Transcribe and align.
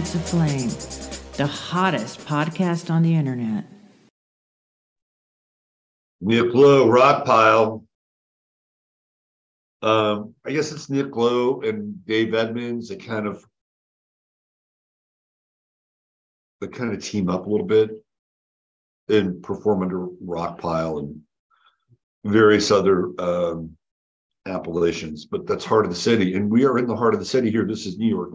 Minutes 0.00 0.14
of 0.14 0.24
Flame, 0.24 1.32
the 1.36 1.46
hottest 1.46 2.20
podcast 2.20 2.90
on 2.90 3.02
the 3.02 3.14
internet. 3.14 3.64
Nick 6.22 6.54
Lowe, 6.54 6.86
Rockpile. 6.86 7.84
Um, 9.82 10.34
I 10.44 10.52
guess 10.52 10.72
it's 10.72 10.88
Nick 10.88 11.14
Lowe 11.16 11.60
and 11.62 12.04
Dave 12.06 12.34
Edmunds. 12.34 12.88
They 12.88 12.96
kind 12.96 13.26
of 13.26 13.44
they 16.60 16.68
kind 16.68 16.94
of 16.94 17.04
team 17.04 17.28
up 17.28 17.46
a 17.46 17.50
little 17.50 17.66
bit 17.66 17.90
and 19.08 19.42
perform 19.42 19.82
under 19.82 20.06
Rockpile 20.24 21.00
and 21.00 21.20
various 22.24 22.70
other 22.70 23.10
um, 23.18 23.76
appellations, 24.46 25.26
but 25.26 25.46
that's 25.46 25.64
heart 25.64 25.84
of 25.84 25.90
the 25.90 25.96
city. 25.96 26.36
And 26.36 26.50
we 26.50 26.64
are 26.64 26.78
in 26.78 26.86
the 26.86 26.96
heart 26.96 27.14
of 27.14 27.20
the 27.20 27.26
city 27.26 27.50
here. 27.50 27.66
This 27.66 27.84
is 27.86 27.98
New 27.98 28.08
York 28.08 28.32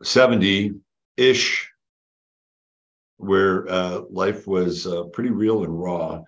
1970 0.00 0.80
ish, 1.16 1.68
where 3.16 3.68
uh, 3.68 4.02
life 4.10 4.46
was 4.46 4.86
uh, 4.86 5.04
pretty 5.04 5.30
real 5.30 5.64
and 5.64 5.82
raw. 5.82 6.22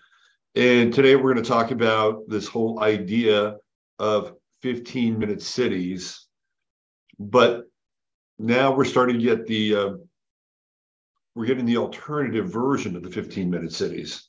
And 0.57 0.93
today 0.93 1.15
we're 1.15 1.33
going 1.33 1.45
to 1.45 1.49
talk 1.49 1.71
about 1.71 2.29
this 2.29 2.49
whole 2.49 2.83
idea 2.83 3.57
of 4.01 4.35
15 4.63 5.19
minute 5.19 5.41
cities. 5.41 6.27
But 7.19 7.65
now 8.41 8.75
we're 8.75 8.85
starting 8.85 9.19
to 9.19 9.25
get 9.25 9.47
the, 9.47 9.77
uh, 9.77 9.91
we're 11.37 11.47
getting 11.47 11.67
the 11.67 11.77
alternative 11.77 12.51
version 12.51 12.97
of 12.97 13.05
the 13.05 13.11
15 13.11 13.49
minute 13.51 13.73
cities. 13.73 14.29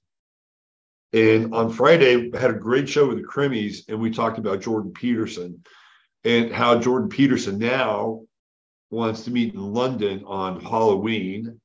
And 1.13 1.53
on 1.53 1.71
Friday, 1.71 2.29
I 2.33 2.39
had 2.39 2.51
a 2.51 2.59
great 2.59 2.87
show 2.87 3.07
with 3.07 3.17
the 3.17 3.27
Crimmies, 3.27 3.89
and 3.89 3.99
we 3.99 4.11
talked 4.11 4.37
about 4.37 4.61
Jordan 4.61 4.91
Peterson 4.93 5.63
and 6.23 6.51
how 6.51 6.77
Jordan 6.77 7.09
Peterson 7.09 7.57
now 7.57 8.21
wants 8.91 9.23
to 9.23 9.31
meet 9.31 9.53
in 9.53 9.73
London 9.73 10.23
on 10.25 10.59
Halloween, 10.59 11.59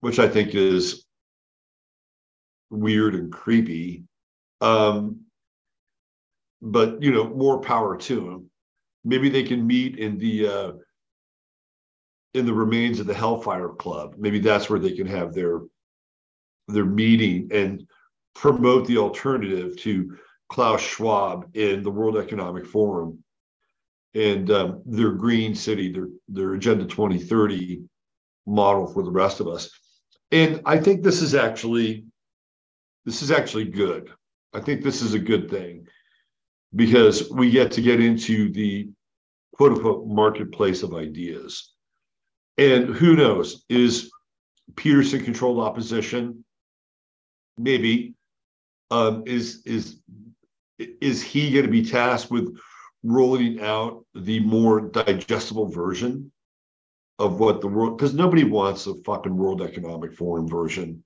which 0.00 0.18
I 0.18 0.28
think 0.28 0.54
is 0.54 1.04
weird 2.70 3.14
and 3.14 3.30
creepy. 3.30 4.04
Um, 4.60 5.22
but 6.62 7.02
you 7.02 7.10
know, 7.10 7.28
more 7.28 7.60
power 7.60 7.96
to 7.96 8.30
him. 8.30 8.50
Maybe 9.04 9.28
they 9.28 9.42
can 9.42 9.66
meet 9.66 9.98
in 9.98 10.16
the 10.16 10.48
uh, 10.48 10.72
in 12.32 12.46
the 12.46 12.54
remains 12.54 13.00
of 13.00 13.06
the 13.06 13.14
Hellfire 13.14 13.70
Club. 13.70 14.14
Maybe 14.16 14.38
that's 14.38 14.70
where 14.70 14.78
they 14.78 14.92
can 14.92 15.06
have 15.08 15.34
their 15.34 15.60
their 16.68 16.86
meeting 16.86 17.50
and 17.52 17.86
promote 18.34 18.86
the 18.86 18.98
alternative 18.98 19.76
to 19.78 20.16
Klaus 20.48 20.80
Schwab 20.80 21.50
in 21.56 21.82
the 21.82 21.90
World 21.90 22.16
Economic 22.16 22.64
Forum 22.64 23.23
and 24.14 24.50
um, 24.50 24.82
their 24.86 25.10
green 25.10 25.54
city, 25.54 25.92
their 25.92 26.08
their 26.28 26.54
Agenda 26.54 26.84
2030 26.84 27.82
model 28.46 28.86
for 28.86 29.02
the 29.02 29.10
rest 29.10 29.40
of 29.40 29.48
us. 29.48 29.70
And 30.30 30.60
I 30.66 30.78
think 30.78 31.02
this 31.02 31.22
is 31.22 31.34
actually 31.34 32.04
this 33.04 33.22
is 33.22 33.30
actually 33.30 33.66
good. 33.66 34.10
I 34.52 34.60
think 34.60 34.82
this 34.82 35.02
is 35.02 35.14
a 35.14 35.18
good 35.18 35.50
thing 35.50 35.86
because 36.74 37.30
we 37.30 37.50
get 37.50 37.72
to 37.72 37.82
get 37.82 38.00
into 38.00 38.50
the 38.52 38.88
quote 39.52 39.72
unquote 39.72 40.06
marketplace 40.06 40.82
of 40.82 40.94
ideas. 40.94 41.72
And 42.56 42.94
who 42.94 43.16
knows, 43.16 43.64
is 43.68 44.10
Peterson 44.76 45.24
controlled 45.24 45.58
opposition 45.58 46.44
maybe 47.58 48.14
um, 48.90 49.24
is 49.26 49.62
is 49.64 50.00
is 50.78 51.22
he 51.22 51.52
going 51.52 51.64
to 51.64 51.70
be 51.70 51.84
tasked 51.84 52.30
with 52.30 52.56
rolling 53.04 53.60
out 53.60 54.04
the 54.14 54.40
more 54.40 54.80
digestible 54.80 55.68
version 55.68 56.32
of 57.20 57.38
what 57.38 57.60
the 57.60 57.68
world 57.68 57.96
because 57.96 58.14
nobody 58.14 58.42
wants 58.42 58.86
a 58.86 58.94
fucking 59.04 59.36
world 59.36 59.62
economic 59.62 60.12
forum 60.12 60.48
version 60.48 61.04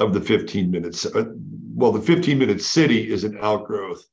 of 0.00 0.12
the 0.12 0.20
15 0.20 0.70
minutes 0.70 1.06
uh, 1.06 1.24
well 1.74 1.92
the 1.92 2.00
15 2.00 2.36
minute 2.36 2.60
city 2.60 3.12
is 3.12 3.22
an 3.22 3.38
outgrowth 3.40 4.04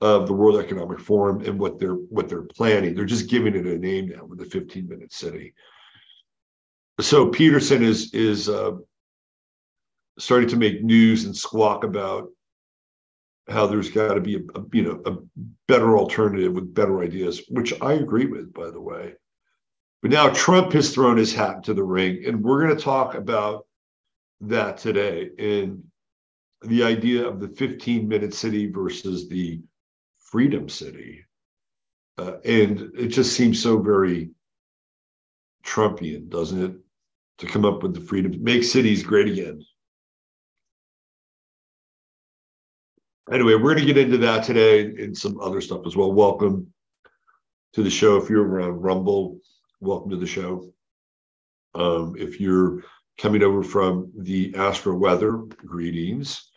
of 0.00 0.26
the 0.26 0.32
world 0.32 0.58
economic 0.58 0.98
forum 0.98 1.42
and 1.44 1.58
what 1.58 1.78
they're 1.78 1.94
what 1.94 2.28
they're 2.28 2.42
planning. 2.42 2.94
They're 2.94 3.04
just 3.04 3.28
giving 3.28 3.54
it 3.54 3.66
a 3.66 3.78
name 3.78 4.08
now 4.08 4.24
with 4.24 4.38
the 4.38 4.46
15 4.46 4.88
minute 4.88 5.12
city. 5.12 5.54
So 7.00 7.28
peterson 7.28 7.82
is 7.82 8.12
is 8.14 8.48
uh, 8.48 8.72
starting 10.18 10.48
to 10.48 10.56
make 10.56 10.82
news 10.82 11.24
and 11.24 11.36
squawk 11.36 11.84
about 11.84 12.28
how 13.50 13.66
there's 13.66 13.90
got 13.90 14.14
to 14.14 14.20
be 14.20 14.36
a, 14.36 14.58
a, 14.58 14.64
you 14.72 14.82
know 14.82 15.02
a 15.06 15.16
better 15.68 15.98
alternative 15.98 16.52
with 16.52 16.74
better 16.74 17.02
ideas, 17.02 17.42
which 17.48 17.72
I 17.80 17.94
agree 17.94 18.26
with, 18.26 18.52
by 18.52 18.70
the 18.70 18.80
way. 18.80 19.14
But 20.02 20.12
now 20.12 20.30
Trump 20.30 20.72
has 20.72 20.94
thrown 20.94 21.16
his 21.16 21.34
hat 21.34 21.56
into 21.56 21.74
the 21.74 21.84
ring, 21.84 22.24
and 22.26 22.42
we're 22.42 22.64
going 22.64 22.76
to 22.76 22.82
talk 22.82 23.14
about 23.14 23.66
that 24.42 24.78
today 24.78 25.30
in 25.38 25.82
the 26.62 26.82
idea 26.82 27.26
of 27.26 27.40
the 27.40 27.48
15 27.48 28.08
minute 28.08 28.34
city 28.34 28.70
versus 28.70 29.28
the 29.28 29.60
freedom 30.18 30.68
city. 30.68 31.24
Uh, 32.18 32.36
and 32.44 32.90
it 32.98 33.08
just 33.08 33.34
seems 33.34 33.62
so 33.62 33.78
very 33.78 34.30
Trumpian, 35.64 36.28
doesn't 36.28 36.62
it? 36.62 36.72
To 37.38 37.46
come 37.46 37.64
up 37.64 37.82
with 37.82 37.94
the 37.94 38.00
freedom, 38.00 38.42
make 38.42 38.62
cities 38.62 39.02
great 39.02 39.28
again. 39.28 39.64
Anyway, 43.30 43.54
we're 43.54 43.74
going 43.74 43.86
to 43.86 43.92
get 43.92 43.98
into 43.98 44.18
that 44.18 44.44
today 44.44 44.82
and 44.82 45.16
some 45.16 45.40
other 45.40 45.60
stuff 45.60 45.86
as 45.86 45.96
well. 45.96 46.12
Welcome 46.12 46.72
to 47.74 47.82
the 47.82 47.90
show. 47.90 48.16
If 48.16 48.28
you're 48.28 48.46
around 48.46 48.80
Rumble, 48.80 49.38
welcome 49.80 50.10
to 50.10 50.16
the 50.16 50.26
show. 50.26 50.72
Um, 51.74 52.16
if 52.18 52.40
you're 52.40 52.82
coming 53.18 53.42
over 53.42 53.62
from 53.62 54.10
the 54.16 54.54
Astro 54.56 54.94
Weather, 54.94 55.36
greetings. 55.36 56.50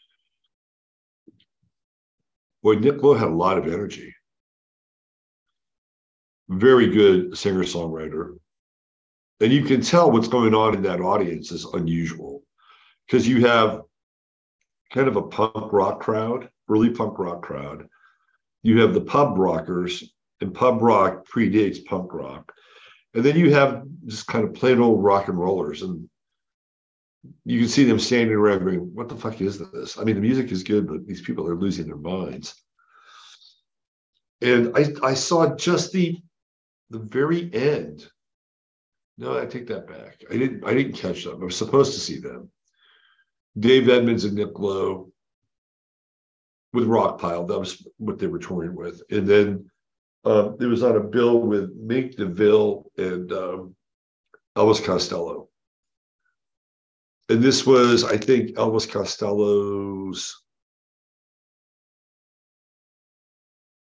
Boy, 2.64 2.76
Nick 2.76 3.04
Lowe 3.04 3.14
had 3.14 3.28
a 3.28 3.32
lot 3.32 3.58
of 3.58 3.68
energy. 3.68 4.16
Very 6.50 6.88
good 6.88 7.38
singer 7.38 7.64
songwriter. 7.64 8.38
And 9.42 9.52
you 9.52 9.64
can 9.64 9.82
tell 9.82 10.10
what's 10.10 10.28
going 10.28 10.56
on 10.56 10.74
in 10.74 10.84
that 10.84 11.02
audience 11.02 11.52
is 11.52 11.66
unusual 11.66 12.44
because 13.06 13.28
you 13.28 13.46
have 13.46 13.82
kind 14.94 15.08
of 15.08 15.18
a 15.18 15.24
punk 15.24 15.74
rock 15.74 16.00
crowd 16.00 16.50
early 16.70 16.90
punk 16.90 17.20
rock 17.20 17.42
crowd. 17.42 17.88
You 18.62 18.80
have 18.82 18.94
the 18.94 19.02
pub 19.02 19.38
rockers, 19.38 20.14
and 20.42 20.54
pub 20.54 20.82
rock 20.82 21.28
predates 21.28 21.84
punk 21.86 22.14
rock. 22.14 22.52
And 23.14 23.24
then 23.24 23.38
you 23.38 23.54
have 23.54 23.84
just 24.06 24.28
kind 24.28 24.46
of 24.46 24.54
plain 24.54 24.80
old 24.80 25.04
rock 25.04 25.28
and 25.28 25.38
rollers. 25.38 25.82
And 25.82 26.10
you 27.46 27.60
can 27.60 27.70
see 27.70 27.84
them 27.84 28.00
standing 28.00 28.36
around 28.36 28.64
going, 28.64 28.80
What 28.94 29.10
the 29.10 29.16
fuck 29.16 29.40
is 29.42 29.60
this? 29.60 29.98
I 29.98 30.04
mean, 30.04 30.16
the 30.16 30.22
music 30.22 30.52
is 30.52 30.64
good, 30.64 30.88
but 30.88 31.06
these 31.06 31.22
people 31.22 31.48
are 31.48 31.56
losing 31.56 31.86
their 31.86 31.96
minds. 31.96 32.56
And 34.42 34.76
I, 34.76 34.94
I 35.04 35.14
saw 35.14 35.56
just 35.56 35.94
the 35.94 36.18
the 36.90 37.00
very 37.00 37.54
end. 37.54 38.08
No, 39.18 39.40
I 39.40 39.46
take 39.46 39.68
that 39.68 39.88
back. 39.88 40.22
I 40.30 40.38
didn't 40.38 40.66
I 40.66 40.74
didn't 40.74 40.94
catch 40.94 41.24
them. 41.24 41.42
I 41.42 41.46
was 41.46 41.56
supposed 41.56 41.94
to 41.94 42.00
see 42.00 42.20
them. 42.20 42.50
Dave 43.58 43.88
Edmunds 43.88 44.26
and 44.26 44.36
Nick 44.36 44.58
Lowe 44.58 45.13
with 46.74 46.88
Rockpile. 46.88 47.48
That 47.48 47.60
was 47.60 47.88
what 47.98 48.20
they 48.20 48.28
were 48.28 48.40
touring 48.40 48.76
with. 48.76 49.02
And 49.12 49.28
then 49.28 49.70
um, 50.26 50.58
it 50.60 50.66
was 50.66 50.84
on 50.84 50.96
a 50.96 51.02
bill 51.02 51.40
with 51.40 51.74
Mink 51.76 52.16
DeVille 52.16 52.92
and 52.98 53.32
um, 53.32 53.76
Elvis 54.58 54.84
Costello. 54.84 55.50
And 57.30 57.42
this 57.42 57.66
was, 57.66 58.04
I 58.04 58.18
think, 58.18 58.52
Elvis 58.52 58.90
Costello's 58.90 60.44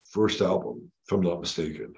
first 0.10 0.42
album, 0.42 0.92
if 1.06 1.14
I'm 1.14 1.22
not 1.22 1.40
mistaken. 1.40 1.94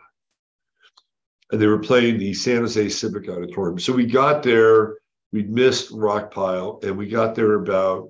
And 1.52 1.62
they 1.62 1.68
were 1.68 1.80
playing 1.80 2.18
the 2.18 2.34
San 2.34 2.62
Jose 2.62 2.90
Civic 2.90 3.30
Auditorium. 3.30 3.80
So 3.80 3.94
we 3.94 4.06
got 4.06 4.44
there, 4.44 4.98
we'd 5.32 5.52
missed 5.52 5.92
Rockpile, 5.92 6.84
and 6.84 6.98
we 6.98 7.08
got 7.08 7.36
there 7.36 7.56
about 7.56 8.10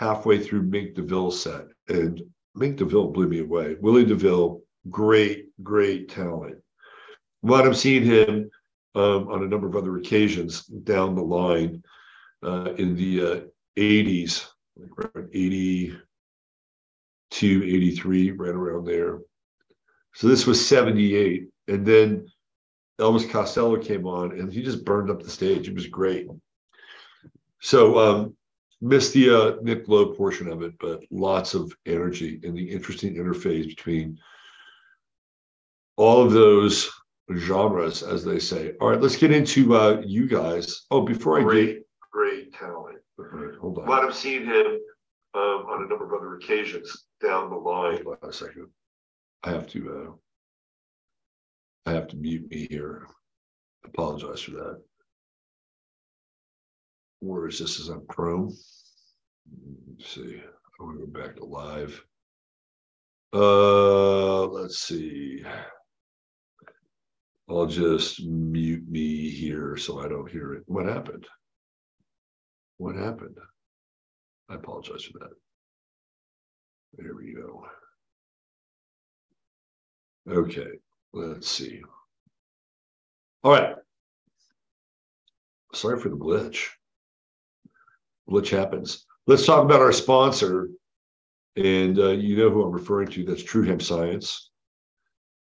halfway 0.00 0.38
through 0.38 0.62
Mink 0.62 0.94
DeVille's 0.94 1.42
set. 1.42 1.66
And 1.88 2.22
Mink 2.54 2.78
DeVille 2.78 3.08
blew 3.08 3.28
me 3.28 3.40
away. 3.40 3.76
Willie 3.82 4.06
DeVille, 4.06 4.62
great, 4.88 5.48
great 5.62 6.08
talent. 6.08 6.56
What 7.42 7.66
I'm 7.66 7.74
seeing 7.74 8.04
him 8.04 8.50
um, 8.94 9.28
on 9.28 9.44
a 9.44 9.46
number 9.46 9.66
of 9.68 9.76
other 9.76 9.98
occasions 9.98 10.62
down 10.64 11.14
the 11.14 11.20
line 11.20 11.82
uh, 12.42 12.72
in 12.78 12.96
the 12.96 13.20
uh, 13.20 13.40
80s, 13.76 14.46
like 14.74 14.90
around 15.16 15.28
82, 15.34 16.02
83, 17.62 18.30
right 18.30 18.54
around 18.54 18.86
there. 18.86 19.18
So 20.14 20.28
this 20.28 20.46
was 20.46 20.66
78. 20.66 21.48
And 21.68 21.84
then 21.84 22.26
Elvis 22.98 23.28
Costello 23.28 23.76
came 23.76 24.06
on 24.06 24.32
and 24.32 24.50
he 24.50 24.62
just 24.62 24.82
burned 24.82 25.10
up 25.10 25.22
the 25.22 25.28
stage. 25.28 25.68
It 25.68 25.74
was 25.74 25.88
great. 25.88 26.26
So 27.60 27.98
um, 27.98 28.34
missed 28.80 29.12
the 29.12 29.30
uh, 29.30 29.56
Nick 29.62 29.88
Lowe 29.88 30.06
portion 30.14 30.48
of 30.48 30.62
it, 30.62 30.74
but 30.78 31.02
lots 31.10 31.54
of 31.54 31.72
energy 31.86 32.40
and 32.44 32.56
the 32.56 32.70
interesting 32.70 33.14
interface 33.14 33.66
between 33.66 34.18
all 35.96 36.22
of 36.22 36.32
those 36.32 36.90
genres, 37.36 38.02
as 38.02 38.24
they 38.24 38.38
say. 38.38 38.72
All 38.80 38.88
right, 38.88 39.00
let's 39.00 39.16
get 39.16 39.32
into 39.32 39.76
uh, 39.76 40.02
you 40.04 40.26
guys. 40.26 40.86
Oh, 40.90 41.02
before 41.02 41.38
I 41.38 41.42
great, 41.42 41.66
get 41.66 41.86
great 42.10 42.54
talent. 42.54 42.98
Right, 43.18 43.54
hold 43.60 43.78
on. 43.78 43.86
But 43.86 44.04
I've 44.04 44.14
seen 44.14 44.46
him 44.46 44.78
um, 45.34 45.66
on 45.68 45.84
a 45.84 45.88
number 45.88 46.06
of 46.06 46.20
other 46.20 46.36
occasions 46.36 47.04
down 47.22 47.50
the 47.50 47.56
line. 47.56 48.02
Hold 48.02 48.18
on 48.22 48.30
a 48.30 48.32
second. 48.32 48.68
I 49.44 49.50
have 49.50 49.66
to. 49.68 50.08
Uh, 50.08 50.12
I 51.86 51.92
have 51.92 52.08
to 52.08 52.16
mute 52.16 52.50
me 52.50 52.66
here. 52.70 53.06
Apologize 53.84 54.40
for 54.40 54.52
that. 54.52 54.82
Where 57.20 57.46
is 57.46 57.58
this? 57.58 57.78
Is 57.78 57.90
on 57.90 58.04
Chrome? 58.08 58.56
Let's 59.88 60.14
see. 60.14 60.42
I 60.80 60.82
want 60.82 61.00
to 61.00 61.06
go 61.06 61.20
back 61.20 61.36
to 61.36 61.44
live. 61.44 62.02
Uh, 63.32 64.46
let's 64.46 64.78
see. 64.78 65.44
I'll 67.48 67.66
just 67.66 68.24
mute 68.24 68.88
me 68.88 69.28
here 69.28 69.76
so 69.76 70.00
I 70.00 70.08
don't 70.08 70.30
hear 70.30 70.54
it. 70.54 70.62
What 70.66 70.86
happened? 70.86 71.26
What 72.78 72.96
happened? 72.96 73.36
I 74.48 74.54
apologize 74.54 75.04
for 75.04 75.18
that. 75.18 75.34
There 76.94 77.14
we 77.14 77.34
go. 77.34 77.66
Okay, 80.28 80.70
let's 81.12 81.48
see. 81.48 81.82
All 83.44 83.52
right. 83.52 83.74
Sorry 85.74 86.00
for 86.00 86.08
the 86.08 86.16
glitch. 86.16 86.68
Glitch 88.30 88.50
happens. 88.50 89.06
Let's 89.26 89.46
talk 89.46 89.64
about 89.64 89.80
our 89.80 89.92
sponsor. 89.92 90.68
And 91.56 91.98
uh, 91.98 92.10
you 92.10 92.36
know 92.36 92.50
who 92.50 92.62
I'm 92.62 92.72
referring 92.72 93.08
to. 93.08 93.24
That's 93.24 93.42
True 93.42 93.64
Hemp 93.64 93.82
Science. 93.82 94.50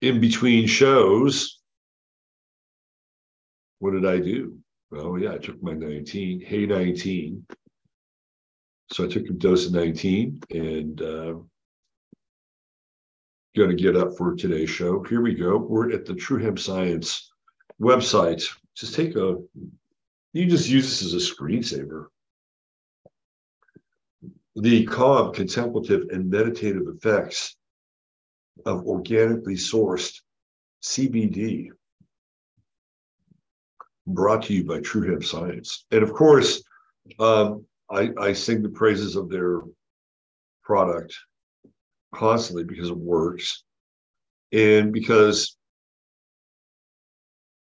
In 0.01 0.21
between 0.21 0.67
shows, 0.67 1.59
what 3.79 3.91
did 3.91 4.05
I 4.05 4.19
do? 4.19 4.57
Well, 4.91 5.17
yeah, 5.17 5.33
I 5.33 5.37
took 5.37 5.61
my 5.63 5.73
19, 5.73 6.41
Hey 6.41 6.65
19. 6.65 7.45
So 8.91 9.05
I 9.05 9.07
took 9.07 9.27
a 9.27 9.33
dose 9.33 9.65
of 9.65 9.73
19 9.73 10.41
and 10.51 11.01
uh, 11.01 11.33
going 13.55 13.69
to 13.69 13.75
get 13.75 13.95
up 13.95 14.15
for 14.15 14.35
today's 14.35 14.69
show. 14.69 15.03
Here 15.03 15.21
we 15.21 15.33
go. 15.33 15.57
We're 15.57 15.91
at 15.91 16.05
the 16.05 16.13
True 16.13 16.41
Hemp 16.41 16.59
Science 16.59 17.31
website. 17.81 18.47
Just 18.75 18.93
take 18.93 19.15
a, 19.15 19.37
you 20.33 20.45
just 20.45 20.69
use 20.69 20.85
this 20.85 21.01
as 21.01 21.13
a 21.13 21.33
screensaver. 21.33 22.07
The 24.55 24.85
calm, 24.85 25.33
contemplative, 25.33 26.07
and 26.11 26.29
meditative 26.29 26.83
effects 26.87 27.57
of 28.65 28.85
organically 28.85 29.55
sourced 29.55 30.21
CBD 30.81 31.69
brought 34.07 34.43
to 34.43 34.53
you 34.53 34.63
by 34.63 34.79
True 34.79 35.09
Hemp 35.09 35.23
Science. 35.23 35.85
And 35.91 36.03
of 36.03 36.13
course, 36.13 36.63
um, 37.19 37.65
I, 37.89 38.11
I 38.19 38.33
sing 38.33 38.61
the 38.61 38.69
praises 38.69 39.15
of 39.15 39.29
their 39.29 39.61
product 40.63 41.15
constantly 42.13 42.63
because 42.63 42.89
it 42.89 42.97
works 42.97 43.63
and 44.51 44.93
because 44.93 45.57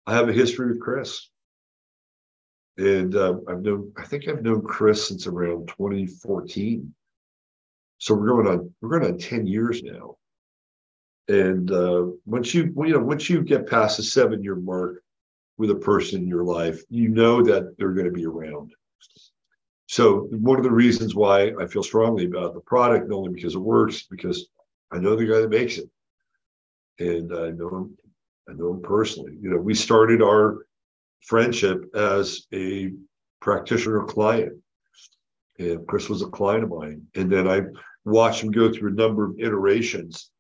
I 0.07 0.15
have 0.15 0.29
a 0.29 0.33
history 0.33 0.69
with 0.69 0.81
Chris. 0.81 1.31
And 2.79 3.15
uh, 3.15 3.35
I've 3.49 3.63
known, 3.63 3.93
I 3.99 4.05
think 4.05 4.27
I've 4.27 4.43
known 4.43 4.63
Chris 4.63 5.09
since 5.09 5.27
around 5.27 5.69
2014. 5.69 6.95
So 7.99 8.15
we're 8.15 8.29
going 8.29 8.47
on, 8.47 8.75
we're 8.81 8.99
going 8.99 9.13
on 9.13 9.19
10 9.19 9.47
years 9.47 9.83
now. 9.83 10.17
And 11.29 11.71
uh, 11.71 12.07
once 12.25 12.55
you, 12.55 12.73
you 12.77 12.93
know, 12.95 13.01
once 13.01 13.29
you 13.29 13.43
get 13.43 13.69
past 13.69 13.99
the 13.99 14.03
seven 14.03 14.43
year 14.43 14.57
mark, 14.57 15.03
with 15.61 15.71
a 15.71 15.75
person 15.75 16.23
in 16.23 16.27
your 16.27 16.43
life, 16.43 16.83
you 16.89 17.11
know 17.11 17.43
that 17.43 17.77
they're 17.77 17.93
going 17.93 18.07
to 18.07 18.11
be 18.11 18.25
around. 18.25 18.73
So 19.89 20.23
one 20.31 20.57
of 20.57 20.65
the 20.65 20.71
reasons 20.71 21.15
why 21.15 21.53
I 21.61 21.67
feel 21.67 21.83
strongly 21.83 22.25
about 22.25 22.55
the 22.55 22.61
product, 22.61 23.11
not 23.11 23.17
only 23.17 23.35
because 23.35 23.55
it 23.55 23.61
works, 23.61 24.05
because 24.11 24.49
I 24.91 24.97
know 24.97 25.17
the 25.17 25.27
guy 25.27 25.41
that 25.41 25.51
makes 25.51 25.77
it, 25.77 25.91
and 26.99 27.31
I 27.37 27.51
know 27.51 27.69
him, 27.69 27.99
I 28.49 28.55
know 28.55 28.71
him 28.71 28.81
personally. 28.81 29.37
You 29.39 29.51
know, 29.51 29.59
we 29.59 29.75
started 29.75 30.23
our 30.23 30.65
friendship 31.23 31.85
as 31.95 32.47
a 32.53 32.93
practitioner 33.41 34.05
client, 34.05 34.53
and 35.59 35.87
Chris 35.87 36.09
was 36.09 36.23
a 36.23 36.29
client 36.29 36.65
of 36.65 36.71
mine, 36.71 37.07
and 37.15 37.31
then 37.31 37.49
I 37.49 37.63
watched 38.05 38.43
him 38.43 38.51
go 38.51 38.73
through 38.73 38.91
a 38.91 38.95
number 38.95 39.25
of 39.25 39.39
iterations 39.39 40.31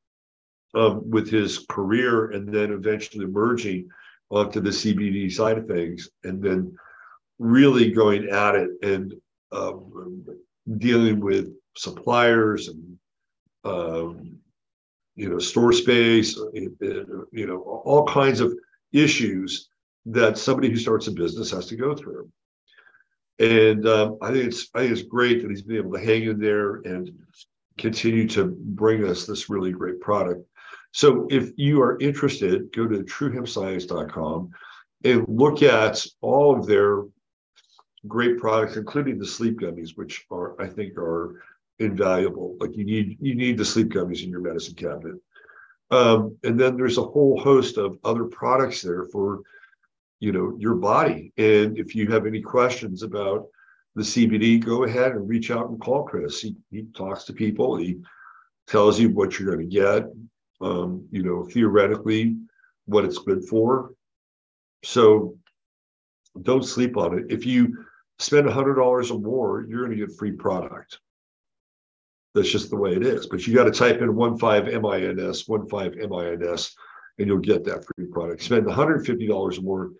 um, 0.74 1.08
with 1.10 1.30
his 1.30 1.66
career, 1.68 2.30
and 2.30 2.52
then 2.52 2.72
eventually 2.72 3.24
emerging 3.24 3.88
onto 4.30 4.60
the 4.60 4.70
CBD 4.70 5.30
side 5.30 5.58
of 5.58 5.66
things, 5.66 6.08
and 6.24 6.42
then 6.42 6.74
really 7.38 7.90
going 7.90 8.28
at 8.28 8.54
it 8.54 8.70
and 8.82 9.14
um, 9.52 10.24
dealing 10.78 11.20
with 11.20 11.52
suppliers 11.76 12.68
and 12.68 12.98
um, 13.64 14.38
you 15.16 15.28
know 15.28 15.38
store 15.38 15.72
space, 15.72 16.36
you 16.52 17.46
know 17.46 17.60
all 17.84 18.06
kinds 18.06 18.40
of 18.40 18.54
issues 18.92 19.69
that 20.06 20.38
somebody 20.38 20.70
who 20.70 20.76
starts 20.76 21.06
a 21.06 21.12
business 21.12 21.50
has 21.50 21.66
to 21.66 21.76
go 21.76 21.94
through. 21.94 22.30
And 23.38 23.86
um, 23.88 24.18
I 24.20 24.32
think 24.32 24.44
it's 24.46 24.68
I 24.74 24.80
think 24.80 24.92
it's 24.92 25.02
great 25.02 25.42
that 25.42 25.50
he's 25.50 25.62
been 25.62 25.76
able 25.76 25.92
to 25.92 26.04
hang 26.04 26.24
in 26.24 26.38
there 26.38 26.76
and 26.76 27.10
continue 27.78 28.28
to 28.28 28.54
bring 28.58 29.06
us 29.06 29.26
this 29.26 29.48
really 29.48 29.72
great 29.72 30.00
product. 30.00 30.44
So 30.92 31.26
if 31.30 31.52
you 31.56 31.80
are 31.80 31.98
interested, 32.00 32.72
go 32.72 32.86
to 32.86 32.98
truehempscience.com 32.98 34.50
and 35.04 35.24
look 35.28 35.62
at 35.62 36.04
all 36.20 36.58
of 36.58 36.66
their 36.66 37.04
great 38.06 38.38
products, 38.38 38.76
including 38.76 39.18
the 39.18 39.26
sleep 39.26 39.58
gummies, 39.58 39.96
which 39.96 40.26
are 40.30 40.60
I 40.60 40.66
think 40.66 40.98
are 40.98 41.42
invaluable. 41.78 42.56
Like 42.60 42.76
you 42.76 42.84
need 42.84 43.16
you 43.20 43.34
need 43.34 43.56
the 43.56 43.64
sleep 43.64 43.88
gummies 43.88 44.22
in 44.22 44.30
your 44.30 44.40
medicine 44.40 44.74
cabinet. 44.74 45.16
Um, 45.90 46.36
and 46.44 46.60
then 46.60 46.76
there's 46.76 46.98
a 46.98 47.02
whole 47.02 47.40
host 47.40 47.76
of 47.76 47.98
other 48.04 48.24
products 48.24 48.80
there 48.82 49.06
for 49.06 49.40
you 50.20 50.32
know 50.32 50.54
your 50.58 50.74
body. 50.74 51.32
And 51.36 51.76
if 51.78 51.94
you 51.94 52.06
have 52.12 52.26
any 52.26 52.40
questions 52.40 53.02
about 53.02 53.46
the 53.96 54.02
CBD, 54.02 54.64
go 54.64 54.84
ahead 54.84 55.12
and 55.12 55.28
reach 55.28 55.50
out 55.50 55.68
and 55.68 55.80
call 55.80 56.04
Chris. 56.04 56.40
He, 56.40 56.54
he 56.70 56.86
talks 56.96 57.24
to 57.24 57.32
people. 57.32 57.76
He 57.76 57.98
tells 58.68 59.00
you 59.00 59.10
what 59.10 59.38
you're 59.38 59.56
going 59.56 59.68
to 59.68 59.76
get 59.76 60.04
um, 60.60 61.06
you 61.10 61.22
know, 61.22 61.44
theoretically 61.44 62.36
what 62.86 63.04
it's 63.04 63.18
good 63.18 63.44
for. 63.44 63.92
So 64.84 65.36
don't 66.42 66.64
sleep 66.64 66.96
on 66.96 67.18
it. 67.18 67.26
If 67.30 67.46
you 67.46 67.84
spend 68.18 68.46
a 68.46 68.52
hundred 68.52 68.74
dollars 68.74 69.10
or 69.10 69.20
more, 69.20 69.64
you're 69.68 69.86
going 69.86 69.98
to 69.98 70.06
get 70.06 70.16
free 70.16 70.32
product. 70.32 70.98
That's 72.34 72.50
just 72.50 72.70
the 72.70 72.76
way 72.76 72.92
it 72.92 73.04
is. 73.04 73.26
But 73.26 73.46
you 73.46 73.54
got 73.54 73.64
to 73.64 73.70
type 73.70 74.00
in 74.00 74.14
one 74.14 74.38
five 74.38 74.66
MINS, 74.66 75.48
one 75.48 75.68
five 75.68 75.94
MINS, 75.96 76.74
and 77.18 77.26
you'll 77.26 77.38
get 77.38 77.64
that 77.64 77.84
free 77.84 78.06
product. 78.06 78.42
Spend 78.42 78.66
$150 78.66 79.30
or 79.30 79.62
more, 79.62 79.90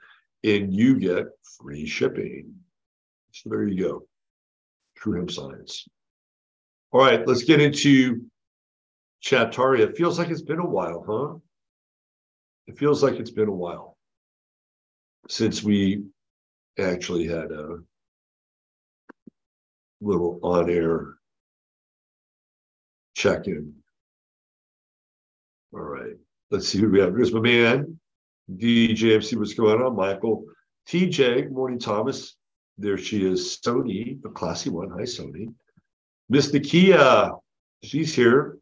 and 0.45 0.73
you 0.73 0.99
get 0.99 1.27
free 1.59 1.87
shipping. 1.87 2.55
So 3.33 3.51
there 3.51 3.67
you 3.67 3.83
go. 3.83 4.03
True 4.97 5.17
Hemp 5.17 5.31
Science. 5.31 5.87
All 6.93 7.01
right, 7.01 7.27
let's 7.27 7.45
get 7.45 7.61
into 7.61 8.25
Chattaria. 9.23 9.89
It 9.89 9.97
feels 9.97 10.19
like 10.19 10.29
it's 10.29 10.43
been 10.43 10.59
a 10.59 10.67
while, 10.67 11.05
huh? 11.07 11.39
It 12.67 12.79
feels 12.79 13.03
like 13.03 13.15
it's 13.15 13.31
been 13.31 13.49
a 13.49 13.53
while 13.53 13.97
since 15.29 15.63
we 15.63 16.05
actually 16.79 17.27
had 17.27 17.53
a 17.53 17.79
little 20.01 20.41
on 20.43 20.71
air 20.71 21.15
check 23.15 23.47
in. 23.47 23.75
All 25.73 25.81
right. 25.81 26.17
Let's 26.51 26.69
see 26.69 26.79
who 26.79 26.91
we 26.91 27.01
have. 27.01 27.15
Here's 27.15 27.33
my 27.33 27.41
man, 27.41 28.00
DJMC. 28.57 29.37
What's 29.37 29.55
going 29.55 29.81
on, 29.83 29.97
Michael? 29.97 30.45
TJ, 30.89 31.51
morning, 31.51 31.79
Thomas. 31.79 32.37
There 32.79 32.99
she 32.99 33.25
is, 33.25 33.59
Sony, 33.65 34.21
the 34.23 34.31
classy 34.31 34.71
one. 34.71 34.91
Hi, 34.91 35.03
Sony. 35.03 35.53
Miss 36.29 36.51
Nakia, 36.53 37.39
she's 37.83 38.15
here. 38.15 38.59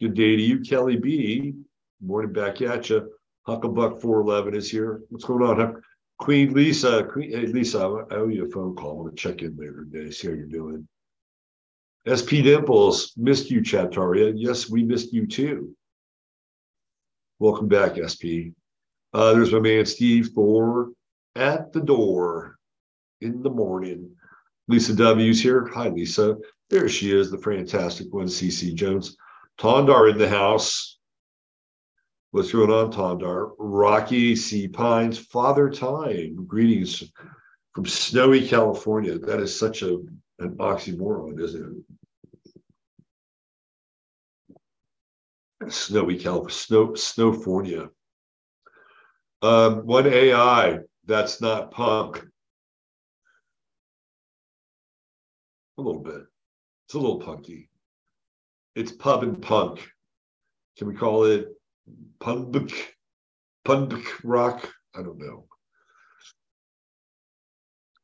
Good 0.00 0.14
day 0.14 0.36
to 0.36 0.42
you, 0.42 0.60
Kelly 0.60 0.96
B. 0.96 1.54
Morning 2.02 2.32
back 2.32 2.60
at 2.62 2.90
you. 2.90 3.10
Hucklebuck 3.46 4.00
411 4.00 4.54
is 4.54 4.70
here. 4.70 5.02
What's 5.08 5.24
going 5.24 5.42
on? 5.42 5.82
Queen 6.18 6.52
Lisa, 6.52 7.04
Queen 7.04 7.30
hey, 7.30 7.46
Lisa, 7.46 7.78
I 8.10 8.14
owe 8.14 8.28
you 8.28 8.46
a 8.46 8.50
phone 8.50 8.74
call. 8.74 8.90
I 8.90 9.02
want 9.02 9.16
to 9.16 9.22
check 9.22 9.42
in 9.42 9.56
later 9.56 9.86
today, 9.90 10.10
see 10.10 10.28
how 10.28 10.34
you're 10.34 10.46
doing. 10.46 10.88
SP 12.08 12.42
Dimples, 12.42 13.12
missed 13.16 13.50
you, 13.50 13.60
Chataria. 13.60 14.32
Yes, 14.34 14.70
we 14.70 14.82
missed 14.82 15.12
you 15.12 15.26
too. 15.26 15.76
Welcome 17.38 17.68
back, 17.68 17.96
SP. 18.00 18.56
Uh, 19.16 19.32
there's 19.32 19.50
my 19.50 19.58
man 19.58 19.86
Steve 19.86 20.28
Thor 20.34 20.90
at 21.36 21.72
the 21.72 21.80
door 21.80 22.58
in 23.22 23.42
the 23.42 23.48
morning. 23.48 24.10
Lisa 24.68 24.94
W's 24.94 25.42
here. 25.42 25.66
Hi, 25.68 25.88
Lisa. 25.88 26.36
There 26.68 26.86
she 26.86 27.18
is, 27.18 27.30
the 27.30 27.38
fantastic 27.38 28.12
one, 28.12 28.26
CC 28.26 28.74
Jones. 28.74 29.16
Tondar 29.58 30.10
in 30.10 30.18
the 30.18 30.28
house. 30.28 30.98
What's 32.32 32.52
going 32.52 32.70
on, 32.70 32.92
Tondar? 32.92 33.52
Rocky 33.58 34.36
C. 34.36 34.68
Pines, 34.68 35.18
Father 35.18 35.70
Time. 35.70 36.44
Greetings 36.46 37.02
from 37.74 37.86
snowy 37.86 38.46
California. 38.46 39.18
That 39.18 39.40
is 39.40 39.58
such 39.58 39.80
a 39.80 39.94
an 40.40 40.56
oxymoron, 40.58 41.40
isn't 41.40 41.84
it? 44.50 45.72
Snowy 45.72 46.18
California, 46.18 46.52
snow, 46.52 46.88
Snowfornia. 46.88 47.88
Um, 49.46 49.86
one 49.86 50.08
AI, 50.08 50.80
that's 51.04 51.40
not 51.40 51.70
punk. 51.70 52.20
A 55.78 55.82
little 55.82 56.02
bit. 56.02 56.22
It's 56.86 56.94
a 56.94 56.98
little 56.98 57.20
punky. 57.20 57.68
It's 58.74 58.90
pub 58.90 59.22
and 59.22 59.40
punk. 59.40 59.88
Can 60.76 60.88
we 60.88 60.94
call 60.94 61.26
it 61.26 61.46
punk, 62.18 62.96
punk 63.64 64.24
rock? 64.24 64.68
I 64.96 65.02
don't 65.04 65.18
know. 65.18 65.46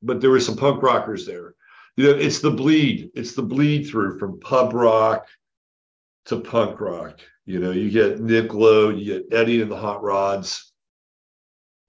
But 0.00 0.20
there 0.20 0.30
were 0.30 0.38
some 0.38 0.56
punk 0.56 0.80
rockers 0.80 1.26
there. 1.26 1.56
You 1.96 2.04
know, 2.04 2.16
it's 2.16 2.38
the 2.38 2.52
bleed. 2.52 3.10
It's 3.16 3.34
the 3.34 3.42
bleed 3.42 3.88
through 3.88 4.20
from 4.20 4.38
pub 4.38 4.74
rock 4.74 5.26
to 6.26 6.38
punk 6.38 6.80
rock. 6.80 7.18
You 7.46 7.58
know, 7.58 7.72
you 7.72 7.90
get 7.90 8.20
Nick 8.20 8.54
Lowe, 8.54 8.90
you 8.90 9.04
get 9.04 9.36
Eddie 9.36 9.60
and 9.60 9.70
the 9.70 9.76
Hot 9.76 10.04
Rods. 10.04 10.71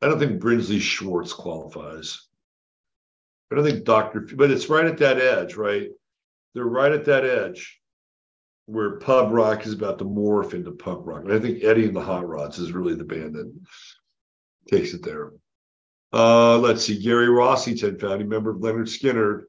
I 0.03 0.07
don't 0.07 0.19
think 0.19 0.41
Brinsley 0.41 0.81
Schwarz 0.81 1.31
qualifies. 1.31 2.27
I 3.50 3.55
don't 3.55 3.63
think 3.63 3.86
Dr. 3.86 4.27
But 4.36 4.51
it's 4.51 4.67
right 4.67 4.86
at 4.86 4.98
that 4.98 5.17
edge, 5.17 5.55
right? 5.55 5.89
They're 6.53 6.65
right 6.65 6.91
at 6.91 7.05
that 7.05 7.24
edge 7.24 7.79
where 8.65 9.00
pub 9.00 9.31
rock 9.31 9.65
is 9.65 9.72
about 9.72 10.00
to 10.00 10.05
morph 10.05 10.53
into 10.53 10.72
punk 10.72 11.05
rock. 11.05 11.24
And 11.24 11.31
I 11.31 11.39
think 11.39 11.63
Eddie 11.63 11.86
and 11.86 11.95
the 11.95 12.01
Hot 12.01 12.27
Rods 12.27 12.60
is 12.60 12.74
really 12.74 12.95
the 12.95 13.05
band 13.05 13.36
that 13.36 13.53
takes 14.69 14.93
it 14.93 15.03
there. 15.03 15.31
Uh, 16.12 16.57
let's 16.57 16.83
see, 16.83 17.01
Gary 17.01 17.27
Rossington, 17.27 18.00
founding 18.00 18.27
member 18.27 18.51
of 18.51 18.57
Lynyrd 18.57 18.88
Skynyrd, 18.88 19.43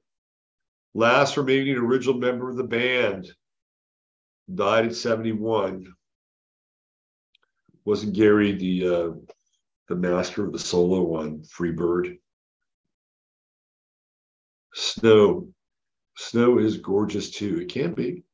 last 0.94 1.36
remaining 1.36 1.76
original 1.76 2.18
member 2.18 2.48
of 2.48 2.56
the 2.56 2.64
band, 2.64 3.28
died 4.52 4.86
at 4.86 4.94
71. 4.94 5.92
Wasn't 7.84 8.14
Gary 8.14 8.52
the 8.52 8.88
uh, 8.88 9.33
the 9.88 9.96
master 9.96 10.44
of 10.44 10.52
the 10.52 10.58
solo 10.58 11.02
one, 11.02 11.42
Freebird? 11.42 12.18
Snow. 14.74 15.48
Snow 16.16 16.58
is 16.58 16.78
gorgeous 16.78 17.30
too. 17.30 17.60
It 17.60 17.68
can 17.68 17.92
be. 17.92 18.24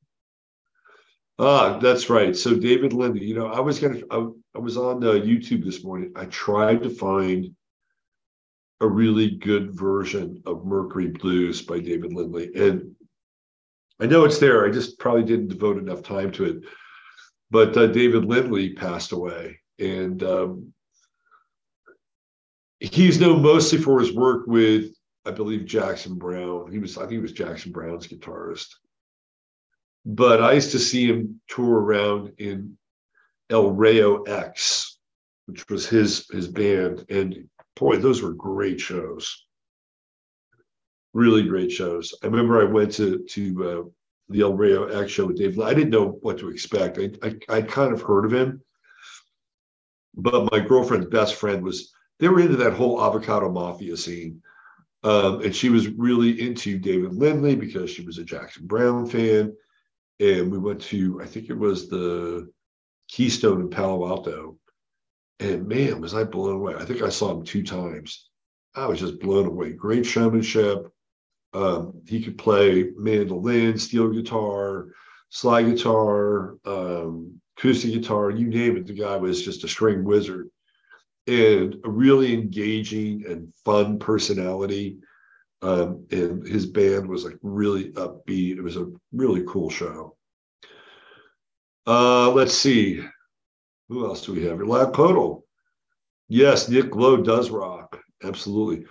Ah, 1.39 1.79
that's 1.79 2.11
right. 2.11 2.37
So 2.37 2.55
David 2.55 2.93
Lindley, 2.93 3.25
you 3.25 3.35
know, 3.35 3.47
I 3.47 3.61
was 3.61 3.79
gonna, 3.79 4.01
I, 4.11 4.27
I 4.55 4.59
was 4.59 4.77
on 4.77 5.03
uh, 5.03 5.13
YouTube 5.13 5.65
this 5.65 5.83
morning. 5.83 6.13
I 6.15 6.27
tried 6.27 6.83
to 6.83 6.91
find 6.91 7.55
a 8.83 8.87
really 8.87 9.31
good 9.31 9.75
version 9.75 10.43
of 10.47 10.67
Mercury 10.67 11.09
Blues 11.09 11.63
by 11.63 11.81
David 11.81 12.13
Lindley, 12.13 12.51
and 12.55 12.95
I 14.01 14.07
know 14.07 14.25
it's 14.25 14.39
there. 14.39 14.67
I 14.67 14.71
just 14.71 14.99
probably 14.99 15.25
didn't 15.25 15.49
devote 15.49 15.79
enough 15.79 16.03
time 16.03 16.31
to 16.33 16.45
it. 16.45 16.57
But 17.51 17.77
uh, 17.77 17.87
David 17.89 18.25
Lindley 18.25 18.75
passed 18.75 19.13
away, 19.13 19.61
and 19.79 20.23
um, 20.23 20.73
he's 22.81 23.21
known 23.21 23.43
mostly 23.43 23.79
for 23.79 24.01
his 24.01 24.13
work 24.15 24.47
with, 24.47 24.93
I 25.25 25.31
believe, 25.31 25.67
Jackson 25.67 26.17
Browne. 26.17 26.73
He 26.73 26.79
was, 26.79 26.97
I 26.97 27.03
think, 27.03 27.13
he 27.13 27.19
was 27.19 27.33
Jackson 27.33 27.73
Browne's 27.73 28.09
guitarist 28.09 28.75
but 30.05 30.43
I 30.43 30.53
used 30.53 30.73
to 30.73 30.79
see 30.79 31.07
him 31.07 31.41
tour 31.49 31.81
around 31.81 32.33
in 32.39 32.77
El 33.51 33.73
Rayo 33.73 34.23
X, 34.23 34.99
which 35.47 35.65
was 35.69 35.87
his 35.87 36.27
his 36.31 36.49
band, 36.49 37.05
and 37.11 37.49
boy, 37.77 37.97
those 37.97 38.23
were 38.23 38.33
great 38.33 38.81
shows. 38.81 39.45
Really 41.13 41.43
great 41.43 41.73
shows. 41.73 42.15
I 42.23 42.27
remember 42.27 42.61
I 42.61 42.71
went 42.71 42.93
to 42.93 43.19
to 43.19 43.69
uh, 43.69 43.83
the 44.29 44.43
El 44.43 44.55
Rayo 44.55 44.87
X 44.87 45.11
show 45.11 45.27
with 45.27 45.39
Dave. 45.39 45.59
I 45.61 45.75
didn't 45.75 45.91
know 45.91 46.19
what 46.23 46.39
to 46.39 46.49
expect. 46.49 46.99
I 46.99 47.11
I 47.23 47.57
I 47.57 47.63
kind 47.63 47.93
of 47.93 48.01
heard 48.01 48.25
of 48.25 48.33
him, 48.33 48.63
but 50.15 50.51
my 50.53 50.61
girlfriend's 50.61 51.07
best 51.07 51.35
friend 51.35 51.63
was. 51.63 51.93
They 52.21 52.29
were 52.29 52.41
into 52.41 52.57
that 52.57 52.75
whole 52.75 53.03
avocado 53.03 53.51
mafia 53.51 53.97
scene. 53.97 54.43
Um, 55.03 55.43
and 55.43 55.57
she 55.57 55.71
was 55.71 55.89
really 55.89 56.41
into 56.41 56.79
David 56.79 57.15
Lindley 57.15 57.57
because 57.57 57.91
she 57.91 58.05
was 58.05 58.19
a 58.19 58.25
Jackson 58.25 58.67
Browne 58.67 59.07
fan 59.07 59.55
and 60.21 60.53
we 60.53 60.59
went 60.59 60.81
to 60.83 61.21
I 61.21 61.27
think 61.27 61.49
it 61.49 61.59
was 61.59 61.89
the 61.89 62.49
Keystone 63.09 63.61
in 63.61 63.71
Palo 63.71 64.07
Alto, 64.07 64.59
and 65.41 65.67
man, 65.67 66.01
was 66.01 66.15
I 66.15 66.25
blown 66.25 66.57
away! 66.57 66.75
I 66.79 66.85
think 66.85 67.03
I 67.03 67.09
saw 67.09 67.33
him 67.33 67.45
two 67.45 67.65
times. 67.65 68.29
I 68.75 68.87
was 68.87 69.01
just 69.01 69.19
blown 69.19 69.47
away. 69.47 69.73
Great 69.73 70.07
showmanship. 70.07 70.87
Um, 71.53 72.01
he 72.07 72.23
could 72.23 72.39
play 72.39 72.91
mandolin, 72.97 73.77
steel 73.79 74.11
guitar, 74.11 74.91
slide 75.31 75.65
guitar, 75.65 76.57
um, 76.65 77.41
acoustic 77.59 77.93
guitar, 77.93 78.31
you 78.31 78.47
name 78.47 78.77
it. 78.77 78.87
The 78.87 78.93
guy 78.93 79.17
was 79.17 79.45
just 79.45 79.65
a 79.65 79.69
string 79.69 80.05
wizard 80.05 80.49
and 81.31 81.77
a 81.85 81.89
really 81.89 82.35
engaging 82.35 83.25
and 83.27 83.55
fun 83.65 83.99
personality. 84.01 84.99
Um, 85.63 86.07
and 86.11 86.47
his 86.47 86.67
band 86.67 87.07
was 87.07 87.25
like 87.25 87.37
really 87.43 87.93
upbeat. 87.93 88.57
It 88.57 88.63
was 88.63 88.77
a 88.77 88.91
really 89.13 89.45
cool 89.47 89.71
show. 89.71 90.17
Uh, 91.87 92.31
let's 92.31 92.55
see. 92.55 93.05
Who 93.89 94.07
else 94.07 94.25
do 94.25 94.33
we 94.33 94.45
have? 94.45 94.61
Lab 94.61 94.93
Podal. 94.93 95.43
Yes, 96.29 96.69
Nick 96.69 96.97
Lowe 96.97 97.19
does 97.19 97.51
rock. 97.51 98.01
Absolutely. 98.25 98.87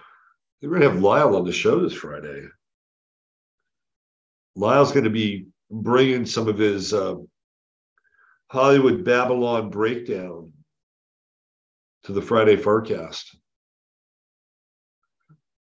We're 0.62 0.70
going 0.70 0.82
to 0.82 0.90
have 0.90 1.02
Lyle 1.02 1.36
on 1.36 1.46
the 1.46 1.52
show 1.52 1.82
this 1.82 1.94
Friday. 1.94 2.46
Lyle's 4.56 4.92
going 4.92 5.06
to 5.06 5.10
be 5.10 5.48
bringing 5.72 6.26
some 6.26 6.48
of 6.48 6.58
his 6.58 6.94
uh, 6.94 7.16
Hollywood 8.48 9.04
Babylon 9.04 9.70
breakdown 9.70 10.52
to 12.10 12.14
the 12.14 12.22
Friday 12.24 12.56
forecast. 12.56 13.36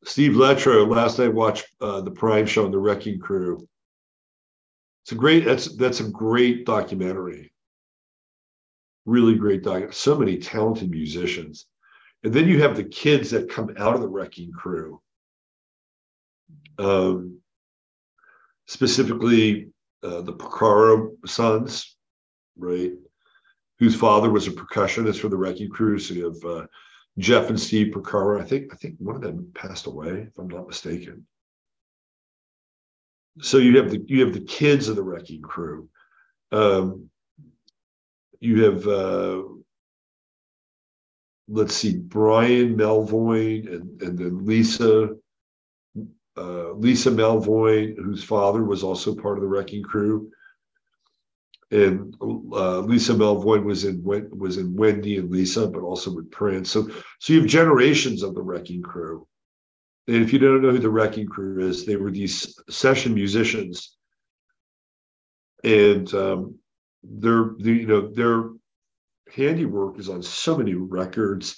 Steve 0.02 0.32
Letro, 0.32 0.84
last 0.84 1.20
night 1.20 1.32
watched 1.32 1.66
uh, 1.80 2.00
the 2.00 2.10
Prime 2.10 2.44
show 2.44 2.64
on 2.64 2.72
the 2.72 2.78
Wrecking 2.78 3.20
Crew. 3.20 3.68
It's 5.04 5.12
a 5.12 5.14
great 5.14 5.44
that's 5.44 5.76
that's 5.76 6.00
a 6.00 6.10
great 6.10 6.66
documentary. 6.66 7.52
Really 9.06 9.36
great 9.36 9.62
doc. 9.62 9.92
So 9.92 10.16
many 10.16 10.38
talented 10.38 10.90
musicians. 10.90 11.66
And 12.24 12.32
then 12.32 12.48
you 12.48 12.60
have 12.62 12.74
the 12.74 12.82
kids 12.82 13.30
that 13.30 13.48
come 13.48 13.72
out 13.78 13.94
of 13.94 14.00
the 14.00 14.08
Wrecking 14.08 14.50
Crew. 14.50 15.00
Um, 16.80 17.38
specifically 18.66 19.68
uh, 20.02 20.22
the 20.22 20.32
Porcaro 20.32 21.12
sons, 21.28 21.96
right? 22.56 22.90
Whose 23.78 23.96
father 23.96 24.30
was 24.30 24.46
a 24.46 24.52
percussionist 24.52 25.20
for 25.20 25.28
the 25.28 25.36
Wrecking 25.36 25.70
Crew. 25.70 25.98
So 25.98 26.14
you 26.14 26.24
have 26.26 26.44
uh, 26.44 26.66
Jeff 27.18 27.48
and 27.48 27.60
Steve 27.60 27.92
Porcaro. 27.92 28.40
I 28.40 28.44
think 28.44 28.72
I 28.72 28.76
think 28.76 28.96
one 28.98 29.16
of 29.16 29.22
them 29.22 29.50
passed 29.54 29.86
away, 29.86 30.28
if 30.28 30.38
I'm 30.38 30.48
not 30.48 30.68
mistaken. 30.68 31.26
So 33.40 33.58
you 33.58 33.76
have 33.78 33.90
the 33.90 34.02
you 34.06 34.24
have 34.24 34.32
the 34.32 34.44
kids 34.44 34.88
of 34.88 34.96
the 34.96 35.02
Wrecking 35.02 35.42
Crew. 35.42 35.88
Um, 36.52 37.10
you 38.40 38.64
have 38.64 38.86
uh, 38.86 39.42
let's 41.48 41.74
see, 41.74 41.96
Brian 41.96 42.76
Melvoin 42.76 43.72
and, 43.72 44.02
and 44.02 44.18
then 44.18 44.44
Lisa 44.44 45.10
uh, 46.36 46.72
Lisa 46.72 47.10
Melvoin, 47.10 47.96
whose 47.96 48.24
father 48.24 48.64
was 48.64 48.82
also 48.82 49.14
part 49.14 49.38
of 49.38 49.42
the 49.42 49.48
Wrecking 49.48 49.82
Crew. 49.82 50.30
And 51.70 52.14
uh, 52.20 52.80
Lisa 52.80 53.14
Melvoin 53.14 53.64
was 53.64 53.84
in 53.84 54.02
was 54.02 54.58
in 54.58 54.74
Wendy 54.76 55.18
and 55.18 55.30
Lisa, 55.30 55.66
but 55.66 55.82
also 55.82 56.14
with 56.14 56.30
Prince. 56.30 56.70
So 56.70 56.88
so 57.20 57.32
you 57.32 57.40
have 57.40 57.48
generations 57.48 58.22
of 58.22 58.34
the 58.34 58.42
Wrecking 58.42 58.82
Crew. 58.82 59.26
And 60.06 60.16
if 60.16 60.32
you 60.32 60.38
don't 60.38 60.60
know 60.62 60.70
who 60.70 60.78
the 60.78 60.90
Wrecking 60.90 61.26
Crew 61.26 61.66
is, 61.66 61.86
they 61.86 61.96
were 61.96 62.10
these 62.10 62.58
session 62.68 63.14
musicians, 63.14 63.96
and 65.62 66.12
um, 66.14 66.58
their 67.02 67.54
the, 67.58 67.72
you 67.72 67.86
know 67.86 68.08
their 68.08 68.50
handiwork 69.34 69.98
is 69.98 70.08
on 70.08 70.22
so 70.22 70.56
many 70.56 70.74
records 70.74 71.56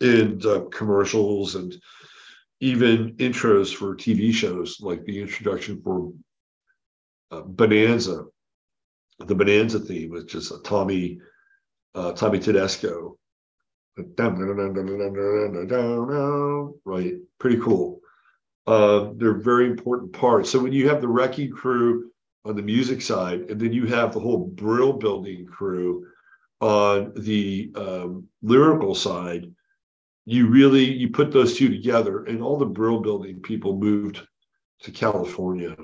and 0.00 0.44
uh, 0.44 0.60
commercials 0.70 1.54
and 1.54 1.74
even 2.60 3.14
intros 3.16 3.74
for 3.74 3.96
TV 3.96 4.32
shows, 4.32 4.78
like 4.80 5.04
the 5.04 5.20
introduction 5.20 5.80
for 5.82 6.12
uh, 7.30 7.40
Bonanza, 7.40 8.24
the 9.18 9.34
Bonanza 9.34 9.80
theme, 9.80 10.10
which 10.10 10.34
is 10.34 10.50
a 10.50 10.60
Tommy 10.60 11.18
uh, 11.94 12.12
Tommy 12.12 12.38
Tedesco. 12.38 13.18
Right, 16.84 17.14
pretty 17.38 17.58
cool. 17.58 18.00
Uh, 18.66 19.10
they're 19.14 19.38
very 19.38 19.66
important 19.66 20.12
parts. 20.12 20.50
So 20.50 20.58
when 20.58 20.72
you 20.72 20.88
have 20.88 21.00
the 21.00 21.08
wrecking 21.08 21.50
crew 21.50 22.10
on 22.44 22.56
the 22.56 22.62
music 22.62 23.00
side, 23.00 23.50
and 23.50 23.58
then 23.58 23.72
you 23.72 23.86
have 23.86 24.12
the 24.12 24.20
whole 24.20 24.46
Brill 24.48 24.92
building 24.92 25.46
crew 25.46 26.06
on 26.60 27.12
the 27.16 27.72
um, 27.76 28.28
lyrical 28.42 28.94
side, 28.94 29.50
you 30.26 30.48
really 30.48 30.84
you 30.84 31.08
put 31.10 31.32
those 31.32 31.56
two 31.56 31.70
together, 31.70 32.24
and 32.24 32.42
all 32.42 32.58
the 32.58 32.66
Brill 32.66 33.00
building 33.00 33.40
people 33.40 33.78
moved 33.78 34.20
to 34.80 34.90
California. 34.90 35.74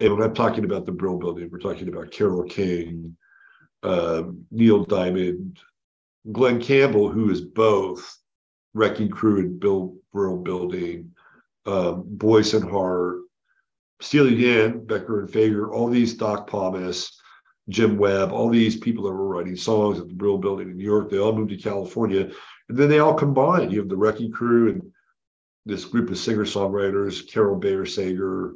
And 0.00 0.14
when 0.14 0.22
I'm 0.22 0.34
talking 0.34 0.64
about 0.64 0.86
the 0.86 0.92
Brill 0.92 1.18
building, 1.18 1.48
we're 1.50 1.58
talking 1.58 1.88
about 1.88 2.10
Carole 2.10 2.44
King, 2.44 3.16
uh, 3.82 4.24
Neil 4.50 4.84
Diamond, 4.84 5.58
Glen 6.30 6.60
Campbell, 6.60 7.10
who 7.10 7.30
is 7.30 7.40
both 7.40 8.18
Wrecking 8.74 9.08
Crew 9.08 9.40
and 9.40 9.60
Bill 9.60 9.96
Brill 10.12 10.36
building, 10.36 11.12
um, 11.66 12.04
Boyce 12.06 12.54
and 12.54 12.68
Hart, 12.68 13.18
Steely 14.00 14.40
Dan, 14.40 14.84
Becker 14.84 15.20
and 15.20 15.28
Fagen, 15.28 15.72
all 15.72 15.88
these 15.88 16.14
Doc 16.14 16.48
Pomus, 16.48 17.10
Jim 17.68 17.98
Webb, 17.98 18.32
all 18.32 18.48
these 18.48 18.76
people 18.76 19.04
that 19.04 19.12
were 19.12 19.26
writing 19.26 19.56
songs 19.56 19.98
at 19.98 20.08
the 20.08 20.14
Brill 20.14 20.38
Building 20.38 20.70
in 20.70 20.76
New 20.76 20.84
York, 20.84 21.10
they 21.10 21.18
all 21.18 21.34
moved 21.34 21.50
to 21.50 21.56
California. 21.56 22.30
And 22.68 22.78
then 22.78 22.88
they 22.88 23.00
all 23.00 23.14
combined. 23.14 23.72
You 23.72 23.80
have 23.80 23.88
the 23.88 23.96
Wrecking 23.96 24.30
Crew 24.30 24.70
and 24.70 24.92
this 25.66 25.84
group 25.84 26.10
of 26.10 26.18
singer 26.18 26.44
songwriters, 26.44 27.30
Carole 27.30 27.58
Bayer 27.58 27.84
Sager. 27.84 28.54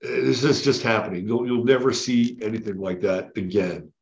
This 0.00 0.44
is 0.44 0.62
just 0.62 0.82
happening. 0.82 1.26
You'll, 1.26 1.46
you'll 1.46 1.64
never 1.64 1.92
see 1.92 2.38
anything 2.42 2.78
like 2.78 3.00
that 3.02 3.36
again. 3.36 3.92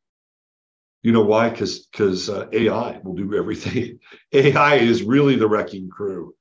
You 1.03 1.11
know 1.11 1.23
why? 1.23 1.49
Because 1.49 1.87
because 1.87 2.29
uh, 2.29 2.47
AI 2.51 2.99
will 3.03 3.15
do 3.15 3.35
everything. 3.35 3.99
AI 4.33 4.75
is 4.75 5.03
really 5.03 5.35
the 5.35 5.47
wrecking 5.47 5.89
crew. 5.89 6.35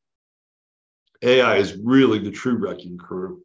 AI 1.22 1.56
is 1.56 1.76
really 1.76 2.18
the 2.18 2.30
true 2.30 2.56
wrecking 2.56 2.98
crew. 2.98 3.42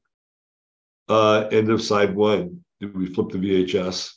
Uh, 1.08 1.48
end 1.52 1.70
of 1.70 1.82
side 1.82 2.16
one. 2.16 2.64
Did 2.80 2.96
we 2.98 3.06
flip 3.08 3.30
the 3.30 3.38
VHS? 3.38 4.14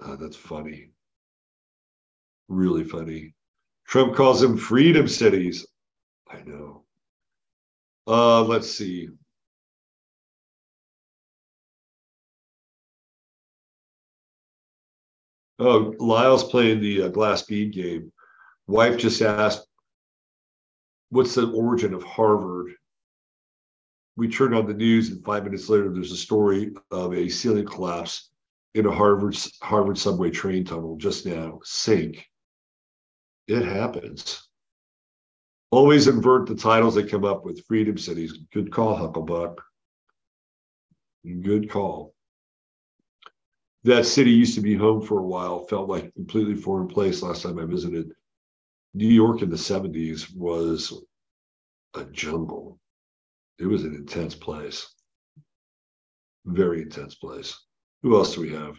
Oh, 0.00 0.16
that's 0.16 0.36
funny. 0.36 0.90
Really 2.48 2.84
funny. 2.84 3.34
Trump 3.86 4.14
calls 4.16 4.40
them 4.40 4.56
freedom 4.56 5.08
cities. 5.08 5.66
I 6.30 6.42
know. 6.42 6.84
Uh, 8.06 8.42
let's 8.44 8.70
see. 8.70 9.08
Oh, 15.58 15.94
Lyle's 15.98 16.44
playing 16.44 16.80
the 16.80 17.02
uh, 17.02 17.08
glass 17.08 17.42
bead 17.42 17.72
game. 17.72 18.12
Wife 18.68 18.96
just 18.96 19.20
asked, 19.22 19.66
"What's 21.10 21.34
the 21.34 21.50
origin 21.50 21.94
of 21.94 22.02
Harvard?" 22.04 22.74
We 24.16 24.28
turned 24.28 24.54
on 24.54 24.66
the 24.66 24.74
news, 24.74 25.10
and 25.10 25.24
five 25.24 25.44
minutes 25.44 25.68
later, 25.68 25.92
there's 25.92 26.12
a 26.12 26.16
story 26.16 26.74
of 26.90 27.12
a 27.14 27.28
ceiling 27.28 27.66
collapse 27.66 28.30
in 28.74 28.86
a 28.86 28.92
Harvard 28.92 29.36
Harvard 29.62 29.98
subway 29.98 30.30
train 30.30 30.64
tunnel 30.64 30.96
just 30.96 31.26
now. 31.26 31.60
Sink. 31.64 32.24
It 33.46 33.64
happens. 33.64 34.46
Always 35.70 36.06
invert 36.06 36.46
the 36.46 36.54
titles 36.54 36.94
they 36.94 37.04
come 37.04 37.24
up 37.24 37.44
with. 37.44 37.64
Freedom 37.66 37.98
Cities. 37.98 38.32
Good 38.52 38.70
call, 38.70 38.96
Hucklebuck. 38.96 39.56
Good 41.42 41.70
call. 41.70 42.14
That 43.84 44.06
city 44.06 44.30
used 44.30 44.54
to 44.56 44.60
be 44.60 44.74
home 44.74 45.00
for 45.00 45.18
a 45.18 45.26
while, 45.26 45.64
felt 45.66 45.88
like 45.88 46.04
a 46.04 46.10
completely 46.12 46.54
foreign 46.54 46.88
place 46.88 47.22
last 47.22 47.42
time 47.42 47.58
I 47.58 47.64
visited. 47.64 48.12
New 48.94 49.08
York 49.08 49.42
in 49.42 49.50
the 49.50 49.56
70s 49.56 50.34
was 50.34 50.92
a 51.94 52.04
jungle. 52.06 52.78
It 53.58 53.66
was 53.66 53.84
an 53.84 53.94
intense 53.94 54.34
place. 54.34 54.88
Very 56.44 56.82
intense 56.82 57.14
place. 57.14 57.58
Who 58.02 58.16
else 58.16 58.34
do 58.34 58.40
we 58.40 58.50
have? 58.50 58.76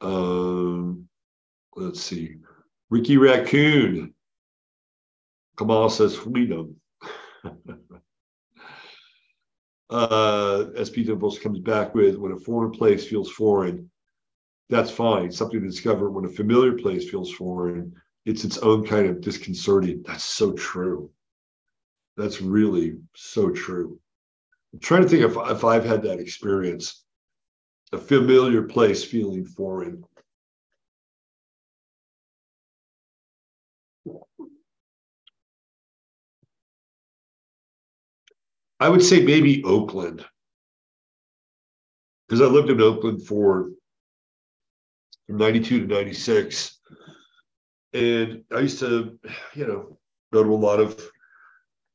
Um, 0.00 1.08
let's 1.74 2.00
see. 2.00 2.36
Ricky 2.90 3.16
Raccoon. 3.16 4.14
Kamal 5.58 5.88
says 5.88 6.14
freedom. 6.14 6.76
uh, 9.90 10.66
SP 10.76 11.04
Dimples 11.04 11.38
comes 11.38 11.58
back 11.60 11.94
with 11.94 12.16
when 12.16 12.32
a 12.32 12.38
foreign 12.38 12.72
place 12.72 13.06
feels 13.06 13.30
foreign, 13.30 13.90
that's 14.68 14.90
fine. 14.90 15.30
Something 15.30 15.60
to 15.60 15.66
discover 15.66 16.10
when 16.10 16.24
a 16.24 16.28
familiar 16.28 16.72
place 16.72 17.08
feels 17.08 17.32
foreign, 17.32 17.94
it's 18.24 18.44
its 18.44 18.58
own 18.58 18.84
kind 18.84 19.06
of 19.06 19.20
disconcerting. 19.20 20.02
That's 20.04 20.24
so 20.24 20.52
true. 20.52 21.10
That's 22.16 22.40
really 22.40 22.96
so 23.14 23.50
true. 23.50 24.00
I'm 24.72 24.80
trying 24.80 25.02
to 25.02 25.08
think 25.08 25.22
if, 25.22 25.36
if 25.36 25.64
I've 25.64 25.84
had 25.84 26.02
that 26.02 26.18
experience, 26.18 27.04
a 27.92 27.98
familiar 27.98 28.62
place 28.62 29.04
feeling 29.04 29.44
foreign. 29.44 30.02
I 38.80 38.88
would 38.88 39.02
say 39.02 39.22
maybe 39.22 39.64
Oakland. 39.64 40.24
Because 42.28 42.40
I 42.40 42.46
lived 42.46 42.70
in 42.70 42.80
Oakland 42.80 43.26
for 43.26 43.70
from 45.26 45.38
92 45.38 45.86
to 45.86 45.86
96. 45.86 46.78
And 47.92 48.44
I 48.54 48.60
used 48.60 48.78
to, 48.80 49.18
you 49.54 49.66
know, 49.66 49.98
go 50.32 50.42
to 50.42 50.52
a 50.52 50.54
lot 50.54 50.80
of 50.80 51.00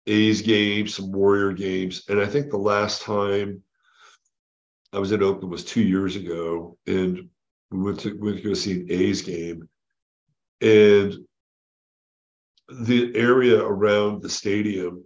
A's 0.07 0.41
games, 0.41 0.95
some 0.95 1.11
Warrior 1.11 1.53
games. 1.53 2.03
And 2.09 2.19
I 2.19 2.25
think 2.25 2.49
the 2.49 2.57
last 2.57 3.01
time 3.01 3.61
I 4.93 4.99
was 4.99 5.11
in 5.11 5.23
Oakland 5.23 5.51
was 5.51 5.63
two 5.63 5.83
years 5.83 6.15
ago. 6.15 6.77
And 6.87 7.29
we 7.69 7.83
went 7.83 7.99
to, 8.01 8.17
we 8.17 8.31
went 8.31 8.37
to 8.37 8.49
go 8.49 8.53
see 8.53 8.81
an 8.81 8.87
A's 8.89 9.21
game. 9.21 9.69
And 10.61 11.15
the 12.69 13.15
area 13.15 13.61
around 13.61 14.21
the 14.21 14.29
stadium 14.29 15.03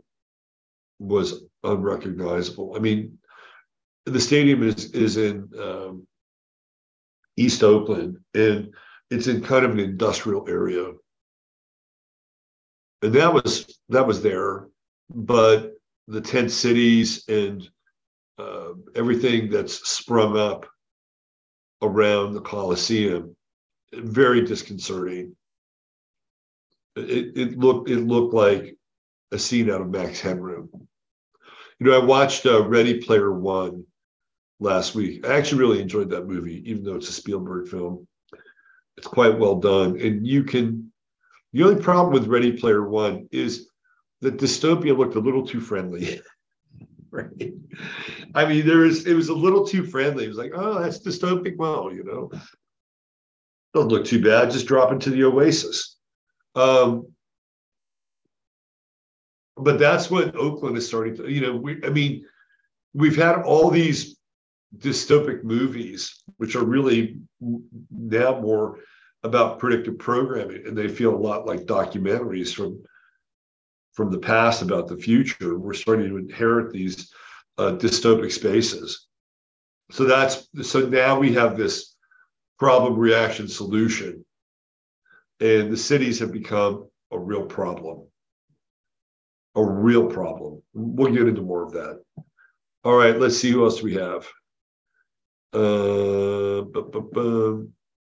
was 0.99 1.44
unrecognizable. 1.65 2.73
I 2.75 2.79
mean, 2.79 3.17
the 4.05 4.19
stadium 4.19 4.63
is 4.63 4.91
is 4.91 5.17
in 5.17 5.49
um, 5.59 6.07
East 7.37 7.63
Oakland, 7.63 8.17
and 8.33 8.73
it's 9.11 9.27
in 9.27 9.41
kind 9.41 9.65
of 9.65 9.71
an 9.71 9.79
industrial 9.79 10.47
area. 10.47 10.91
And 13.01 13.13
that 13.13 13.33
was 13.33 13.79
that 13.89 14.07
was 14.07 14.21
there, 14.21 14.67
but 15.09 15.73
the 16.07 16.21
tent 16.21 16.51
cities 16.51 17.27
and 17.27 17.67
uh, 18.37 18.73
everything 18.95 19.49
that's 19.49 19.87
sprung 19.89 20.37
up 20.37 20.65
around 21.81 22.33
the 22.33 22.41
Coliseum, 22.41 23.35
very 23.93 24.41
disconcerting. 24.41 25.35
It, 26.95 27.37
it 27.37 27.57
looked 27.57 27.89
it 27.89 27.99
looked 27.99 28.33
like 28.33 28.77
a 29.31 29.39
scene 29.39 29.69
out 29.69 29.81
of 29.81 29.89
Max 29.89 30.19
Headroom. 30.19 30.69
You 31.79 31.87
know, 31.87 32.01
I 32.01 32.03
watched 32.03 32.45
uh, 32.45 32.65
Ready 32.67 33.01
Player 33.01 33.31
One 33.31 33.85
last 34.59 34.95
week. 34.95 35.27
I 35.27 35.35
actually 35.35 35.59
really 35.59 35.81
enjoyed 35.81 36.09
that 36.11 36.27
movie, 36.27 36.69
even 36.69 36.83
though 36.83 36.95
it's 36.95 37.09
a 37.09 37.13
Spielberg 37.13 37.67
film. 37.67 38.07
It's 38.97 39.07
quite 39.07 39.37
well 39.37 39.55
done. 39.55 39.99
And 39.99 40.25
you 40.25 40.43
can, 40.43 40.91
the 41.51 41.63
only 41.63 41.81
problem 41.81 42.13
with 42.13 42.27
Ready 42.27 42.53
Player 42.53 42.87
One 42.87 43.27
is 43.31 43.69
that 44.21 44.37
dystopia 44.37 44.97
looked 44.97 45.15
a 45.15 45.19
little 45.19 45.45
too 45.45 45.59
friendly. 45.59 46.21
right? 47.11 47.53
I 48.33 48.45
mean, 48.45 48.65
there 48.65 48.79
was, 48.79 49.05
it 49.05 49.13
was 49.13 49.29
a 49.29 49.33
little 49.33 49.67
too 49.67 49.85
friendly. 49.85 50.25
It 50.25 50.29
was 50.29 50.37
like, 50.37 50.53
oh, 50.55 50.81
that's 50.81 50.99
dystopic. 50.99 51.57
Well, 51.57 51.91
you 51.93 52.03
know, 52.03 52.31
don't 53.73 53.89
look 53.89 54.05
too 54.05 54.23
bad. 54.23 54.51
Just 54.51 54.67
drop 54.67 54.93
into 54.93 55.09
the 55.09 55.25
oasis. 55.25 55.97
Um, 56.55 57.07
but 59.57 59.79
that's 59.79 60.11
what 60.11 60.35
Oakland 60.35 60.77
is 60.77 60.87
starting 60.87 61.15
to, 61.17 61.29
you 61.29 61.41
know, 61.41 61.55
we, 61.55 61.83
I 61.83 61.89
mean, 61.89 62.25
we've 62.93 63.15
had 63.15 63.41
all 63.43 63.69
these 63.69 64.17
dystopic 64.77 65.43
movies, 65.43 66.23
which 66.37 66.55
are 66.55 66.65
really 66.65 67.17
now 67.91 68.39
more 68.39 68.79
about 69.23 69.59
predictive 69.59 69.97
programming, 69.97 70.67
and 70.67 70.77
they 70.77 70.87
feel 70.87 71.15
a 71.15 71.17
lot 71.17 71.45
like 71.45 71.61
documentaries 71.61 72.53
from 72.53 72.83
from 73.93 74.11
the 74.11 74.19
past 74.19 74.61
about 74.61 74.87
the 74.87 74.97
future. 74.97 75.57
We're 75.57 75.73
starting 75.73 76.09
to 76.09 76.17
inherit 76.17 76.73
these 76.73 77.13
uh, 77.57 77.71
dystopic 77.71 78.31
spaces. 78.31 79.07
So 79.91 80.03
that's 80.03 80.47
so 80.63 80.81
now 80.81 81.17
we 81.17 81.33
have 81.33 81.57
this 81.57 81.95
problem 82.59 82.97
reaction 82.97 83.47
solution, 83.47 84.25
and 85.39 85.71
the 85.71 85.77
cities 85.77 86.19
have 86.19 86.31
become 86.31 86.87
a 87.11 87.17
real 87.17 87.45
problem. 87.45 88.07
A 89.55 89.63
real 89.63 90.07
problem. 90.07 90.61
We'll 90.73 91.13
get 91.13 91.27
into 91.27 91.41
more 91.41 91.63
of 91.63 91.71
that. 91.73 92.01
All 92.83 92.95
right, 92.95 93.17
let's 93.17 93.37
see 93.37 93.51
who 93.51 93.63
else 93.63 93.81
we 93.81 93.95
have. 93.95 94.27
Uh, 95.53 96.65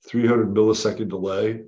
300 0.07 0.53
millisecond 0.53 1.09
delay. 1.09 1.61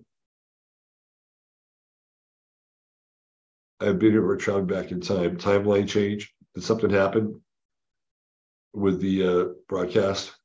I've 3.80 4.00
been 4.00 4.12
here 4.12 4.24
for 4.24 4.36
traveling 4.38 4.66
back 4.66 4.92
in 4.92 5.02
time. 5.02 5.38
Timeline 5.38 5.88
change. 5.88 6.34
Did 6.56 6.64
something 6.64 6.90
happen 6.90 7.42
with 8.74 9.00
the 9.00 9.28
uh, 9.28 9.46
broadcast? 9.70 10.36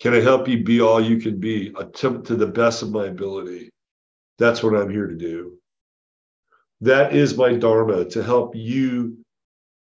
Can 0.00 0.14
I 0.14 0.20
help 0.20 0.48
you 0.48 0.64
be 0.64 0.80
all 0.80 1.00
you 1.00 1.18
can 1.18 1.38
be? 1.38 1.74
Attempt 1.78 2.26
to 2.28 2.36
the 2.36 2.46
best 2.46 2.82
of 2.82 2.90
my 2.90 3.06
ability. 3.06 3.70
That's 4.38 4.62
what 4.62 4.74
I'm 4.74 4.90
here 4.90 5.06
to 5.06 5.16
do. 5.16 5.58
That 6.82 7.14
is 7.14 7.36
my 7.36 7.54
Dharma 7.54 8.04
to 8.10 8.22
help 8.22 8.54
you 8.54 9.18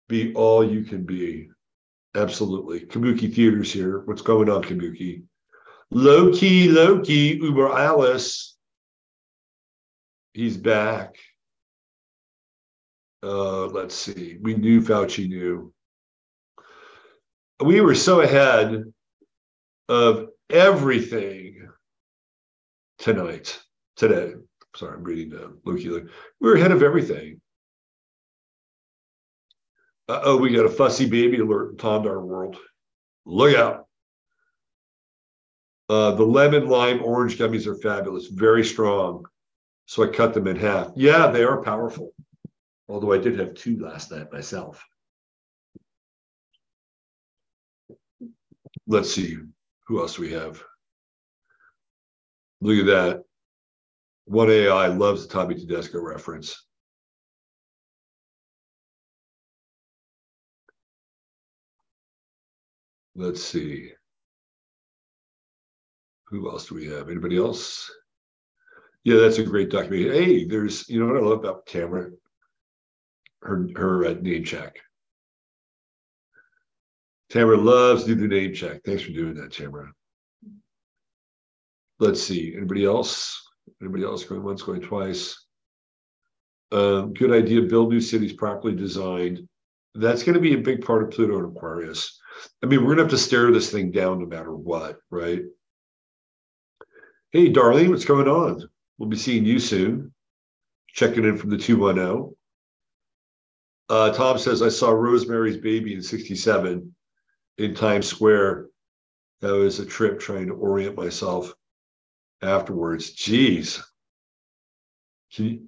be 0.08 0.34
all 0.34 0.64
you 0.64 0.84
can 0.84 1.04
be. 1.04 1.50
Absolutely. 2.16 2.82
Kabuki 2.82 3.34
Theaters 3.34 3.74
here. 3.74 4.02
What's 4.06 4.22
going 4.22 4.50
on, 4.50 4.64
Kabuki? 4.64 5.24
Loki, 5.92 6.70
Loki, 6.70 7.40
Uber 7.42 7.70
Alice. 7.70 8.56
He's 10.34 10.58
back. 10.58 11.16
Uh, 13.24 13.66
let's 13.68 13.96
see. 13.96 14.38
We 14.42 14.56
knew 14.56 14.82
Fauci 14.82 15.28
knew. 15.28 15.74
We 17.60 17.82
were 17.82 17.96
so 17.96 18.22
ahead 18.22 18.84
of 19.90 20.28
everything 20.50 21.70
tonight, 23.00 23.60
today. 23.98 24.34
Sorry, 24.76 24.96
I'm 24.96 25.04
reading 25.04 25.32
down. 25.32 25.58
Loki, 25.66 25.90
We're 26.40 26.56
ahead 26.56 26.72
of 26.72 26.84
everything. 26.84 27.42
Uh 30.08 30.22
oh, 30.24 30.38
we 30.38 30.54
got 30.56 30.66
a 30.66 30.70
fussy 30.70 31.10
baby 31.10 31.40
alert 31.40 31.72
in 31.72 31.78
Tondar 31.78 32.22
world. 32.22 32.56
Look 33.26 33.56
out. 33.58 33.88
Uh, 35.90 36.12
the 36.12 36.24
lemon, 36.24 36.68
lime, 36.68 37.04
orange 37.04 37.38
gummies 37.38 37.66
are 37.66 37.76
fabulous, 37.76 38.28
very 38.28 38.64
strong. 38.64 39.26
So 39.86 40.04
I 40.04 40.08
cut 40.08 40.34
them 40.34 40.48
in 40.48 40.58
half. 40.58 40.92
Yeah, 40.96 41.28
they 41.28 41.44
are 41.44 41.62
powerful. 41.62 42.14
Although 42.90 43.14
I 43.14 43.18
did 43.18 43.40
have 43.40 43.54
two 43.54 43.80
last 43.80 44.12
night 44.12 44.32
myself. 44.32 44.86
Let's 48.86 49.14
see 49.14 49.38
who 49.88 50.00
else 50.00 50.20
we 50.20 50.32
have. 50.32 50.62
Look 52.62 52.80
at 52.80 52.86
that. 52.88 53.24
One 54.28 54.52
AI 54.52 54.88
loves 54.88 55.26
the 55.26 55.34
Tommy 55.34 55.56
Tedesco 55.56 56.02
reference. 56.02 56.66
Let's 63.16 63.42
see. 63.42 63.94
Who 66.28 66.52
else 66.52 66.68
do 66.68 66.76
we 66.76 66.88
have? 66.88 67.10
Anybody 67.10 67.38
else? 67.38 67.90
Yeah, 69.06 69.16
that's 69.22 69.38
a 69.38 69.44
great 69.44 69.70
documentary. 69.70 70.26
Hey, 70.26 70.46
there's, 70.46 70.90
you 70.90 71.00
know 71.00 71.06
what 71.06 71.24
I 71.24 71.26
love 71.26 71.40
about 71.40 71.66
Tamara? 71.66 72.12
Her, 73.44 73.66
her 73.78 74.08
uh, 74.08 74.14
name 74.16 74.44
check. 74.44 74.76
Tamara 77.30 77.58
loves 77.58 78.04
to 78.04 78.14
do 78.14 78.28
the 78.28 78.28
name 78.28 78.54
check. 78.54 78.84
Thanks 78.84 79.04
for 79.04 79.14
doing 79.14 79.36
that, 79.36 79.54
Tamara. 79.54 79.90
Let's 82.00 82.22
see. 82.22 82.54
Anybody 82.58 82.84
else? 82.84 83.47
Anybody 83.82 84.04
else 84.04 84.24
going 84.24 84.44
once, 84.44 84.62
going 84.62 84.82
twice? 84.82 85.46
Um, 86.72 87.14
good 87.14 87.32
idea. 87.32 87.62
Build 87.62 87.90
new 87.90 88.02
cities 88.02 88.34
properly 88.34 88.76
designed. 88.76 89.48
That's 89.96 90.24
going 90.24 90.36
to 90.36 90.42
be 90.42 90.54
a 90.54 90.60
big 90.60 90.86
part 90.86 91.04
of 91.04 91.12
Pluto 91.12 91.38
and 91.38 91.56
Aquarius. 91.56 92.20
I 92.64 92.68
mean, 92.68 92.82
we're 92.82 92.96
going 92.96 92.98
to 92.98 93.04
have 93.04 93.12
to 93.12 93.18
stare 93.18 93.52
this 93.52 93.72
thing 93.72 93.92
down 93.92 94.20
no 94.20 94.26
matter 94.26 94.54
what, 94.54 94.98
right? 95.10 95.42
Hey, 97.32 97.52
Darlene, 97.52 97.90
what's 97.90 98.06
going 98.06 98.28
on? 98.28 98.68
We'll 98.98 99.10
be 99.10 99.18
seeing 99.18 99.46
you 99.46 99.60
soon. 99.60 100.14
Checking 100.90 101.26
in 101.26 101.38
from 101.38 101.50
the 101.50 101.58
210. 101.58 102.34
Uh, 103.90 104.12
Tom 104.12 104.38
says, 104.38 104.62
I 104.62 104.70
saw 104.70 104.92
Rosemary's 104.92 105.58
Baby 105.58 105.94
in 105.94 106.02
67 106.02 106.94
in 107.58 107.76
Times 107.76 108.08
Square. 108.08 108.68
That 109.42 109.54
was 109.54 109.80
a 109.80 109.86
trip 109.86 110.20
trying 110.20 110.48
to 110.48 110.54
orient 110.54 110.98
myself 110.98 111.54
afterwards. 112.42 113.16
Jeez. 113.16 113.82
You, 115.32 115.68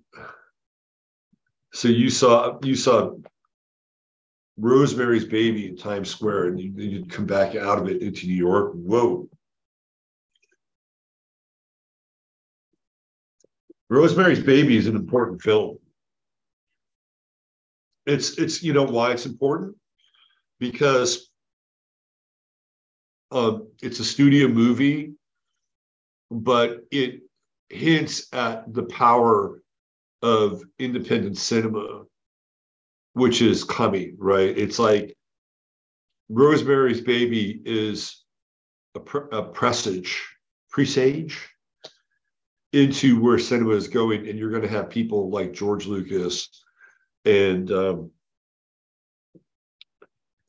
so 1.73 1.88
you 1.88 2.10
saw 2.10 2.58
you 2.63 2.75
saw 2.75 3.15
Rosemary's 4.58 5.25
Baby 5.25 5.67
in 5.67 5.77
Times 5.77 6.10
Square, 6.10 6.47
and 6.47 6.60
you, 6.60 6.71
you'd 6.75 7.12
come 7.12 7.25
back 7.25 7.55
out 7.55 7.79
of 7.79 7.88
it 7.88 8.01
into 8.01 8.27
New 8.27 8.36
York. 8.36 8.73
Whoa. 8.73 9.29
Rosemary's 13.89 14.41
Baby 14.41 14.77
is 14.77 14.88
an 14.88 14.95
important 14.95 15.41
film. 15.41 15.77
It's 18.05 18.38
it's 18.38 18.63
you 18.63 18.73
know 18.73 18.84
why 18.84 19.12
it's 19.12 19.25
important 19.25 19.75
because 20.60 21.29
um, 23.32 23.67
it's 23.82 23.99
a 23.99 24.05
studio 24.05 24.47
movie, 24.47 25.13
but 26.32 26.82
it 26.92 27.22
hints 27.70 28.28
at 28.34 28.74
the 28.74 28.84
power 28.84 29.62
of 30.22 30.62
independent 30.80 31.38
cinema 31.38 32.04
which 33.13 33.42
is 33.42 33.63
coming, 33.63 34.15
right? 34.18 34.58
It's 34.58 34.80
like 34.80 35.15
Rosemary's 36.30 37.02
Baby 37.02 37.62
is 37.65 38.24
a, 38.96 39.00
pre- 39.00 39.30
a 39.32 39.44
presage, 39.44 40.26
presage 40.70 41.38
into 42.72 43.20
where 43.20 43.39
cinema 43.39 43.72
is 43.72 43.88
going, 43.88 44.28
and 44.28 44.38
you're 44.38 44.52
going 44.52 44.62
to 44.62 44.70
have 44.70 44.89
people 44.89 45.30
like 45.30 45.54
George 45.54 45.88
Lucas 45.88 46.63
and 47.26 47.72
um, 47.72 48.12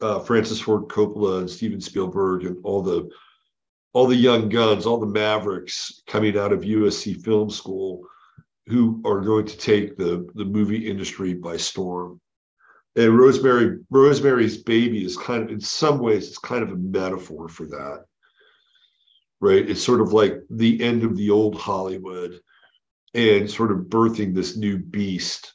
uh, 0.01 0.21
Francis 0.21 0.61
Ford 0.61 0.85
Coppola 0.89 1.41
and 1.41 1.51
Steven 1.51 1.81
Spielberg 1.81 2.45
and 2.45 2.59
all 2.63 2.83
the 2.83 3.11
all 3.93 4.07
the 4.07 4.17
young 4.17 4.49
guns, 4.49 4.87
all 4.87 5.01
the 5.01 5.07
mavericks 5.07 6.03
coming 6.07 6.39
out 6.39 6.53
of 6.53 6.61
USC 6.61 7.23
Film 7.23 7.51
School, 7.51 8.07
who 8.67 9.03
are 9.05 9.21
going 9.21 9.47
to 9.47 9.57
take 9.57 9.97
the 9.97 10.29
the 10.35 10.45
movie 10.45 10.89
industry 10.89 11.35
by 11.35 11.57
storm 11.57 12.21
and 12.97 13.19
Rosemary 13.19 13.79
Rosemary's 13.91 14.57
Baby 14.63 15.05
is 15.05 15.17
kind 15.17 15.45
of 15.45 15.51
in 15.51 15.61
some 15.61 15.99
ways 15.99 16.29
it's 16.29 16.39
kind 16.39 16.63
of 16.63 16.71
a 16.71 16.77
metaphor 16.77 17.49
for 17.49 17.67
that. 17.67 18.05
Right? 19.41 19.69
It's 19.69 19.83
sort 19.83 20.01
of 20.01 20.13
like 20.13 20.41
the 20.51 20.83
end 20.83 21.05
of 21.05 21.17
the 21.17 21.31
old 21.31 21.57
Hollywood 21.57 22.41
and 23.15 23.51
sort 23.51 23.73
of 23.73 23.87
birthing 23.87 24.35
this 24.35 24.57
new 24.57 24.79
beast 24.79 25.55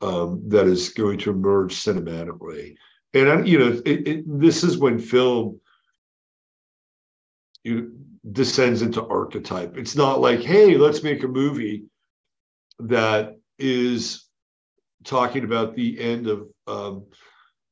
um, 0.00 0.42
that 0.48 0.66
is 0.66 0.90
going 0.90 1.18
to 1.20 1.30
emerge 1.30 1.74
cinematically. 1.74 2.74
And 3.14 3.28
I, 3.28 3.42
you 3.44 3.58
know, 3.58 3.80
it, 3.86 4.08
it, 4.08 4.24
this 4.26 4.62
is 4.62 4.76
when 4.76 4.98
film 4.98 5.60
you 7.64 7.98
descends 8.32 8.82
into 8.82 9.06
archetype. 9.06 9.76
It's 9.76 9.96
not 9.96 10.20
like, 10.20 10.40
hey, 10.40 10.76
let's 10.76 11.02
make 11.02 11.22
a 11.22 11.28
movie 11.28 11.84
that 12.80 13.36
is 13.58 14.28
talking 15.04 15.44
about 15.44 15.74
the 15.74 15.98
end 16.00 16.26
of 16.26 16.48
um, 16.66 17.06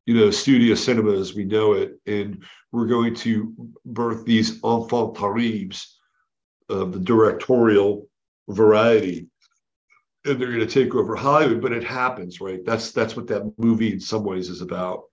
you 0.06 0.14
know 0.14 0.30
studio 0.30 0.74
cinema 0.74 1.12
as 1.12 1.34
we 1.34 1.44
know 1.44 1.74
it, 1.74 1.98
and 2.06 2.44
we're 2.72 2.86
going 2.86 3.14
to 3.16 3.54
birth 3.84 4.24
these 4.24 4.62
enfants 4.64 5.18
terribles 5.18 5.98
of 6.68 6.92
the 6.92 7.00
directorial 7.00 8.08
variety, 8.48 9.28
and 10.24 10.40
they're 10.40 10.52
going 10.52 10.66
to 10.66 10.84
take 10.84 10.94
over 10.94 11.16
Hollywood. 11.16 11.60
But 11.60 11.72
it 11.72 11.84
happens, 11.84 12.40
right? 12.40 12.64
That's 12.64 12.92
that's 12.92 13.16
what 13.16 13.26
that 13.28 13.52
movie 13.58 13.92
in 13.92 14.00
some 14.00 14.24
ways 14.24 14.48
is 14.48 14.62
about. 14.62 15.04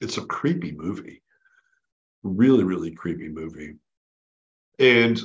It's 0.00 0.18
a 0.18 0.26
creepy 0.26 0.72
movie, 0.72 1.22
really, 2.26 2.64
really 2.64 2.90
creepy 2.90 3.28
movie, 3.28 3.76
and 4.78 5.20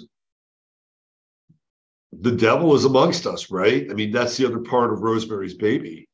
the 2.13 2.31
devil 2.31 2.75
is 2.75 2.85
amongst 2.85 3.25
us, 3.25 3.49
right? 3.51 3.89
I 3.89 3.93
mean, 3.93 4.11
that's 4.11 4.37
the 4.37 4.45
other 4.45 4.59
part 4.59 4.91
of 4.91 5.01
Rosemary's 5.01 5.53
Baby. 5.53 6.07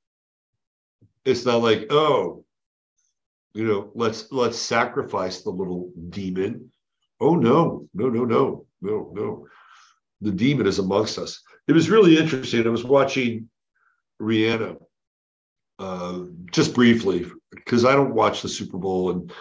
It's 1.26 1.46
not 1.46 1.62
like, 1.62 1.88
oh, 1.90 2.46
you 3.54 3.66
know, 3.66 3.92
let's 3.96 4.32
let's 4.32 4.58
sacrifice 4.58 5.42
the 5.42 5.50
little 5.50 5.92
demon. 6.10 6.72
Oh 7.20 7.36
no, 7.36 7.88
no, 7.94 8.10
no, 8.10 8.26
no, 8.26 8.66
no, 8.82 9.12
no. 9.14 9.48
The 10.22 10.32
demon 10.32 10.68
is 10.68 10.80
amongst 10.80 11.18
us. 11.18 11.42
It 11.68 11.74
was 11.74 11.90
really 11.90 12.18
interesting. 12.18 12.66
I 12.66 12.70
was 12.70 12.84
watching 12.84 13.50
Rihanna 14.22 14.78
uh, 15.80 16.20
just 16.52 16.74
briefly 16.74 17.26
because 17.52 17.86
I 17.86 17.96
don't 17.96 18.14
watch 18.14 18.42
the 18.42 18.50
Super 18.50 18.78
Bowl 18.78 19.12
and 19.12 19.34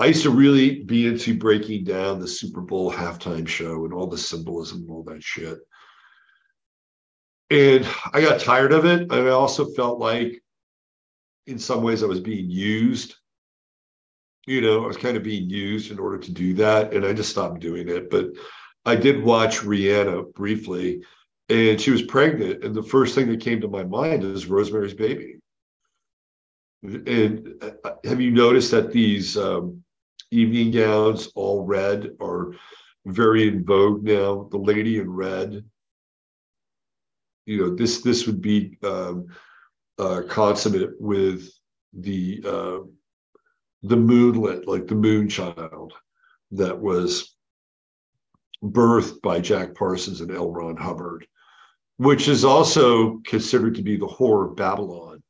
I 0.00 0.06
used 0.06 0.22
to 0.22 0.30
really 0.30 0.82
be 0.82 1.06
into 1.06 1.34
breaking 1.34 1.84
down 1.84 2.20
the 2.20 2.26
Super 2.26 2.62
Bowl 2.62 2.90
halftime 2.90 3.46
show 3.46 3.84
and 3.84 3.92
all 3.92 4.06
the 4.06 4.16
symbolism 4.16 4.78
and 4.78 4.90
all 4.90 5.02
that 5.04 5.22
shit. 5.22 5.58
And 7.50 7.86
I 8.14 8.22
got 8.22 8.40
tired 8.40 8.72
of 8.72 8.86
it. 8.86 9.02
And 9.02 9.12
I 9.12 9.28
also 9.28 9.66
felt 9.72 9.98
like, 9.98 10.42
in 11.46 11.58
some 11.58 11.82
ways, 11.82 12.02
I 12.02 12.06
was 12.06 12.20
being 12.20 12.48
used. 12.48 13.14
You 14.46 14.62
know, 14.62 14.84
I 14.84 14.86
was 14.86 14.96
kind 14.96 15.18
of 15.18 15.22
being 15.22 15.50
used 15.50 15.90
in 15.90 15.98
order 15.98 16.16
to 16.16 16.32
do 16.32 16.54
that. 16.54 16.94
And 16.94 17.04
I 17.04 17.12
just 17.12 17.30
stopped 17.30 17.60
doing 17.60 17.88
it. 17.90 18.08
But 18.08 18.30
I 18.86 18.96
did 18.96 19.22
watch 19.22 19.58
Rihanna 19.60 20.32
briefly, 20.32 21.02
and 21.50 21.78
she 21.78 21.90
was 21.90 22.02
pregnant. 22.02 22.64
And 22.64 22.74
the 22.74 22.82
first 22.82 23.14
thing 23.14 23.28
that 23.28 23.40
came 23.40 23.60
to 23.60 23.68
my 23.68 23.84
mind 23.84 24.24
is 24.24 24.46
Rosemary's 24.46 24.94
Baby. 24.94 25.36
And 26.82 27.62
uh, 27.84 27.90
have 28.04 28.22
you 28.22 28.30
noticed 28.30 28.70
that 28.70 28.92
these 28.92 29.36
um, 29.36 29.84
evening 30.30 30.70
gowns, 30.70 31.28
all 31.34 31.64
red, 31.64 32.10
are 32.20 32.52
very 33.06 33.48
in 33.48 33.64
vogue 33.64 34.02
now. 34.02 34.48
The 34.50 34.58
lady 34.58 34.98
in 34.98 35.10
red. 35.10 35.64
You 37.46 37.56
know, 37.58 37.74
this 37.74 38.02
this 38.02 38.26
would 38.26 38.40
be 38.40 38.78
um, 38.82 39.26
uh, 39.98 40.22
consummate 40.28 41.00
with 41.00 41.50
the 41.92 42.42
uh, 42.46 42.78
the 43.82 43.96
moonlit, 43.96 44.68
like 44.68 44.86
the 44.86 44.94
moon 44.94 45.28
child, 45.28 45.94
that 46.52 46.78
was 46.78 47.34
birthed 48.62 49.22
by 49.22 49.40
Jack 49.40 49.74
Parsons 49.74 50.20
and 50.20 50.30
L. 50.30 50.50
Ron 50.50 50.76
Hubbard, 50.76 51.26
which 51.96 52.28
is 52.28 52.44
also 52.44 53.18
considered 53.24 53.74
to 53.76 53.82
be 53.82 53.96
the 53.96 54.06
whore 54.06 54.50
of 54.50 54.56
Babylon. 54.56 55.22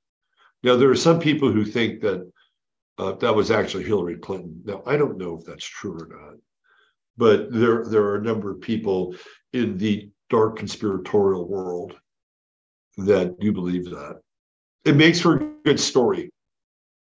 Now, 0.62 0.76
there 0.76 0.90
are 0.90 0.96
some 0.96 1.20
people 1.20 1.50
who 1.50 1.64
think 1.64 2.00
that 2.02 2.30
uh, 3.00 3.12
that 3.12 3.34
was 3.34 3.50
actually 3.50 3.84
Hillary 3.84 4.18
Clinton. 4.18 4.60
Now, 4.66 4.82
I 4.84 4.98
don't 4.98 5.16
know 5.16 5.38
if 5.38 5.46
that's 5.46 5.64
true 5.64 5.94
or 5.94 6.06
not, 6.06 6.34
but 7.16 7.50
there, 7.50 7.86
there 7.86 8.02
are 8.02 8.16
a 8.16 8.22
number 8.22 8.50
of 8.50 8.60
people 8.60 9.14
in 9.54 9.78
the 9.78 10.10
dark 10.28 10.58
conspiratorial 10.58 11.48
world 11.48 11.96
that 12.98 13.40
do 13.40 13.52
believe 13.52 13.86
that. 13.86 14.20
It 14.84 14.96
makes 14.96 15.18
for 15.18 15.36
a 15.36 15.52
good 15.64 15.80
story, 15.80 16.30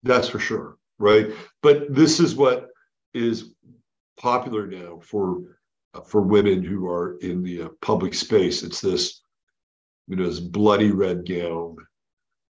that's 0.03 0.29
for 0.29 0.39
sure, 0.39 0.77
right? 0.99 1.31
But 1.63 1.95
this 1.95 2.21
is 2.21 2.37
what 2.37 2.69
is 3.15 3.55
popular 4.19 4.67
now 4.67 5.01
for 5.03 5.41
uh, 5.95 6.03
for 6.03 6.21
women 6.21 6.63
who 6.63 6.87
are 6.87 7.17
in 7.21 7.43
the 7.43 7.63
uh, 7.63 7.69
public 7.81 8.13
space. 8.13 8.63
It's 8.63 8.83
this, 8.83 9.23
you 10.07 10.17
know, 10.17 10.27
this 10.27 10.39
bloody 10.39 10.91
red 10.91 11.27
gown, 11.27 11.77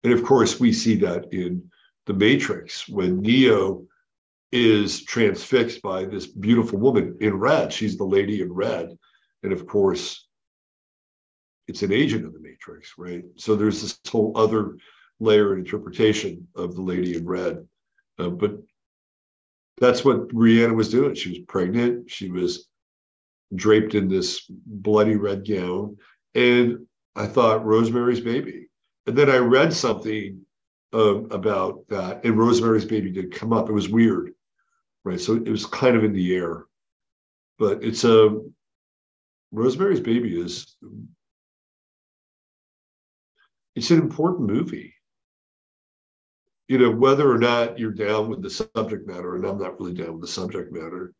and 0.05 0.12
of 0.12 0.23
course 0.23 0.61
we 0.61 0.71
see 0.71 0.97
that 0.97 1.33
in 1.33 1.71
the 2.07 2.15
Matrix 2.15 2.88
when 2.88 3.21
Neo 3.21 3.87
is 4.51 5.03
transfixed 5.05 5.81
by 5.83 6.05
this 6.05 6.27
beautiful 6.27 6.79
woman 6.79 7.17
in 7.21 7.35
red. 7.35 7.73
She's 7.73 7.97
the 7.97 8.05
lady 8.05 8.43
in 8.43 8.53
red. 8.53 8.97
And 9.43 9.53
of 9.53 9.67
course, 9.67 10.27
it's 11.69 11.83
an 11.83 11.93
agent 11.93 12.27
of 12.27 12.35
the 12.35 12.41
Matrix, 12.41 12.93
right? 12.99 13.25
So 13.37 13.57
there's 13.57 13.81
this 13.81 13.99
whole 14.09 14.33
other 14.37 14.77
layer 15.21 15.55
and 15.55 15.65
interpretation 15.65 16.47
of 16.55 16.75
the 16.75 16.83
lady 16.83 17.17
in 17.17 17.27
red. 17.27 17.67
Uh, 18.19 18.29
but 18.29 18.59
that's 19.79 20.05
what 20.05 20.29
Rihanna 20.29 20.75
was 20.75 20.91
doing. 20.91 21.15
She 21.15 21.31
was 21.31 21.38
pregnant. 21.49 22.11
She 22.11 22.31
was 22.31 22.69
draped 23.55 23.95
in 23.95 24.09
this 24.09 24.45
bloody 24.49 25.17
red 25.17 25.49
gown. 25.49 25.97
And 26.35 26.87
I 27.17 27.27
thought, 27.27 27.65
Rosemary's 27.65 28.21
Baby. 28.21 28.69
And 29.07 29.17
then 29.17 29.31
I 29.31 29.38
read 29.38 29.73
something 29.73 30.45
about 30.93 31.87
that. 31.89 32.25
And 32.25 32.39
Rosemary's 32.39 32.85
Baby 32.85 33.11
did 33.11 33.33
come 33.33 33.53
up. 33.53 33.69
It 33.69 33.73
was 33.73 33.89
weird, 33.89 34.33
right? 35.05 35.21
So 35.21 35.37
it 35.37 35.49
was 35.49 35.67
kind 35.67 35.97
of 35.97 36.05
in 36.05 36.13
the 36.13 36.35
air, 36.35 36.67
but 37.59 37.83
it's 37.83 38.05
a 38.05 38.27
um, 38.27 38.55
Rosemary's 39.53 40.01
Baby 40.01 40.41
is 40.41 40.77
it's 43.75 43.91
an 43.91 44.01
important 44.01 44.51
movie. 44.51 44.95
You 46.69 46.79
know, 46.79 46.91
whether 46.91 47.31
or 47.31 47.39
not 47.39 47.79
you're 47.79 47.91
down 47.91 48.29
with 48.29 48.43
the 48.43 48.49
subject 48.49 49.07
matter, 49.07 49.37
and 49.37 49.45
I'm 49.45 49.59
not 49.59 49.79
really 49.79 49.93
down 49.93 50.13
with 50.13 50.23
the 50.23 50.29
subject 50.29 50.73
matter, 50.73 51.13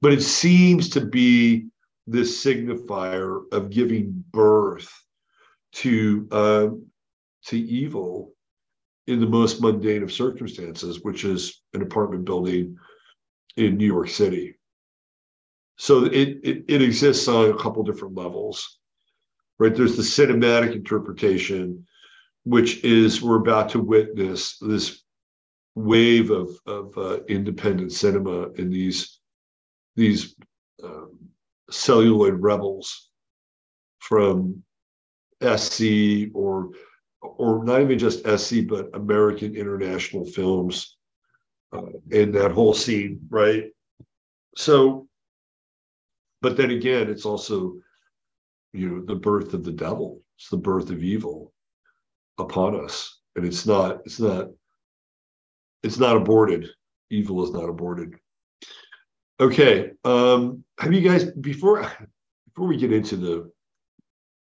but 0.00 0.12
it 0.12 0.22
seems 0.22 0.90
to 0.90 1.00
be 1.00 1.68
this 2.06 2.44
signifier 2.44 3.42
of 3.52 3.70
giving 3.70 4.24
birth 4.30 4.92
to 5.72 6.28
uh, 6.30 6.68
to 7.46 7.58
evil 7.58 8.32
in 9.10 9.20
the 9.20 9.26
most 9.26 9.60
mundane 9.60 10.02
of 10.02 10.12
circumstances, 10.12 11.00
which 11.02 11.24
is 11.24 11.62
an 11.74 11.82
apartment 11.82 12.24
building 12.24 12.76
in 13.56 13.76
New 13.76 13.86
York 13.86 14.08
City. 14.08 14.54
So 15.76 16.04
it, 16.04 16.38
it, 16.44 16.64
it 16.68 16.82
exists 16.82 17.26
on 17.26 17.50
a 17.50 17.58
couple 17.58 17.82
different 17.82 18.14
levels, 18.14 18.78
right? 19.58 19.74
There's 19.74 19.96
the 19.96 20.02
cinematic 20.02 20.74
interpretation, 20.74 21.86
which 22.44 22.84
is 22.84 23.20
we're 23.20 23.40
about 23.40 23.70
to 23.70 23.80
witness 23.80 24.58
this 24.58 25.02
wave 25.74 26.30
of, 26.30 26.50
of 26.66 26.96
uh, 26.96 27.20
independent 27.28 27.92
cinema 27.92 28.50
in 28.52 28.70
these 28.70 29.18
these 29.96 30.36
um, 30.84 31.18
celluloid 31.70 32.40
rebels 32.40 33.10
from 33.98 34.62
SC 35.42 36.28
or 36.32 36.70
or 37.22 37.64
not 37.64 37.80
even 37.80 37.98
just 37.98 38.26
SC, 38.26 38.66
but 38.66 38.90
American 38.94 39.54
international 39.54 40.24
films 40.24 40.96
uh, 41.72 41.82
in 42.10 42.32
that 42.32 42.52
whole 42.52 42.74
scene, 42.74 43.20
right? 43.28 43.64
So, 44.56 45.08
but 46.42 46.56
then 46.56 46.70
again, 46.70 47.10
it's 47.10 47.26
also, 47.26 47.74
you 48.72 48.88
know, 48.88 49.04
the 49.04 49.14
birth 49.14 49.54
of 49.54 49.64
the 49.64 49.72
devil. 49.72 50.22
It's 50.38 50.48
the 50.48 50.56
birth 50.56 50.90
of 50.90 51.02
evil 51.02 51.52
upon 52.38 52.82
us, 52.82 53.20
and 53.36 53.44
it's 53.44 53.66
not. 53.66 54.00
It's 54.06 54.18
not. 54.18 54.48
It's 55.82 55.98
not 55.98 56.16
aborted. 56.16 56.68
Evil 57.10 57.42
is 57.44 57.52
not 57.52 57.68
aborted. 57.68 58.14
Okay. 59.40 59.92
Um, 60.04 60.64
have 60.78 60.92
you 60.92 61.00
guys 61.00 61.24
before 61.24 61.80
before 62.46 62.68
we 62.68 62.76
get 62.76 62.92
into 62.92 63.16
the 63.16 63.50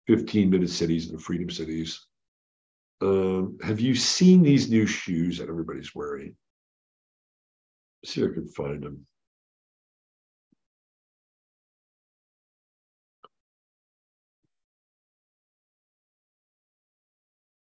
15 0.07 0.51
minute 0.51 0.71
cities 0.71 1.09
and 1.09 1.19
the 1.19 1.23
freedom 1.23 1.51
cities? 1.51 2.08
Um, 3.01 3.59
have 3.63 3.81
you 3.81 3.95
seen 3.95 4.43
these 4.43 4.71
new 4.71 4.87
shoes 4.87 5.39
that 5.39 5.49
everybody's 5.49 5.95
wearing? 5.95 6.37
Let's 8.03 8.15
see 8.15 8.23
if 8.23 8.31
I 8.31 8.35
can 8.35 8.49
find 8.49 8.83
them. 8.83 9.07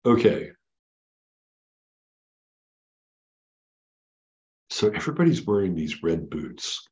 Okay. 0.07 0.53
So 4.70 4.90
everybody's 4.90 5.44
wearing 5.44 5.75
these 5.75 6.03
red 6.03 6.31
boots. 6.31 6.87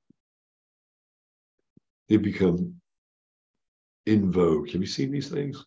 They've 2.08 2.20
become 2.20 2.80
in 4.06 4.32
vogue. 4.32 4.70
Have 4.70 4.80
you 4.80 4.86
seen 4.86 5.10
these 5.10 5.28
things? 5.30 5.64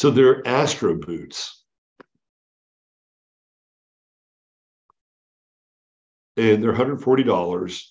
So 0.00 0.10
they're 0.10 0.40
Astro 0.48 0.94
boots. 0.94 1.62
And 6.38 6.62
they're 6.62 6.72
$140. 6.72 7.82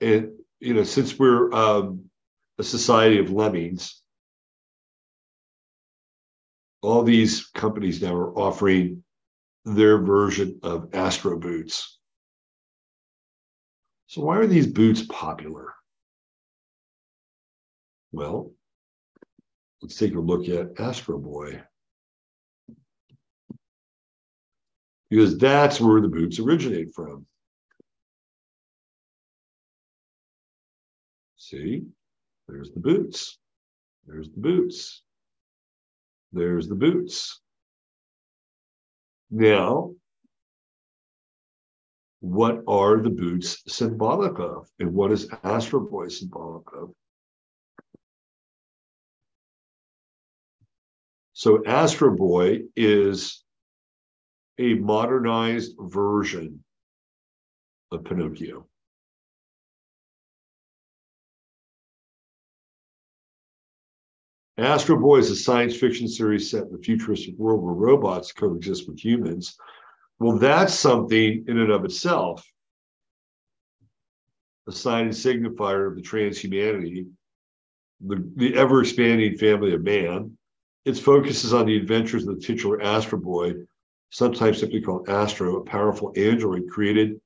And, 0.00 0.30
you 0.58 0.72
know, 0.72 0.84
since 0.84 1.18
we're 1.18 1.52
um, 1.52 2.06
a 2.58 2.62
society 2.62 3.18
of 3.18 3.30
lemmings, 3.30 4.00
all 6.80 7.02
these 7.02 7.48
companies 7.48 8.00
now 8.00 8.14
are 8.14 8.34
offering 8.34 9.04
their 9.66 9.98
version 9.98 10.60
of 10.62 10.94
Astro 10.94 11.38
boots. 11.38 11.98
So, 14.06 14.22
why 14.22 14.38
are 14.38 14.46
these 14.46 14.66
boots 14.66 15.02
popular? 15.10 15.74
Well, 18.12 18.52
let's 19.82 19.96
take 19.96 20.14
a 20.14 20.20
look 20.20 20.48
at 20.48 20.78
Astro 20.80 21.18
Boy. 21.18 21.60
Because 25.10 25.36
that's 25.36 25.80
where 25.80 26.00
the 26.00 26.08
boots 26.08 26.38
originate 26.38 26.94
from. 26.94 27.26
See, 31.36 31.82
there's 32.48 32.70
the 32.70 32.80
boots. 32.80 33.38
There's 34.06 34.30
the 34.30 34.40
boots. 34.40 35.02
There's 36.32 36.68
the 36.68 36.74
boots. 36.74 37.40
Now, 39.30 39.92
what 42.20 42.62
are 42.68 43.02
the 43.02 43.10
boots 43.10 43.62
symbolic 43.66 44.38
of? 44.38 44.68
And 44.78 44.94
what 44.94 45.12
is 45.12 45.28
Astro 45.42 45.80
Boy 45.80 46.08
symbolic 46.08 46.64
of? 46.72 46.92
So 51.42 51.60
Astro 51.66 52.16
Boy 52.16 52.60
is 52.76 53.42
a 54.60 54.74
modernized 54.74 55.74
version 55.76 56.62
of 57.90 58.04
Pinocchio. 58.04 58.68
Astro 64.56 65.00
Boy 65.00 65.18
is 65.18 65.32
a 65.32 65.34
science 65.34 65.76
fiction 65.76 66.06
series 66.06 66.48
set 66.48 66.68
in 66.68 66.76
a 66.76 66.78
futuristic 66.78 67.36
world 67.36 67.60
where 67.64 67.74
robots 67.74 68.30
coexist 68.30 68.86
with 68.86 69.00
humans. 69.00 69.56
Well, 70.20 70.38
that's 70.38 70.74
something 70.74 71.44
in 71.48 71.58
and 71.58 71.72
of 71.72 71.84
itself. 71.84 72.48
A 74.68 74.72
sign 74.72 75.06
and 75.06 75.12
signifier 75.12 75.88
of 75.88 75.96
the 75.96 76.02
transhumanity, 76.02 77.08
the, 78.00 78.30
the 78.36 78.54
ever 78.54 78.82
expanding 78.82 79.36
family 79.38 79.74
of 79.74 79.82
man. 79.82 80.38
Its 80.84 80.98
focus 80.98 81.44
is 81.44 81.52
on 81.52 81.66
the 81.66 81.76
adventures 81.76 82.26
of 82.26 82.34
the 82.34 82.44
titular 82.44 82.82
Astro 82.82 83.18
Boy, 83.18 83.54
sometimes 84.10 84.58
simply 84.58 84.80
called 84.80 85.08
Astro, 85.08 85.56
a 85.56 85.64
powerful 85.64 86.12
android 86.16 86.68
created 86.68 87.20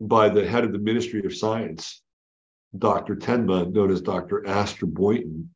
by 0.00 0.28
the 0.28 0.46
head 0.46 0.64
of 0.64 0.72
the 0.72 0.78
Ministry 0.78 1.24
of 1.24 1.36
Science, 1.36 2.02
Dr. 2.78 3.14
Tenma, 3.16 3.70
known 3.70 3.90
as 3.90 4.00
Dr. 4.00 4.46
Astro 4.46 4.88
Boynton 4.88 5.50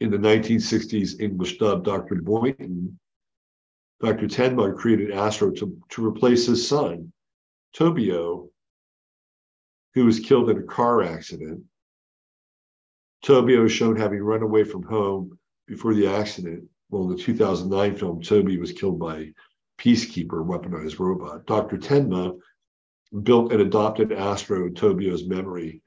in 0.00 0.10
the 0.10 0.18
1960s 0.18 1.20
English 1.20 1.58
dub, 1.58 1.84
Dr. 1.84 2.16
Boynton, 2.16 2.98
Dr. 4.00 4.26
Tenma 4.26 4.76
created 4.76 5.12
Astro 5.12 5.52
to, 5.52 5.80
to 5.90 6.04
replace 6.04 6.46
his 6.46 6.66
son, 6.66 7.12
Tobio, 7.76 8.50
who 9.94 10.04
was 10.04 10.18
killed 10.18 10.50
in 10.50 10.58
a 10.58 10.62
car 10.62 11.02
accident. 11.02 11.62
Tobio 13.24 13.66
is 13.66 13.72
shown 13.72 13.94
having 13.94 14.20
run 14.20 14.42
away 14.42 14.64
from 14.64 14.82
home 14.82 15.38
before 15.66 15.94
the 15.94 16.06
accident. 16.06 16.64
Well, 16.90 17.04
in 17.04 17.16
the 17.16 17.22
2009 17.22 17.96
film, 17.96 18.22
Toby 18.22 18.58
was 18.58 18.72
killed 18.72 18.98
by 18.98 19.32
Peacekeeper, 19.78 20.44
weaponized 20.46 20.98
robot. 20.98 21.46
Dr. 21.46 21.78
Tenma 21.78 22.38
built 23.22 23.52
and 23.52 23.60
adopted 23.60 24.12
Astro 24.12 24.66
in 24.66 24.74
Tobio's 24.74 25.26
memory 25.26 25.82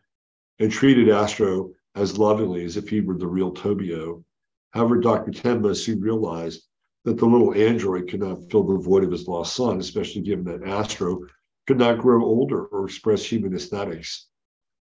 and 0.59 0.71
treated 0.71 1.09
Astro 1.09 1.71
as 1.95 2.17
lovingly 2.17 2.63
as 2.63 2.77
if 2.77 2.89
he 2.89 3.01
were 3.01 3.17
the 3.17 3.27
real 3.27 3.51
Tobio. 3.51 4.23
However, 4.71 4.99
Dr. 4.99 5.31
Tenma 5.31 5.75
soon 5.75 6.01
realized 6.01 6.63
that 7.05 7.17
the 7.17 7.25
little 7.25 7.53
android 7.53 8.09
could 8.09 8.19
not 8.19 8.49
fill 8.51 8.63
the 8.63 8.77
void 8.77 9.03
of 9.03 9.11
his 9.11 9.27
lost 9.27 9.55
son, 9.55 9.79
especially 9.79 10.21
given 10.21 10.45
that 10.45 10.67
Astro 10.67 11.21
could 11.67 11.77
not 11.77 11.99
grow 11.99 12.23
older 12.23 12.65
or 12.65 12.85
express 12.85 13.23
human 13.23 13.53
aesthetics. 13.55 14.27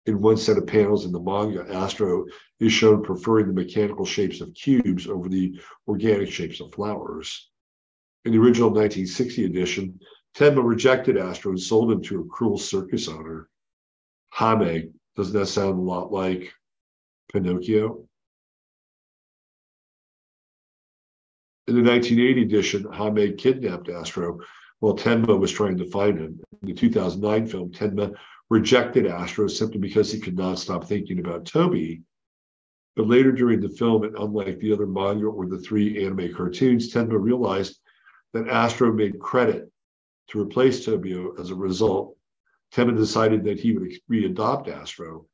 In 0.07 0.21
one 0.21 0.37
set 0.37 0.59
of 0.59 0.67
panels 0.67 1.05
in 1.05 1.13
the 1.13 1.21
manga, 1.21 1.65
Astro 1.73 2.27
is 2.59 2.73
shown 2.73 3.03
preferring 3.03 3.47
the 3.47 3.53
mechanical 3.53 4.05
shapes 4.05 4.41
of 4.41 4.53
cubes 4.55 5.07
over 5.07 5.29
the 5.29 5.61
organic 5.87 6.31
shapes 6.31 6.61
of 6.61 6.73
flowers. 6.73 7.51
In 8.25 8.33
the 8.33 8.39
original 8.39 8.71
1960 8.71 9.45
edition, 9.45 10.01
Tenma 10.35 10.63
rejected 10.65 11.17
Astro 11.17 11.53
and 11.53 11.61
sold 11.61 11.93
him 11.93 12.03
to 12.03 12.21
a 12.21 12.25
cruel 12.25 12.59
circus 12.59 13.07
owner. 13.07 13.49
Hame, 14.35 14.95
doesn't 15.15 15.39
that 15.39 15.47
sound 15.47 15.79
a 15.79 15.83
lot 15.83 16.11
like 16.11 16.53
Pinocchio. 17.33 18.09
In 21.69 21.77
the 21.77 21.83
1980 21.83 22.43
edition, 22.43 22.93
Hame 22.93 23.37
kidnapped 23.37 23.89
Astro 23.89 24.41
while 24.81 24.97
Tenma 24.97 25.39
was 25.39 25.53
trying 25.53 25.79
to 25.79 25.91
find 25.91 26.19
him. 26.19 26.41
In 26.63 26.69
the 26.69 26.75
2009 26.75 27.47
film, 27.47 27.71
Tenma 27.71 28.17
rejected 28.53 29.07
Astro 29.07 29.49
simply 29.49 29.79
because 29.79 30.13
he 30.13 30.21
could 30.21 30.37
not 30.37 30.59
stop 30.59 30.85
thinking 30.85 31.19
about 31.19 31.47
Toby. 31.47 32.03
But 32.95 33.09
later 33.09 33.33
during 33.33 33.61
the 33.61 33.71
film, 33.71 34.05
and 34.05 34.15
unlike 34.17 34.59
the 34.59 34.73
other 34.73 34.87
manga 34.87 35.27
or 35.27 35.47
the 35.47 35.59
three 35.59 36.05
anime 36.05 36.35
cartoons, 36.35 36.93
Tenma 36.93 37.19
realized 37.19 37.81
that 38.35 38.49
Astro 38.49 38.93
made 38.93 39.19
credit 39.19 39.71
to 40.29 40.41
replace 40.41 40.85
Tobio. 40.85 41.39
As 41.41 41.51
a 41.51 41.55
result, 41.55 42.17
Tenma 42.75 42.97
decided 42.97 43.43
that 43.45 43.59
he 43.59 43.73
would 43.73 43.91
re-adopt 44.09 44.69
Astro 44.69 45.27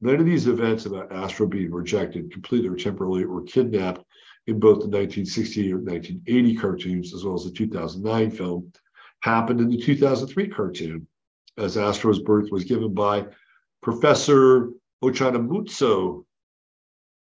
None 0.00 0.20
of 0.20 0.26
these 0.26 0.46
events 0.46 0.84
about 0.84 1.10
Astro 1.10 1.46
being 1.46 1.72
rejected 1.72 2.30
completely 2.30 2.68
or 2.68 2.76
temporarily 2.76 3.24
or 3.24 3.42
kidnapped 3.42 4.04
in 4.46 4.60
both 4.60 4.80
the 4.80 4.88
1960 4.88 5.72
or 5.72 5.78
1980 5.78 6.56
cartoons 6.56 7.14
as 7.14 7.24
well 7.24 7.34
as 7.34 7.44
the 7.44 7.50
2009 7.50 8.30
film 8.30 8.72
happened 9.20 9.60
in 9.60 9.70
the 9.70 9.78
2003 9.80 10.48
cartoon, 10.48 11.06
as 11.58 11.76
Astro's 11.76 12.20
birth 12.20 12.50
was 12.50 12.64
given 12.64 12.92
by 12.94 13.26
Professor 13.82 14.70
Ochanomizu, 15.02 16.24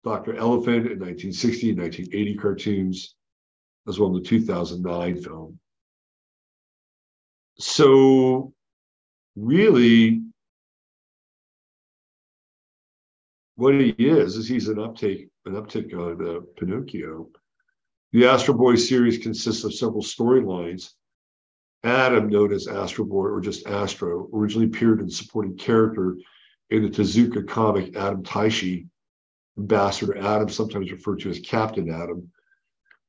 Dr. 0.03 0.33
Elefun 0.33 0.91
in 0.91 0.99
1960 0.99 1.71
and 1.71 1.79
1980 1.79 2.35
cartoons, 2.35 3.15
as 3.87 3.99
well 3.99 4.15
as 4.15 4.23
the 4.23 4.29
2009 4.29 5.21
film. 5.21 5.59
So, 7.59 8.53
really, 9.35 10.21
what 13.55 13.73
he 13.73 13.89
is 13.97 14.37
is 14.37 14.47
he's 14.47 14.69
an 14.69 14.79
uptake 14.79 15.29
an 15.45 15.53
uptick 15.53 15.93
on 15.93 16.27
uh, 16.27 16.39
Pinocchio. 16.57 17.27
The 18.11 18.25
Astro 18.25 18.53
Boy 18.53 18.75
series 18.75 19.17
consists 19.17 19.63
of 19.63 19.73
several 19.73 20.01
storylines. 20.01 20.93
Atom, 21.83 22.27
known 22.27 22.51
as 22.51 22.67
Astro 22.67 23.05
Boy 23.05 23.27
or 23.27 23.39
just 23.39 23.65
Astro, 23.67 24.29
originally 24.33 24.65
appeared 24.65 25.01
in 25.01 25.09
supporting 25.09 25.55
character 25.55 26.17
in 26.69 26.83
the 26.83 26.89
Tezuka 26.89 27.47
comic 27.47 27.95
Atom 27.95 28.23
Taishi, 28.23 28.87
Ambassador 29.57 30.17
Atom, 30.17 30.49
sometimes 30.49 30.91
referred 30.91 31.19
to 31.21 31.29
as 31.29 31.39
Captain 31.39 31.89
Atom, 31.89 32.29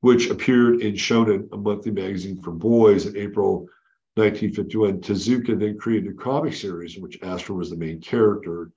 which 0.01 0.31
appeared 0.31 0.81
in 0.81 0.95
Shonen, 0.95 1.49
a 1.53 1.57
monthly 1.57 1.93
magazine 1.93 2.41
for 2.43 2.53
boys, 2.53 3.07
in 3.07 3.17
April 3.17 3.69
1951. 4.15 5.01
Tezuka 5.01 5.59
then 5.59 5.79
created 5.79 6.13
a 6.13 6.15
comic 6.15 6.55
series 6.55 6.97
in 6.97 7.03
which 7.03 7.21
Astro 7.23 7.57
was 7.57 7.71
the 7.71 7.77
main 7.77 8.01
character. 8.01 8.71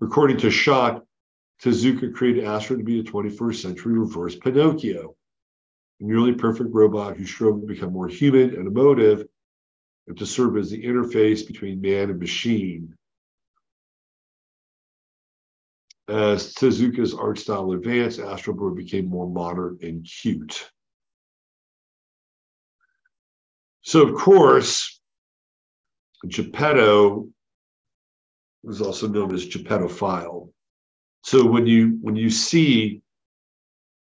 According 0.00 0.38
to 0.38 0.48
Schodt, 0.48 1.02
Tezuka 1.62 2.12
created 2.12 2.44
Astro 2.44 2.76
to 2.76 2.84
be 2.84 3.00
a 3.00 3.04
21st 3.04 3.62
century 3.62 3.98
reverse 3.98 4.36
Pinocchio, 4.36 5.16
nearly 6.06 6.34
perfect 6.34 6.70
robot 6.72 7.16
who 7.16 7.26
strove 7.26 7.60
to 7.60 7.66
become 7.66 7.92
more 7.92 8.08
human 8.08 8.54
and 8.54 8.66
emotive 8.66 9.26
and 10.06 10.16
to 10.18 10.26
serve 10.26 10.56
as 10.56 10.70
the 10.70 10.84
interface 10.84 11.46
between 11.46 11.80
man 11.80 12.10
and 12.10 12.18
machine. 12.18 12.94
As 16.08 16.52
Tezuka's 16.52 17.14
art 17.14 17.38
style 17.38 17.72
advanced, 17.72 18.20
Astro 18.20 18.52
Boy 18.52 18.70
became 18.70 19.08
more 19.08 19.28
modern 19.28 19.78
and 19.82 20.04
cute. 20.04 20.70
So, 23.80 24.06
of 24.06 24.14
course, 24.14 25.00
Geppetto 26.26 27.28
was 28.62 28.80
also 28.80 29.08
known 29.08 29.32
as 29.34 29.46
Geppettophile. 29.46 30.50
So 31.22 31.46
when 31.46 31.66
you 31.66 31.98
when 32.02 32.16
you 32.16 32.28
see, 32.28 33.02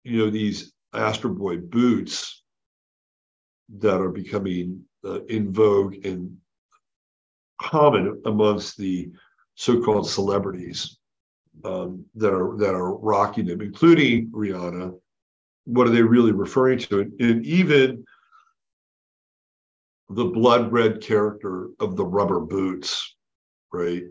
you 0.03 0.17
know, 0.17 0.29
these 0.31 0.73
Astro 0.93 1.31
Boy 1.31 1.57
boots 1.57 2.43
that 3.77 3.99
are 3.99 4.09
becoming 4.09 4.83
uh, 5.05 5.23
in 5.25 5.51
vogue 5.51 6.05
and 6.05 6.37
common 7.61 8.21
amongst 8.25 8.77
the 8.77 9.11
so-called 9.55 10.09
celebrities 10.09 10.97
um, 11.63 12.03
that 12.15 12.33
are 12.33 12.57
that 12.57 12.73
are 12.73 12.95
rocking 12.95 13.45
them, 13.45 13.61
including 13.61 14.29
Rihanna. 14.31 14.97
What 15.65 15.87
are 15.87 15.91
they 15.91 16.01
really 16.01 16.31
referring 16.31 16.79
to? 16.79 16.99
And, 17.19 17.45
even 17.45 18.03
the 20.09 20.25
blood 20.25 20.71
red 20.71 21.01
character 21.01 21.69
of 21.79 21.95
the 21.95 22.05
rubber 22.05 22.41
boots, 22.41 23.15
right? 23.71 24.03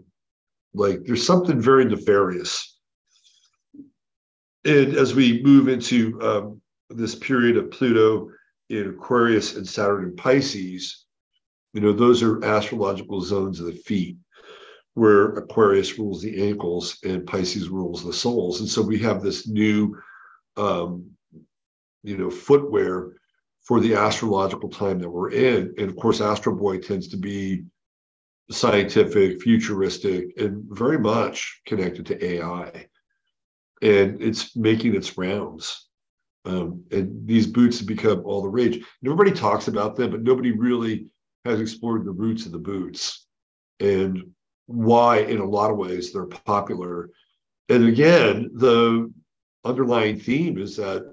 Like 0.72 1.04
there's 1.04 1.26
something 1.26 1.60
very 1.60 1.84
nefarious. 1.84 2.78
And 4.64 4.96
as 4.96 5.14
we 5.14 5.42
move 5.42 5.68
into 5.68 6.20
um, 6.22 6.61
this 6.96 7.14
period 7.14 7.56
of 7.56 7.70
Pluto 7.70 8.30
in 8.68 8.88
Aquarius 8.88 9.56
and 9.56 9.68
Saturn 9.68 10.04
in 10.04 10.16
Pisces, 10.16 11.06
you 11.72 11.80
know, 11.80 11.92
those 11.92 12.22
are 12.22 12.44
astrological 12.44 13.20
zones 13.20 13.60
of 13.60 13.66
the 13.66 13.72
feet 13.72 14.16
where 14.94 15.28
Aquarius 15.36 15.98
rules 15.98 16.20
the 16.20 16.48
ankles 16.48 16.98
and 17.04 17.26
Pisces 17.26 17.68
rules 17.70 18.04
the 18.04 18.12
soles. 18.12 18.60
And 18.60 18.68
so 18.68 18.82
we 18.82 18.98
have 18.98 19.22
this 19.22 19.48
new, 19.48 19.96
um, 20.56 21.10
you 22.02 22.18
know, 22.18 22.30
footwear 22.30 23.12
for 23.62 23.80
the 23.80 23.94
astrological 23.94 24.68
time 24.68 24.98
that 24.98 25.08
we're 25.08 25.30
in. 25.30 25.74
And 25.78 25.88
of 25.88 25.96
course, 25.96 26.20
Astro 26.20 26.54
Boy 26.54 26.78
tends 26.78 27.08
to 27.08 27.16
be 27.16 27.62
scientific, 28.50 29.40
futuristic, 29.40 30.34
and 30.36 30.64
very 30.68 30.98
much 30.98 31.62
connected 31.64 32.04
to 32.06 32.24
AI. 32.24 32.86
and 33.80 34.22
it's 34.22 34.54
making 34.56 34.94
its 34.94 35.18
rounds. 35.18 35.88
Um, 36.44 36.84
and 36.90 37.26
these 37.26 37.46
boots 37.46 37.78
have 37.78 37.86
become 37.86 38.22
all 38.24 38.42
the 38.42 38.48
rage. 38.48 38.74
And 38.74 38.84
everybody 39.04 39.30
talks 39.30 39.68
about 39.68 39.94
them, 39.96 40.10
but 40.10 40.22
nobody 40.22 40.50
really 40.50 41.06
has 41.44 41.60
explored 41.60 42.04
the 42.04 42.10
roots 42.10 42.46
of 42.46 42.52
the 42.52 42.58
boots 42.58 43.26
and 43.80 44.32
why, 44.66 45.18
in 45.18 45.38
a 45.38 45.44
lot 45.44 45.70
of 45.70 45.76
ways, 45.76 46.12
they're 46.12 46.26
popular. 46.26 47.10
And 47.68 47.86
again, 47.86 48.50
the 48.54 49.12
underlying 49.64 50.18
theme 50.18 50.58
is 50.58 50.76
that 50.76 51.04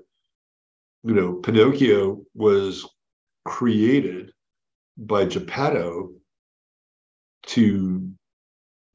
you 1.04 1.14
know 1.14 1.34
Pinocchio 1.34 2.24
was 2.34 2.88
created 3.46 4.32
by 4.98 5.26
Geppetto 5.26 6.12
to 7.48 8.12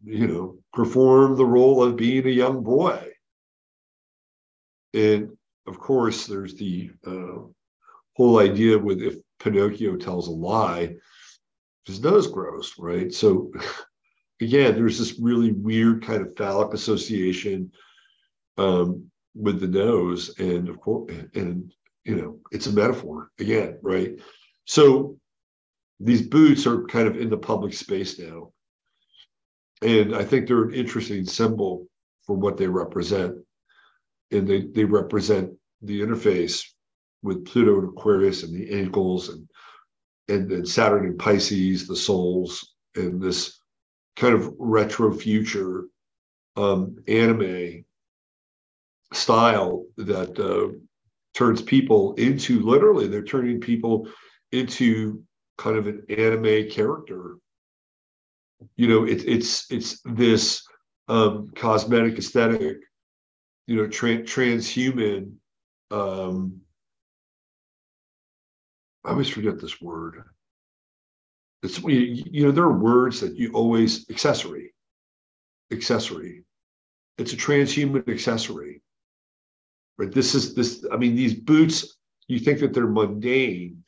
you 0.05 0.27
know 0.27 0.59
perform 0.73 1.37
the 1.37 1.47
role 1.47 1.83
of 1.83 1.97
being 1.97 2.27
a 2.27 2.31
young 2.31 2.63
boy 2.63 3.01
and 4.93 5.37
of 5.67 5.79
course 5.79 6.27
there's 6.27 6.55
the 6.55 6.91
uh, 7.07 7.39
whole 8.17 8.39
idea 8.39 8.79
with 8.79 9.03
if 9.03 9.17
pinocchio 9.39 9.97
tells 9.97 10.29
a 10.29 10.31
lie 10.31 10.95
his 11.87 12.01
nose 12.01 12.27
grows 12.27 12.75
right? 12.79 13.13
So 13.13 13.53
again 14.41 14.75
there's 14.75 14.99
this 14.99 15.19
really 15.19 15.53
weird 15.53 16.05
kind 16.05 16.23
of 16.23 16.37
phallic 16.37 16.75
association 16.75 17.73
um, 18.57 19.11
with 19.35 19.61
the 19.61 19.69
nose 19.69 20.39
and 20.39 20.69
of 20.69 20.81
course 20.81 21.13
and 21.35 21.73
you 22.05 22.17
know 22.17 22.39
it's 22.51 22.67
a 22.67 22.73
metaphor 22.73 23.31
again 23.39 23.79
right? 23.83 24.19
So 24.65 25.19
these 26.01 26.23
boots 26.23 26.67
are 26.67 26.85
kind 26.85 27.07
of 27.07 27.17
in 27.17 27.31
the 27.31 27.37
public 27.37 27.73
space 27.73 28.19
now. 28.19 28.53
And 29.83 30.15
i 30.15 30.25
think 30.25 30.47
they're 30.47 30.65
an 30.65 30.75
interesting 30.75 31.25
symbol 31.25 31.87
for 32.27 32.35
what 32.35 32.57
they 32.57 32.67
represent 32.67 33.37
and 34.35 34.47
they, 34.49 34.63
they 34.63 34.85
represent 34.85 35.51
the 35.83 36.01
interface 36.01 36.65
with 37.23 37.45
pluto 37.47 37.79
and 37.79 37.89
aquarius 37.89 38.43
and 38.43 38.55
the 38.55 38.73
ankles 38.73 39.29
and 39.29 39.49
and 40.29 40.51
then 40.51 40.65
saturn 40.65 41.05
and 41.07 41.19
pisces 41.19 41.87
the 41.87 41.97
soles, 41.97 42.75
and 42.97 43.21
this 43.21 43.61
kind 44.17 44.35
of 44.35 44.55
retro 44.59 45.13
future 45.13 45.85
um, 46.57 46.97
anime 47.09 47.85
style 49.13 49.85
that 49.97 50.39
uh, 50.39 50.75
turns 51.35 51.61
people 51.61 52.15
into 52.15 52.61
literally 52.61 53.07
they're 53.07 53.23
turning 53.23 53.61
people 53.61 54.09
into 54.53 55.23
kind 55.59 55.77
of 55.77 55.87
an 55.87 56.05
anime 56.09 56.69
character. 56.71 57.37
You 58.77 58.89
know 58.89 59.05
it, 59.05 59.25
it's 59.27 59.71
it's 59.71 60.01
this 60.05 60.65
um 61.09 61.51
cosmetic 61.55 62.17
aesthetic 62.19 62.79
you 63.67 63.77
know 63.77 63.87
tra- 63.87 64.23
transhuman 64.23 65.33
um 65.91 66.61
i 69.05 69.11
always 69.11 69.29
forget 69.29 69.61
this 69.61 69.81
word. 69.81 70.25
It's 71.63 71.83
you, 71.83 72.25
you 72.31 72.45
know 72.45 72.53
there 72.53 72.65
are 72.65 72.79
words 72.79 73.21
that 73.21 73.37
you 73.37 73.53
always 73.53 74.09
accessory 74.11 74.75
accessory. 75.73 76.45
It's 77.19 77.33
a 77.33 77.37
transhuman 77.37 78.09
accessory. 78.09 78.83
Right? 79.97 80.13
This 80.13 80.35
is 80.35 80.55
this 80.55 80.85
i 80.93 80.97
mean 80.97 81.15
these 81.17 81.35
boots 81.35 81.97
you 82.29 82.39
think 82.39 82.61
that 82.61 82.73
they're 82.73 82.87
mundane 82.87 83.85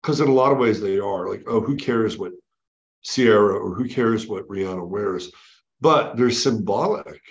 because 0.00 0.20
in 0.20 0.28
a 0.28 0.32
lot 0.32 0.52
of 0.52 0.58
ways 0.58 0.80
they 0.80 0.98
are. 0.98 1.28
Like 1.28 1.44
oh 1.46 1.60
who 1.60 1.76
cares 1.76 2.16
what 2.18 2.32
ciara 3.02 3.54
or 3.58 3.74
who 3.74 3.88
cares 3.88 4.26
what 4.26 4.48
rihanna 4.48 4.86
wears? 4.86 5.30
But 5.80 6.16
they're 6.16 6.30
symbolic 6.30 7.22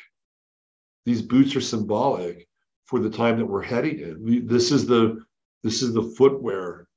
these 1.06 1.22
boots 1.22 1.56
are 1.56 1.62
symbolic 1.62 2.47
for 2.86 3.00
the 3.00 3.10
time 3.10 3.38
that 3.38 3.45
we're 3.45 3.62
heading 3.62 4.00
in. 4.00 4.24
We, 4.24 4.39
this 4.39 4.72
is 4.72 4.86
the 4.86 5.24
this 5.64 5.82
is 5.82 5.93
the 5.93 6.14
footwear. 6.18 6.88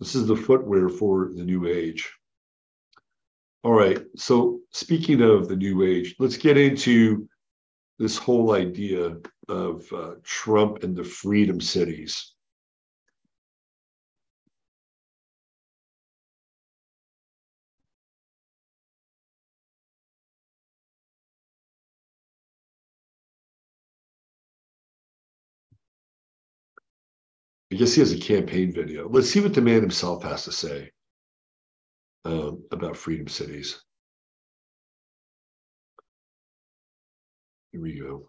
This 0.00 0.14
is 0.14 0.26
the 0.26 0.36
footwear 0.36 0.88
for 0.88 1.30
the 1.34 1.44
new 1.44 1.66
age. 1.66 2.12
All 3.62 3.72
right 3.72 4.02
so 4.16 4.60
speaking 4.70 5.22
of 5.22 5.48
the 5.48 5.56
new 5.56 5.82
age 5.84 6.14
let's 6.18 6.36
get 6.36 6.58
into 6.58 7.28
this 7.98 8.18
whole 8.18 8.52
idea 8.52 9.16
of 9.48 9.92
uh, 9.92 10.14
Trump 10.22 10.82
and 10.82 10.96
the 10.96 11.04
freedom 11.04 11.60
cities. 11.60 12.33
I 27.74 27.76
guess 27.76 27.94
he 27.94 28.00
has 28.02 28.12
a 28.12 28.18
campaign 28.18 28.72
video. 28.72 29.08
Let's 29.08 29.28
see 29.28 29.40
what 29.40 29.52
the 29.52 29.60
man 29.60 29.80
himself 29.80 30.22
has 30.22 30.44
to 30.44 30.52
say 30.52 30.92
um, 32.24 32.62
about 32.70 32.96
freedom 32.96 33.26
cities. 33.26 33.82
Here 37.72 37.80
we 37.80 37.98
go. 37.98 38.28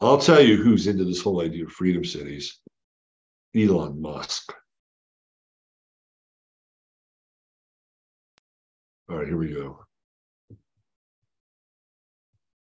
I'll 0.00 0.16
tell 0.16 0.40
you 0.40 0.56
who's 0.56 0.86
into 0.86 1.04
this 1.04 1.20
whole 1.20 1.42
idea 1.42 1.66
of 1.66 1.72
freedom 1.72 2.06
cities 2.06 2.58
Elon 3.54 4.00
Musk. 4.00 4.50
All 9.10 9.18
right, 9.18 9.26
here 9.26 9.36
we 9.36 9.52
go. 9.52 9.84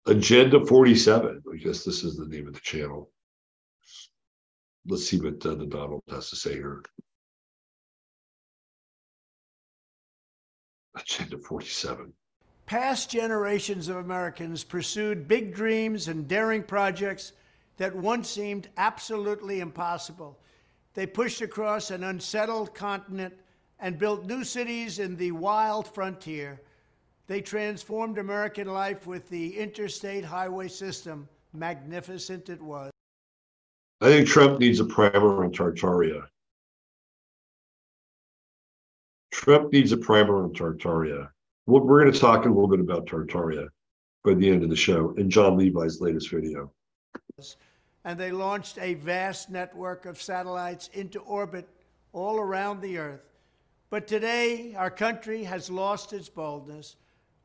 Agenda 0.06 0.64
47. 0.64 1.42
I 1.50 1.56
guess 1.56 1.82
this 1.82 2.04
is 2.04 2.16
the 2.16 2.26
name 2.26 2.46
of 2.46 2.54
the 2.54 2.60
channel. 2.60 3.10
Let's 4.86 5.08
see 5.08 5.18
what 5.18 5.44
uh, 5.46 5.54
the 5.54 5.64
Donald 5.64 6.02
has 6.10 6.28
to 6.30 6.36
say 6.36 6.54
here. 6.54 6.82
Agenda 10.94 11.38
47. 11.38 12.12
Past 12.66 13.10
generations 13.10 13.88
of 13.88 13.96
Americans 13.96 14.62
pursued 14.62 15.26
big 15.26 15.54
dreams 15.54 16.08
and 16.08 16.28
daring 16.28 16.62
projects 16.62 17.32
that 17.78 17.94
once 17.94 18.28
seemed 18.28 18.68
absolutely 18.76 19.60
impossible. 19.60 20.38
They 20.92 21.06
pushed 21.06 21.40
across 21.40 21.90
an 21.90 22.04
unsettled 22.04 22.74
continent 22.74 23.34
and 23.80 23.98
built 23.98 24.26
new 24.26 24.44
cities 24.44 24.98
in 24.98 25.16
the 25.16 25.32
wild 25.32 25.88
frontier. 25.88 26.60
They 27.26 27.40
transformed 27.40 28.18
American 28.18 28.68
life 28.68 29.06
with 29.06 29.28
the 29.28 29.56
interstate 29.56 30.24
highway 30.24 30.68
system. 30.68 31.28
Magnificent 31.52 32.48
it 32.48 32.60
was. 32.60 32.90
I 34.00 34.06
think 34.06 34.28
Trump 34.28 34.58
needs 34.58 34.80
a 34.80 34.84
primer 34.84 35.44
on 35.44 35.52
Tartaria. 35.52 36.26
Trump 39.32 39.72
needs 39.72 39.92
a 39.92 39.96
primer 39.96 40.44
on 40.44 40.52
Tartaria 40.52 41.28
we're 41.66 42.00
going 42.02 42.12
to 42.12 42.18
talk 42.18 42.44
a 42.44 42.48
little 42.48 42.68
bit 42.68 42.80
about 42.80 43.06
Tartaria 43.06 43.68
by 44.22 44.34
the 44.34 44.48
end 44.48 44.62
of 44.62 44.70
the 44.70 44.76
show 44.76 45.14
in 45.16 45.30
Jon 45.30 45.56
Levi's 45.56 46.00
latest 46.00 46.30
video. 46.30 46.70
And 48.04 48.18
they 48.18 48.32
launched 48.32 48.78
a 48.78 48.94
vast 48.94 49.50
network 49.50 50.06
of 50.06 50.20
satellites 50.20 50.90
into 50.92 51.20
orbit 51.20 51.68
all 52.12 52.38
around 52.38 52.80
the 52.80 52.98
Earth. 52.98 53.30
But 53.90 54.06
today, 54.06 54.74
our 54.76 54.90
country 54.90 55.44
has 55.44 55.70
lost 55.70 56.12
its 56.12 56.28
boldness. 56.28 56.96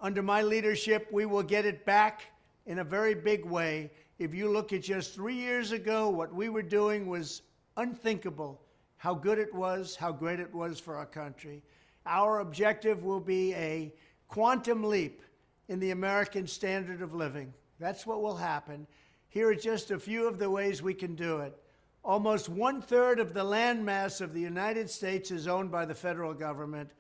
Under 0.02 0.22
my 0.22 0.42
leadership, 0.42 1.08
we 1.12 1.26
will 1.26 1.44
get 1.44 1.66
it 1.66 1.86
back 1.86 2.22
in 2.66 2.80
a 2.80 2.84
very 2.84 3.14
big 3.14 3.44
way. 3.46 3.92
If 4.18 4.34
you 4.34 4.50
look 4.50 4.72
at 4.74 4.84
just 4.84 5.14
three 5.14 5.36
years 5.36 5.72
ago, 5.72 6.10
what 6.10 6.34
we 6.34 6.50
were 6.50 6.62
doing 6.64 7.08
was 7.08 7.42
unthinkable 7.78 8.62
how 9.00 9.14
good 9.14 9.40
it 9.40 9.54
was, 9.54 9.96
how 9.96 10.12
great 10.12 10.42
it 10.42 10.54
was 10.54 10.78
for 10.78 10.98
our 10.98 11.06
country. 11.06 11.64
Our 12.06 12.40
objective 12.40 13.04
will 13.04 13.22
be 13.22 13.54
a 13.56 13.94
quantum 14.28 14.84
leap 14.84 15.22
in 15.70 15.80
the 15.80 15.92
American 15.92 16.48
standard 16.48 17.02
of 17.02 17.14
living. 17.14 17.54
That's 17.80 18.06
what 18.06 18.22
will 18.22 18.36
happen. 18.36 18.88
Here 19.30 19.48
are 19.50 19.56
just 19.56 19.92
a 19.92 20.00
few 20.00 20.28
of 20.28 20.38
the 20.38 20.50
ways 20.50 20.82
we 20.82 20.94
can 20.94 21.16
do 21.16 21.40
it. 21.40 21.58
Almost 22.04 22.50
one 22.50 22.82
third 22.82 23.20
of 23.20 23.34
the 23.34 23.44
landmass 23.44 24.20
of 24.20 24.34
the 24.34 24.42
United 24.42 24.90
States 24.90 25.32
is 25.32 25.48
owned 25.48 25.72
by 25.72 25.86
the 25.86 25.96
federal 25.96 26.34
government, 26.34 26.92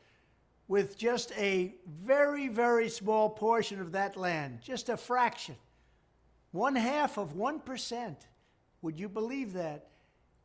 with 0.69 0.97
just 0.97 1.31
a 1.35 1.73
very, 2.03 2.47
very 2.47 2.87
small 2.89 3.27
portion 3.27 3.81
of 3.81 3.91
that 3.91 4.15
land, 4.15 4.59
just 4.63 4.87
a 4.87 4.95
fraction, 4.95 5.55
one 6.51 6.75
half 6.75 7.17
of 7.17 7.33
1%. 7.33 8.15
Would 8.83 8.99
you 8.99 9.09
believe 9.09 9.53
that? 9.53 9.87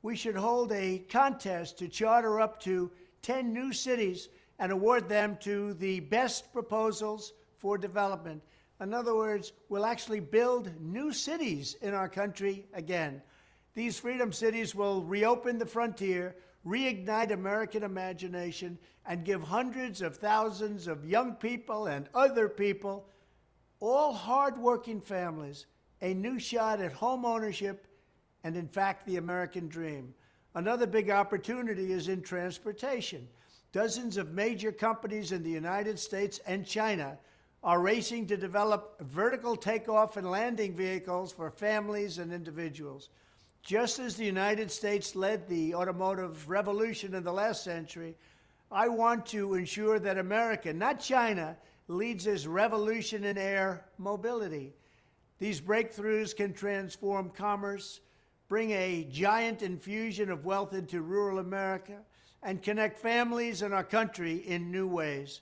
We 0.03 0.17
should 0.17 0.35
hold 0.35 0.73
a 0.73 0.99
contest 1.11 1.79
to 1.79 1.89
charter 1.89 2.41
up 2.41 2.59
to 2.63 2.91
10 3.23 3.53
new 3.53 3.73
cities 3.73 4.31
and 4.59 4.73
award 4.73 5.09
them 5.09 5.37
to 5.43 5.75
the 5.75 6.01
best 6.01 6.53
proposals 6.53 7.35
for 7.59 7.77
development. 7.77 8.43
In 8.81 8.95
other 8.95 9.15
words, 9.15 9.53
we'll 9.69 9.87
actually 9.87 10.21
build 10.21 10.71
new 10.81 11.13
cities 11.13 11.77
in 11.83 11.93
our 11.93 12.09
country 12.09 12.67
again. 12.73 13.21
These 13.75 13.99
freedom 13.99 14.33
cities 14.33 14.75
will 14.75 15.03
reopen 15.03 15.59
the 15.59 15.67
frontier, 15.67 16.37
reignite 16.67 17.31
American 17.31 17.83
imagination, 17.83 18.79
and 19.07 19.25
give 19.25 19.43
hundreds 19.43 20.01
of 20.01 20.17
thousands 20.17 20.87
of 20.87 21.09
young 21.09 21.35
people 21.35 21.87
and 21.87 22.09
other 22.15 22.49
people 22.49 23.07
all 23.81 24.13
hardworking 24.13 25.01
families 25.01 25.67
a 26.01 26.15
new 26.15 26.39
shot 26.39 26.81
at 26.81 26.93
home 26.93 27.25
ownership 27.25 27.87
and, 28.45 28.57
in 28.57 28.69
fact, 28.69 29.07
the 29.07 29.17
American 29.17 29.69
dream. 29.69 30.15
Another 30.55 30.87
big 30.87 31.11
opportunity 31.11 31.93
is 31.93 32.09
in 32.09 32.23
transportation. 32.23 33.27
Dozens 33.73 34.17
of 34.17 34.33
major 34.33 34.71
companies 34.71 35.33
in 35.33 35.43
the 35.43 35.51
United 35.51 35.99
States 35.99 36.41
and 36.47 36.67
China 36.67 37.19
are 37.63 37.81
racing 37.81 38.27
to 38.27 38.37
develop 38.37 39.01
vertical 39.01 39.57
takeoff 39.57 40.17
and 40.17 40.31
landing 40.31 40.77
vehicles 40.77 41.33
for 41.33 41.51
families 41.51 42.19
and 42.19 42.33
individuals. 42.33 43.09
Just 43.65 43.99
as 43.99 44.15
the 44.15 44.27
United 44.27 44.71
States 44.71 45.17
led 45.17 45.49
the 45.49 45.75
automotive 45.75 46.51
revolution 46.51 47.15
in 47.15 47.25
the 47.25 47.33
last 47.33 47.65
century, 47.65 48.15
I 48.71 48.89
want 48.89 49.25
to 49.27 49.55
ensure 49.55 49.99
that 49.99 50.19
America, 50.19 50.71
not 50.75 51.01
China, 51.01 51.57
leads 51.89 52.25
this 52.25 52.47
revolution 52.47 53.25
in 53.25 53.39
air 53.39 53.87
mobility. 53.97 54.75
These 55.39 55.63
breakthroughs 55.63 56.37
can 56.37 56.53
transform 56.53 57.31
commerce, 57.31 58.01
bring 58.49 58.71
a 58.73 59.09
giant 59.11 59.63
infusion 59.63 60.31
of 60.31 60.45
wealth 60.45 60.75
into 60.75 61.01
rural 61.01 61.39
America, 61.39 62.01
and 62.43 62.63
connect 62.63 62.99
families 62.99 63.63
and 63.63 63.73
our 63.73 63.85
country 63.85 64.47
in 64.47 64.71
new 64.71 64.87
ways. 64.87 65.41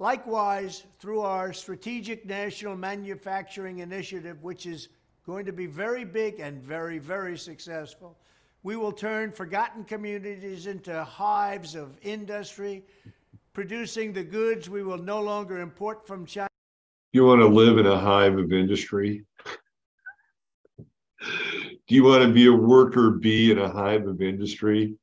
Likewise, 0.00 0.82
through 0.98 1.20
our 1.20 1.52
Strategic 1.52 2.26
National 2.26 2.74
Manufacturing 2.74 3.78
Initiative, 3.78 4.42
which 4.42 4.66
is 4.66 4.88
going 5.26 5.46
to 5.46 5.52
be 5.52 5.66
very 5.66 6.04
big 6.04 6.40
and 6.40 6.62
very, 6.62 6.98
very 6.98 7.38
successful, 7.38 8.16
we 8.62 8.76
will 8.76 8.92
turn 8.92 9.32
forgotten 9.32 9.84
communities 9.84 10.66
into 10.66 11.02
hives 11.04 11.74
of 11.74 11.96
industry, 12.02 12.82
producing 13.52 14.12
the 14.12 14.22
goods 14.22 14.68
we 14.68 14.82
will 14.82 14.98
no 14.98 15.20
longer 15.20 15.60
import 15.60 16.06
from 16.06 16.26
China. 16.26 16.48
You 17.12 17.26
want 17.26 17.40
to 17.40 17.46
live 17.46 17.78
in 17.78 17.86
a 17.86 17.98
hive 17.98 18.38
of 18.38 18.52
industry? 18.52 19.24
Do 21.20 21.94
you 21.94 22.04
want 22.04 22.22
to 22.22 22.32
be 22.32 22.46
a 22.46 22.52
worker 22.52 23.10
bee 23.10 23.50
in 23.50 23.58
a 23.58 23.68
hive 23.68 24.06
of 24.06 24.22
industry? 24.22 24.94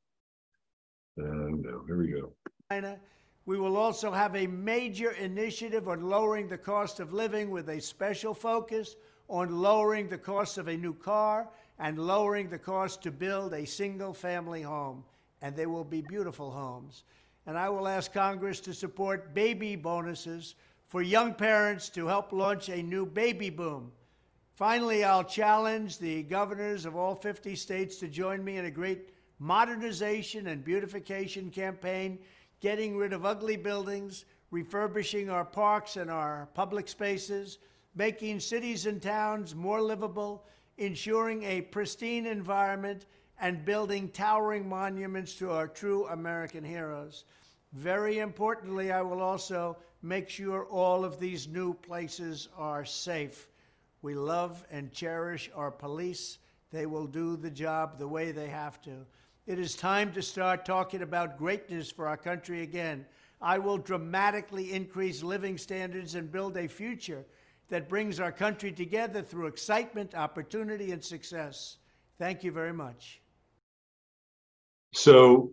Uh, 1.18 1.24
no, 1.24 1.82
here 1.86 1.98
we 1.98 2.08
go. 2.08 2.32
China. 2.70 2.98
We 3.46 3.58
will 3.58 3.76
also 3.76 4.10
have 4.10 4.36
a 4.36 4.46
major 4.46 5.12
initiative 5.12 5.88
on 5.88 6.02
lowering 6.02 6.46
the 6.46 6.58
cost 6.58 7.00
of 7.00 7.12
living 7.12 7.50
with 7.50 7.68
a 7.70 7.80
special 7.80 8.34
focus 8.34 8.96
on 9.30 9.62
lowering 9.62 10.08
the 10.08 10.18
cost 10.18 10.58
of 10.58 10.68
a 10.68 10.76
new 10.76 10.92
car 10.92 11.48
and 11.78 11.98
lowering 11.98 12.48
the 12.48 12.58
cost 12.58 13.02
to 13.02 13.10
build 13.10 13.54
a 13.54 13.64
single 13.64 14.12
family 14.12 14.60
home. 14.60 15.04
And 15.40 15.56
they 15.56 15.66
will 15.66 15.84
be 15.84 16.02
beautiful 16.02 16.50
homes. 16.50 17.04
And 17.46 17.56
I 17.56 17.70
will 17.70 17.88
ask 17.88 18.12
Congress 18.12 18.60
to 18.60 18.74
support 18.74 19.32
baby 19.32 19.76
bonuses 19.76 20.56
for 20.88 21.00
young 21.00 21.32
parents 21.32 21.88
to 21.90 22.06
help 22.06 22.32
launch 22.32 22.68
a 22.68 22.82
new 22.82 23.06
baby 23.06 23.48
boom. 23.48 23.92
Finally, 24.54 25.04
I'll 25.04 25.24
challenge 25.24 25.98
the 25.98 26.24
governors 26.24 26.84
of 26.84 26.96
all 26.96 27.14
50 27.14 27.54
states 27.54 27.96
to 27.96 28.08
join 28.08 28.44
me 28.44 28.58
in 28.58 28.66
a 28.66 28.70
great 28.70 29.14
modernization 29.38 30.48
and 30.48 30.62
beautification 30.62 31.50
campaign, 31.50 32.18
getting 32.60 32.96
rid 32.96 33.14
of 33.14 33.24
ugly 33.24 33.56
buildings, 33.56 34.26
refurbishing 34.50 35.30
our 35.30 35.44
parks 35.44 35.96
and 35.96 36.10
our 36.10 36.48
public 36.52 36.88
spaces, 36.88 37.58
making 37.94 38.40
cities 38.40 38.86
and 38.86 39.02
towns 39.02 39.54
more 39.54 39.80
livable, 39.80 40.44
ensuring 40.78 41.42
a 41.44 41.60
pristine 41.60 42.26
environment, 42.26 43.06
and 43.40 43.64
building 43.64 44.08
towering 44.10 44.68
monuments 44.68 45.34
to 45.34 45.50
our 45.50 45.66
true 45.66 46.06
American 46.08 46.62
heroes. 46.62 47.24
Very 47.72 48.18
importantly, 48.18 48.92
I 48.92 49.00
will 49.02 49.22
also 49.22 49.76
make 50.02 50.28
sure 50.28 50.64
all 50.64 51.04
of 51.04 51.18
these 51.18 51.48
new 51.48 51.74
places 51.74 52.48
are 52.56 52.84
safe. 52.84 53.48
We 54.02 54.14
love 54.14 54.64
and 54.70 54.92
cherish 54.92 55.50
our 55.54 55.70
police. 55.70 56.38
They 56.70 56.86
will 56.86 57.06
do 57.06 57.36
the 57.36 57.50
job 57.50 57.98
the 57.98 58.08
way 58.08 58.32
they 58.32 58.48
have 58.48 58.80
to. 58.82 59.06
It 59.46 59.58
is 59.58 59.74
time 59.74 60.12
to 60.12 60.22
start 60.22 60.64
talking 60.64 61.02
about 61.02 61.38
greatness 61.38 61.90
for 61.90 62.06
our 62.06 62.16
country 62.16 62.62
again. 62.62 63.06
I 63.40 63.58
will 63.58 63.78
dramatically 63.78 64.72
increase 64.72 65.22
living 65.22 65.58
standards 65.58 66.14
and 66.14 66.30
build 66.30 66.56
a 66.56 66.68
future 66.68 67.24
that 67.70 67.88
brings 67.88 68.20
our 68.20 68.32
country 68.32 68.72
together 68.72 69.22
through 69.22 69.46
excitement, 69.46 70.14
opportunity, 70.14 70.92
and 70.92 71.02
success. 71.02 71.78
Thank 72.18 72.44
you 72.44 72.52
very 72.52 72.72
much. 72.72 73.22
So, 74.92 75.52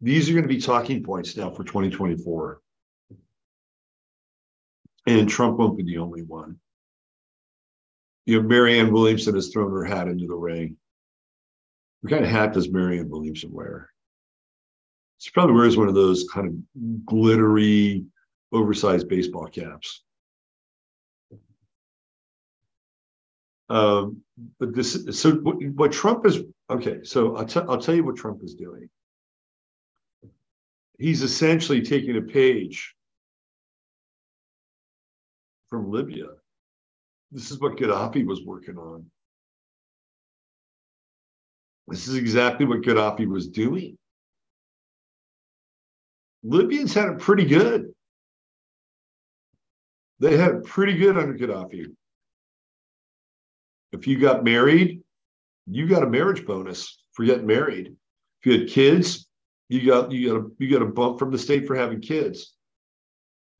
these 0.00 0.30
are 0.30 0.32
going 0.32 0.44
to 0.44 0.48
be 0.48 0.60
talking 0.60 1.02
points 1.02 1.36
now 1.36 1.50
for 1.50 1.64
2024. 1.64 2.60
And 5.06 5.28
Trump 5.28 5.58
won't 5.58 5.76
be 5.76 5.82
the 5.82 5.98
only 5.98 6.22
one. 6.22 6.58
You 8.26 8.40
know, 8.40 8.48
Marianne 8.48 8.92
Williamson 8.92 9.34
has 9.34 9.48
thrown 9.48 9.70
her 9.70 9.84
hat 9.84 10.08
into 10.08 10.26
the 10.26 10.34
ring. 10.34 10.76
What 12.00 12.10
kind 12.10 12.24
of 12.24 12.30
hat 12.30 12.54
does 12.54 12.70
Marianne 12.70 13.10
Williamson 13.10 13.52
wear? 13.52 13.90
She 15.24 15.30
probably 15.30 15.54
wears 15.54 15.74
one 15.74 15.88
of 15.88 15.94
those 15.94 16.28
kind 16.30 16.48
of 16.48 17.06
glittery, 17.06 18.04
oversized 18.52 19.08
baseball 19.08 19.46
caps. 19.46 20.02
Um, 23.70 24.20
but 24.60 24.74
this, 24.74 25.06
so 25.12 25.32
what, 25.36 25.64
what 25.76 25.92
Trump 25.92 26.26
is 26.26 26.40
okay. 26.68 27.04
So 27.04 27.36
I'll, 27.36 27.46
t- 27.46 27.62
I'll 27.66 27.80
tell 27.80 27.94
you 27.94 28.04
what 28.04 28.16
Trump 28.16 28.44
is 28.44 28.54
doing. 28.54 28.90
He's 30.98 31.22
essentially 31.22 31.80
taking 31.80 32.18
a 32.18 32.22
page 32.22 32.94
from 35.70 35.90
Libya. 35.90 36.26
This 37.32 37.50
is 37.50 37.58
what 37.60 37.78
Gaddafi 37.78 38.26
was 38.26 38.44
working 38.44 38.76
on. 38.76 39.06
This 41.88 42.08
is 42.08 42.16
exactly 42.16 42.66
what 42.66 42.82
Gaddafi 42.82 43.26
was 43.26 43.48
doing. 43.48 43.96
Libyans 46.44 46.92
had 46.92 47.08
it 47.08 47.18
pretty 47.18 47.46
good. 47.46 47.92
They 50.20 50.36
had 50.36 50.56
it 50.56 50.64
pretty 50.64 50.94
good 50.94 51.16
under 51.16 51.34
Gaddafi. 51.34 51.86
If 53.92 54.06
you 54.06 54.18
got 54.18 54.44
married, 54.44 55.02
you 55.66 55.88
got 55.88 56.02
a 56.02 56.08
marriage 56.08 56.44
bonus 56.44 57.02
for 57.12 57.24
getting 57.24 57.46
married. 57.46 57.96
If 58.40 58.46
you 58.46 58.60
had 58.60 58.68
kids, 58.68 59.26
you 59.68 59.86
got 59.86 60.12
you 60.12 60.28
got 60.28 60.40
a 60.40 60.50
you 60.58 60.70
got 60.70 60.86
a 60.86 60.90
bump 60.90 61.18
from 61.18 61.30
the 61.30 61.38
state 61.38 61.66
for 61.66 61.74
having 61.74 62.00
kids. 62.00 62.54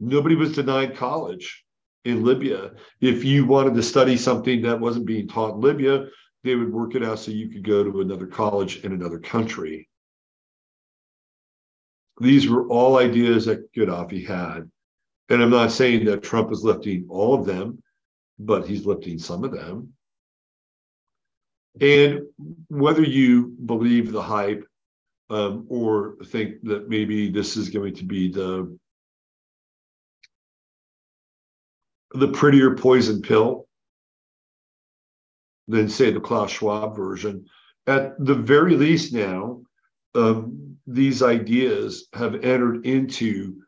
Nobody 0.01 0.35
was 0.35 0.55
denied 0.55 0.97
college 0.97 1.65
in 2.05 2.25
Libya. 2.25 2.73
If 3.01 3.25
you 3.25 3.47
wanted 3.47 3.75
to 3.75 3.83
study 3.83 4.17
something 4.17 4.61
that 4.63 4.79
wasn't 4.79 5.07
being 5.07 5.27
taught 5.27 5.55
in 5.55 5.61
Libya, 5.61 6.07
they 6.43 6.55
would 6.55 6.73
work 6.73 6.95
it 6.95 7.03
out 7.03 7.21
so 7.21 7.31
you 7.31 7.49
could 7.49 7.65
go 7.65 7.83
to 7.83 8.03
another 8.03 8.27
college 8.27 8.85
in 8.85 8.93
another 8.93 9.19
country. 9.19 9.89
These 12.21 12.49
were 12.49 12.67
all 12.69 12.99
ideas 12.99 13.47
that 13.47 13.73
Gaddafi 13.73 14.27
had. 14.27 14.71
And 15.31 15.43
I'm 15.43 15.51
not 15.51 15.73
saying 15.73 16.05
that 16.05 16.23
Trump 16.23 16.53
is 16.53 16.63
lifting 16.63 17.07
all 17.09 17.35
of 17.35 17.47
them, 17.47 17.83
but 18.39 18.67
he's 18.67 18.87
lifting 18.87 19.19
some 19.19 19.43
of 19.43 19.53
them. 19.53 19.93
And 21.81 22.21
whether 22.69 23.03
you 23.03 23.57
believe 23.65 24.13
the 24.13 24.23
hype 24.23 24.65
um, 25.31 25.67
or 25.69 26.17
think 26.27 26.63
that 26.65 26.89
maybe 26.89 27.31
this 27.31 27.57
is 27.57 27.69
going 27.71 27.95
to 27.97 28.05
be 28.05 28.31
the 28.31 28.79
the 32.13 32.29
prettier 32.29 32.77
poison 32.77 33.21
pill 33.23 33.67
than 35.67 35.89
say 35.89 36.13
the 36.13 36.21
Klaus 36.21 36.53
Schwab 36.53 36.95
version. 36.95 37.47
At 37.89 38.25
the 38.25 38.35
very 38.35 38.77
least, 38.77 39.13
now 39.13 39.63
um, 40.15 40.74
these 40.87 41.23
ideas 41.23 42.09
have 42.13 42.35
entered 42.45 42.87
into 42.87 43.63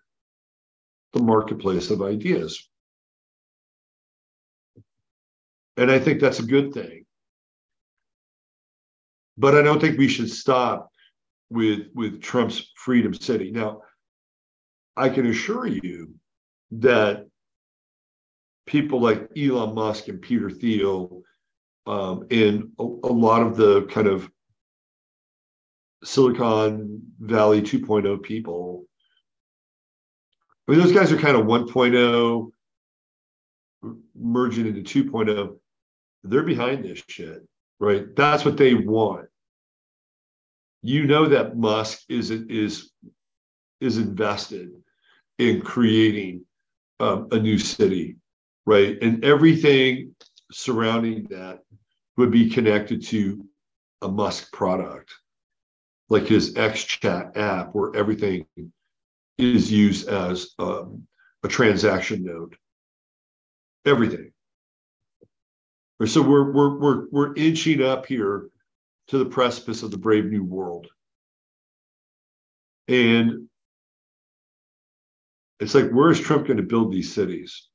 the 1.12 1.22
marketplace 1.22 1.90
of 1.90 2.02
ideas. 2.02 2.68
And 5.76 5.90
I 5.90 5.98
think 5.98 6.20
that's 6.20 6.40
a 6.40 6.46
good 6.46 6.72
thing. 6.72 7.04
But 9.38 9.54
I 9.54 9.62
don't 9.62 9.80
think 9.80 9.98
we 9.98 10.08
should 10.08 10.30
stop 10.30 10.90
with, 11.50 11.88
with 11.94 12.22
Trump's 12.22 12.72
Freedom 12.76 13.12
City. 13.12 13.50
Now, 13.50 13.82
I 14.96 15.10
can 15.10 15.26
assure 15.26 15.66
you 15.66 16.14
that 16.72 17.26
people 18.66 19.00
like 19.00 19.30
Elon 19.36 19.74
Musk 19.74 20.08
and 20.08 20.20
Peter 20.20 20.50
Thiel 20.50 21.22
um, 21.86 22.26
and 22.30 22.72
a, 22.78 22.82
a 22.82 23.12
lot 23.12 23.42
of 23.42 23.56
the 23.56 23.82
kind 23.86 24.08
of 24.08 24.28
Silicon 26.04 27.02
Valley 27.20 27.62
2.0 27.62 28.22
people. 28.22 28.84
I 30.68 30.72
mean, 30.72 30.80
those 30.80 30.92
guys 30.92 31.12
are 31.12 31.18
kind 31.18 31.36
of 31.36 31.46
1.0 31.46 32.50
merging 34.14 34.66
into 34.66 35.04
2.0. 35.04 35.56
They're 36.24 36.42
behind 36.42 36.84
this 36.84 37.02
shit, 37.08 37.46
right? 37.78 38.04
That's 38.16 38.44
what 38.44 38.56
they 38.56 38.74
want. 38.74 39.28
You 40.82 41.06
know 41.06 41.26
that 41.26 41.56
Musk 41.56 42.02
is 42.08 42.30
is 42.30 42.90
is 43.80 43.98
invested 43.98 44.70
in 45.38 45.60
creating 45.60 46.44
um, 47.00 47.28
a 47.30 47.38
new 47.38 47.58
city, 47.58 48.16
right? 48.64 48.96
And 49.02 49.24
everything 49.24 50.14
surrounding 50.52 51.26
that 51.30 51.60
would 52.16 52.30
be 52.30 52.48
connected 52.48 53.04
to 53.06 53.44
a 54.02 54.08
Musk 54.08 54.52
product, 54.52 55.12
like 56.08 56.26
his 56.26 56.54
XChat 56.54 57.36
app, 57.36 57.74
where 57.74 57.94
everything 57.94 58.46
is 59.38 59.70
used 59.70 60.08
as 60.08 60.54
um, 60.58 61.06
a 61.42 61.48
transaction 61.48 62.24
node. 62.24 62.56
Everything. 63.84 64.32
So 66.04 66.20
we're 66.20 66.52
we're 66.52 66.78
we're 66.78 67.06
we're 67.10 67.34
inching 67.36 67.82
up 67.82 68.06
here 68.06 68.48
to 69.08 69.18
the 69.18 69.24
precipice 69.24 69.82
of 69.82 69.90
the 69.90 69.98
brave 69.98 70.26
new 70.26 70.44
world. 70.44 70.88
And 72.88 73.48
it's 75.58 75.74
like, 75.74 75.90
where 75.90 76.10
is 76.10 76.20
Trump 76.20 76.46
going 76.46 76.58
to 76.58 76.62
build 76.62 76.92
these 76.92 77.12
cities? 77.12 77.68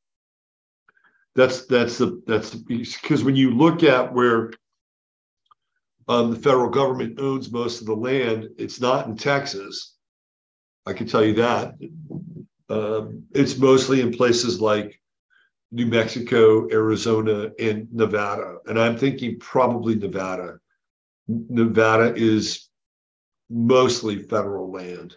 That's 1.36 1.66
that's 1.66 1.98
the 1.98 2.22
that's 2.28 2.54
because 2.54 3.24
when 3.24 3.36
you 3.36 3.52
look 3.52 3.84
at 3.84 4.14
where 4.14 4.52
um, 6.08 6.32
the 6.32 6.40
federal 6.40 6.70
government 6.70 7.20
owns 7.20 7.52
most 7.52 7.82
of 7.82 7.88
the 7.88 7.96
land, 7.96 8.50
it's 8.58 8.82
not 8.82 9.08
in 9.08 9.16
Texas. 9.16 9.96
I 10.86 10.94
can 10.94 11.08
tell 11.08 11.24
you 11.24 11.36
that. 11.36 11.76
Um, 12.70 13.24
it's 13.34 13.58
mostly 13.58 14.02
in 14.02 14.12
places 14.12 14.62
like 14.62 15.00
New 15.72 15.86
Mexico, 15.86 16.70
Arizona, 16.72 17.52
and 17.60 17.88
Nevada. 17.94 18.58
And 18.66 18.80
I'm 18.80 18.98
thinking 18.98 19.40
probably 19.40 19.96
Nevada. 19.96 20.60
Nevada 21.28 22.14
is 22.16 22.70
mostly 23.50 24.24
federal 24.24 24.72
land. 24.72 25.16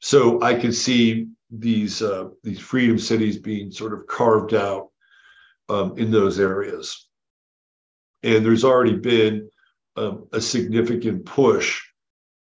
So 0.00 0.42
I 0.42 0.54
can 0.54 0.72
see 0.72 1.28
these 1.50 2.00
uh, 2.00 2.28
these 2.42 2.60
freedom 2.60 2.98
cities 2.98 3.36
being 3.36 3.70
sort 3.70 3.92
of 3.92 4.06
carved 4.06 4.54
out 4.54 4.88
um, 5.68 5.98
in 5.98 6.10
those 6.10 6.40
areas. 6.40 7.08
And 8.22 8.44
there's 8.44 8.64
already 8.64 8.96
been 8.96 9.50
a 10.32 10.40
significant 10.40 11.24
push 11.24 11.80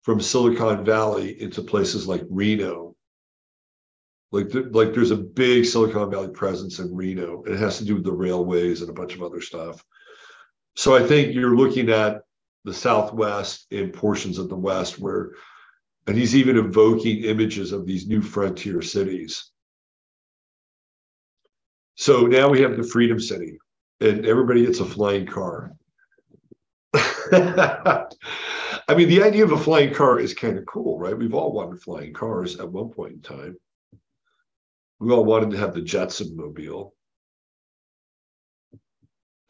from 0.02 0.20
Silicon 0.20 0.84
Valley 0.84 1.40
into 1.40 1.62
places 1.62 2.06
like 2.06 2.22
Reno. 2.28 2.96
Like, 4.30 4.48
like 4.70 4.94
there's 4.94 5.10
a 5.10 5.16
big 5.16 5.64
Silicon 5.64 6.10
Valley 6.10 6.30
presence 6.30 6.78
in 6.78 6.94
Reno. 6.94 7.42
It 7.44 7.58
has 7.58 7.78
to 7.78 7.84
do 7.84 7.94
with 7.94 8.04
the 8.04 8.12
railways 8.12 8.80
and 8.80 8.90
a 8.90 8.94
bunch 8.94 9.14
of 9.14 9.22
other 9.22 9.40
stuff. 9.40 9.84
So 10.74 10.96
I 10.96 11.06
think 11.06 11.34
you're 11.34 11.56
looking 11.56 11.90
at 11.90 12.22
the 12.64 12.72
Southwest 12.72 13.66
and 13.70 13.92
portions 13.92 14.38
of 14.38 14.48
the 14.48 14.56
West 14.56 14.98
where, 14.98 15.32
and 16.06 16.16
he's 16.16 16.34
even 16.34 16.56
evoking 16.56 17.24
images 17.24 17.72
of 17.72 17.86
these 17.86 18.06
new 18.06 18.22
frontier 18.22 18.80
cities 18.82 19.52
so 21.94 22.22
now 22.22 22.48
we 22.48 22.60
have 22.62 22.76
the 22.76 22.82
Freedom 22.82 23.20
City, 23.20 23.58
and 24.00 24.26
everybody 24.26 24.64
gets 24.64 24.80
a 24.80 24.84
flying 24.84 25.26
car. 25.26 25.72
I 28.88 28.94
mean, 28.94 29.08
the 29.08 29.22
idea 29.22 29.44
of 29.44 29.52
a 29.52 29.58
flying 29.58 29.94
car 29.94 30.18
is 30.20 30.34
kind 30.34 30.58
of 30.58 30.66
cool, 30.66 30.98
right? 30.98 31.16
We've 31.16 31.32
all 31.34 31.52
wanted 31.52 31.80
flying 31.80 32.12
cars 32.12 32.60
at 32.60 32.70
one 32.70 32.90
point 32.90 33.12
in 33.14 33.22
time. 33.22 33.56
We 35.00 35.10
all 35.12 35.24
wanted 35.24 35.50
to 35.52 35.56
have 35.56 35.72
the 35.74 35.80
Jetson 35.80 36.36
mobile. 36.36 36.94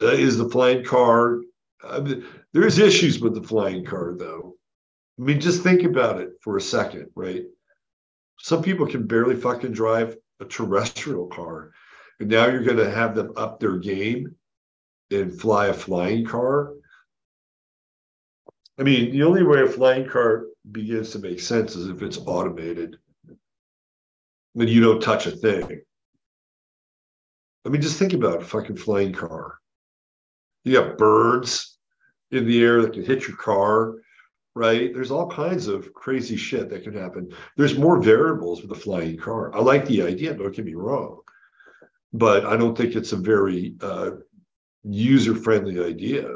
Uh, 0.01 0.07
is 0.07 0.37
the 0.37 0.49
flying 0.49 0.83
car? 0.83 1.41
I 1.83 1.99
mean, 1.99 2.25
there's 2.53 2.79
issues 2.79 3.19
with 3.19 3.35
the 3.35 3.43
flying 3.43 3.83
car, 3.85 4.15
though. 4.17 4.55
I 5.19 5.23
mean, 5.23 5.41
just 5.41 5.61
think 5.61 5.83
about 5.83 6.21
it 6.21 6.31
for 6.41 6.57
a 6.57 6.61
second, 6.61 7.09
right? 7.15 7.43
Some 8.39 8.63
people 8.63 8.87
can 8.87 9.07
barely 9.07 9.35
fucking 9.35 9.73
drive 9.73 10.17
a 10.39 10.45
terrestrial 10.45 11.27
car. 11.27 11.71
And 12.19 12.29
now 12.29 12.47
you're 12.47 12.63
going 12.63 12.77
to 12.77 12.89
have 12.89 13.15
them 13.15 13.33
up 13.35 13.59
their 13.59 13.77
game 13.77 14.35
and 15.11 15.39
fly 15.39 15.67
a 15.67 15.73
flying 15.73 16.25
car. 16.25 16.73
I 18.79 18.83
mean, 18.83 19.11
the 19.11 19.23
only 19.23 19.43
way 19.43 19.61
a 19.61 19.67
flying 19.67 20.07
car 20.07 20.45
begins 20.71 21.11
to 21.11 21.19
make 21.19 21.39
sense 21.39 21.75
is 21.75 21.87
if 21.87 22.01
it's 22.01 22.17
automated. 22.17 22.97
Then 24.55 24.67
you 24.67 24.81
don't 24.81 25.01
touch 25.01 25.27
a 25.27 25.31
thing. 25.31 25.81
I 27.65 27.69
mean, 27.69 27.81
just 27.81 27.97
think 27.97 28.13
about 28.13 28.41
a 28.41 28.45
fucking 28.45 28.77
flying 28.77 29.13
car. 29.13 29.59
You 30.63 30.73
got 30.73 30.97
birds 30.97 31.77
in 32.31 32.47
the 32.47 32.63
air 32.63 32.81
that 32.81 32.93
can 32.93 33.05
hit 33.05 33.27
your 33.27 33.37
car, 33.37 33.95
right? 34.55 34.93
There's 34.93 35.11
all 35.11 35.29
kinds 35.29 35.67
of 35.67 35.93
crazy 35.93 36.35
shit 36.35 36.69
that 36.69 36.83
can 36.83 36.93
happen. 36.93 37.31
There's 37.57 37.77
more 37.77 38.01
variables 38.01 38.61
with 38.61 38.71
a 38.71 38.81
flying 38.81 39.17
car. 39.17 39.55
I 39.55 39.59
like 39.59 39.85
the 39.85 40.03
idea, 40.03 40.33
don't 40.33 40.55
get 40.55 40.65
me 40.65 40.75
wrong 40.75 41.19
but 42.13 42.45
I 42.45 42.55
don't 42.55 42.77
think 42.77 42.95
it's 42.95 43.11
a 43.11 43.17
very 43.17 43.75
uh, 43.81 44.11
user 44.83 45.35
friendly 45.35 45.83
idea. 45.83 46.29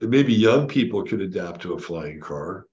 Maybe 0.00 0.32
young 0.32 0.66
people 0.66 1.04
could 1.04 1.20
adapt 1.20 1.62
to 1.62 1.74
a 1.74 1.78
flying 1.78 2.20
car. 2.20 2.66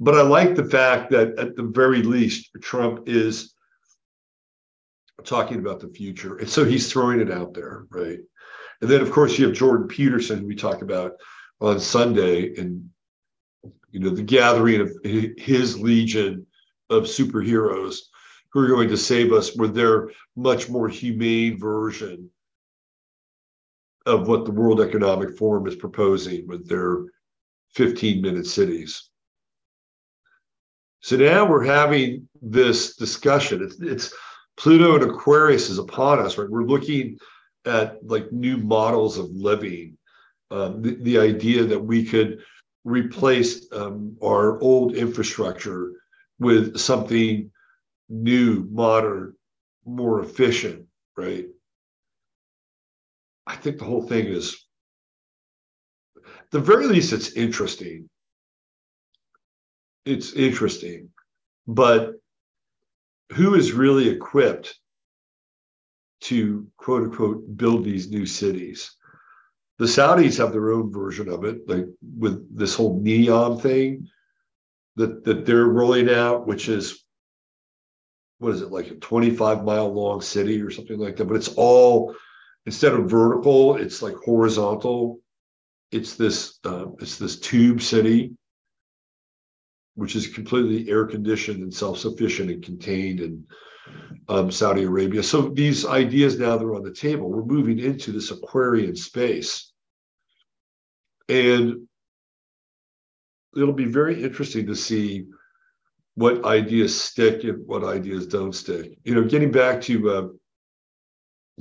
But 0.00 0.16
I 0.16 0.22
like 0.22 0.56
the 0.56 0.64
fact 0.64 1.10
that 1.12 1.38
at 1.38 1.54
the 1.54 1.62
very 1.62 2.02
least, 2.02 2.50
Trump 2.60 3.08
is 3.08 3.54
talking 5.24 5.60
about 5.60 5.78
the 5.78 5.88
future. 5.88 6.38
And 6.38 6.48
so 6.48 6.64
he's 6.64 6.90
throwing 6.90 7.20
it 7.20 7.30
out 7.30 7.54
there, 7.54 7.86
right? 7.90 8.18
And 8.80 8.90
then, 8.90 9.00
of 9.00 9.12
course, 9.12 9.38
you 9.38 9.46
have 9.46 9.54
Jordan 9.54 9.86
Peterson, 9.86 10.40
who 10.40 10.46
we 10.46 10.56
talk 10.56 10.82
about 10.82 11.12
on 11.60 11.78
Sunday, 11.78 12.56
and 12.56 12.90
you 13.92 14.00
know 14.00 14.10
the 14.10 14.22
gathering 14.22 14.80
of 14.80 14.90
his 15.04 15.78
legion 15.78 16.46
of 16.90 17.04
superheroes 17.04 17.98
who 18.52 18.60
are 18.60 18.68
going 18.68 18.88
to 18.88 18.96
save 18.96 19.32
us 19.32 19.54
with 19.54 19.74
their 19.74 20.10
much 20.34 20.68
more 20.68 20.88
humane 20.88 21.58
version 21.58 22.28
of 24.06 24.28
what 24.28 24.44
the 24.44 24.50
World 24.50 24.80
Economic 24.80 25.36
Forum 25.36 25.66
is 25.66 25.76
proposing 25.76 26.46
with 26.46 26.68
their 26.68 27.04
15 27.74 28.20
minute 28.20 28.46
cities. 28.46 29.10
So 31.00 31.16
now 31.16 31.48
we're 31.48 31.64
having 31.64 32.28
this 32.40 32.96
discussion. 32.96 33.62
It's, 33.62 33.80
it's 33.80 34.14
Pluto 34.56 34.94
and 34.94 35.10
Aquarius 35.10 35.68
is 35.68 35.78
upon 35.78 36.20
us, 36.20 36.38
right? 36.38 36.48
We're 36.48 36.62
looking 36.64 37.18
at 37.64 37.98
like 38.06 38.30
new 38.32 38.56
models 38.56 39.18
of 39.18 39.30
living. 39.30 39.96
Um, 40.50 40.82
the, 40.82 40.96
the, 40.96 41.18
idea 41.18 41.64
that 41.64 41.80
we 41.80 42.04
could 42.04 42.40
replace 42.84 43.66
um, 43.72 44.16
our 44.22 44.60
old 44.60 44.94
infrastructure 44.94 45.92
with 46.38 46.76
something 46.76 47.50
new, 48.10 48.68
modern, 48.70 49.34
more 49.86 50.22
efficient, 50.22 50.84
right? 51.16 51.46
I 53.52 53.56
think 53.56 53.78
the 53.78 53.84
whole 53.84 54.02
thing 54.02 54.26
is, 54.28 54.66
the 56.52 56.58
very 56.58 56.86
least, 56.86 57.12
it's 57.12 57.32
interesting. 57.32 58.08
It's 60.06 60.32
interesting, 60.32 61.10
but 61.66 62.14
who 63.32 63.54
is 63.54 63.72
really 63.72 64.08
equipped 64.08 64.74
to 66.22 66.66
quote 66.78 67.02
unquote 67.02 67.56
build 67.56 67.84
these 67.84 68.10
new 68.10 68.24
cities? 68.24 68.96
The 69.78 69.84
Saudis 69.84 70.38
have 70.38 70.52
their 70.52 70.72
own 70.72 70.90
version 70.90 71.28
of 71.28 71.44
it, 71.44 71.68
like 71.68 71.86
with 72.18 72.56
this 72.56 72.74
whole 72.74 73.00
NEOM 73.02 73.60
thing 73.60 74.08
that, 74.96 75.24
that 75.24 75.44
they're 75.44 75.66
rolling 75.66 76.08
out, 76.08 76.46
which 76.46 76.70
is 76.70 77.04
what 78.38 78.54
is 78.54 78.62
it 78.62 78.70
like 78.70 78.90
a 78.90 78.94
25 78.94 79.62
mile 79.62 79.92
long 79.92 80.22
city 80.22 80.60
or 80.60 80.70
something 80.70 80.98
like 80.98 81.14
that 81.16 81.26
but 81.26 81.36
it's 81.36 81.54
all 81.54 82.12
instead 82.66 82.92
of 82.92 83.10
vertical 83.10 83.76
it's 83.76 84.02
like 84.02 84.14
horizontal. 84.14 85.20
It's 85.90 86.14
this 86.14 86.58
uh, 86.64 86.86
it's 87.00 87.18
this 87.18 87.38
tube 87.38 87.82
city 87.82 88.34
which 89.94 90.16
is 90.16 90.26
completely 90.26 90.90
air 90.90 91.04
conditioned 91.04 91.62
and 91.62 91.74
self-sufficient 91.74 92.50
and 92.50 92.64
contained 92.64 93.20
in 93.20 93.44
um, 94.28 94.50
saudi 94.50 94.84
arabia. 94.84 95.22
So 95.22 95.42
these 95.50 95.84
ideas 95.84 96.38
now 96.38 96.56
they're 96.56 96.74
on 96.74 96.82
the 96.82 96.94
table 96.94 97.30
we're 97.30 97.44
moving 97.44 97.78
into 97.78 98.10
this 98.12 98.30
aquarian 98.30 98.96
space. 98.96 99.70
And 101.28 101.86
it'll 103.56 103.72
be 103.72 103.84
very 103.84 104.22
interesting 104.22 104.66
to 104.66 104.74
see 104.74 105.26
what 106.14 106.44
ideas 106.44 106.98
stick 106.98 107.44
and 107.44 107.66
what 107.66 107.84
ideas 107.84 108.26
don't 108.26 108.54
stick. 108.54 108.98
You 109.04 109.14
know, 109.14 109.24
getting 109.24 109.50
back 109.50 109.80
to 109.82 110.10
uh, 110.10 110.28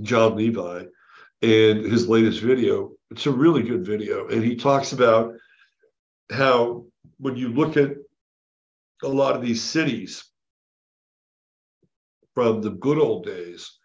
Jon 0.02 0.36
Levi 0.36 0.86
and 1.42 1.86
his 1.86 2.08
latest 2.08 2.42
video, 2.42 2.92
it's 3.10 3.26
a 3.26 3.32
really 3.32 3.64
good 3.64 3.86
video. 3.86 4.28
And 4.28 4.44
he 4.44 4.56
talks 4.56 4.94
about 4.94 5.34
how 6.32 6.86
when 7.18 7.36
you 7.36 7.50
look 7.50 7.78
at 7.78 7.92
a 9.04 9.08
lot 9.08 9.36
of 9.36 9.42
these 9.42 9.62
cities 9.62 10.24
from 12.34 12.62
the 12.62 12.70
good 12.70 12.98
old 12.98 13.26
days, 13.26 13.78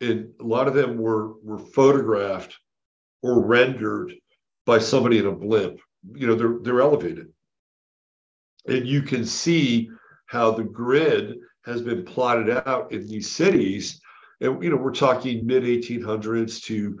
and 0.00 0.30
a 0.40 0.44
lot 0.44 0.68
of 0.68 0.74
them 0.74 0.98
were 0.98 1.38
were 1.42 1.58
photographed 1.58 2.56
or 3.22 3.42
rendered 3.42 4.12
by 4.66 4.78
somebody 4.78 5.18
in 5.18 5.26
a 5.26 5.32
blimp. 5.32 5.80
You 6.14 6.26
know, 6.26 6.34
they're 6.34 6.58
they're 6.62 6.80
elevated 6.82 7.28
and 8.66 8.86
you 8.86 9.02
can 9.02 9.24
see 9.24 9.88
how 10.26 10.50
the 10.50 10.64
grid 10.64 11.38
has 11.64 11.82
been 11.82 12.04
plotted 12.04 12.50
out 12.66 12.92
in 12.92 13.06
these 13.06 13.30
cities. 13.30 14.00
And 14.40 14.62
you 14.62 14.70
know, 14.70 14.76
we're 14.76 14.92
talking 14.92 15.46
mid 15.46 15.62
1800s 15.62 16.62
to 16.64 17.00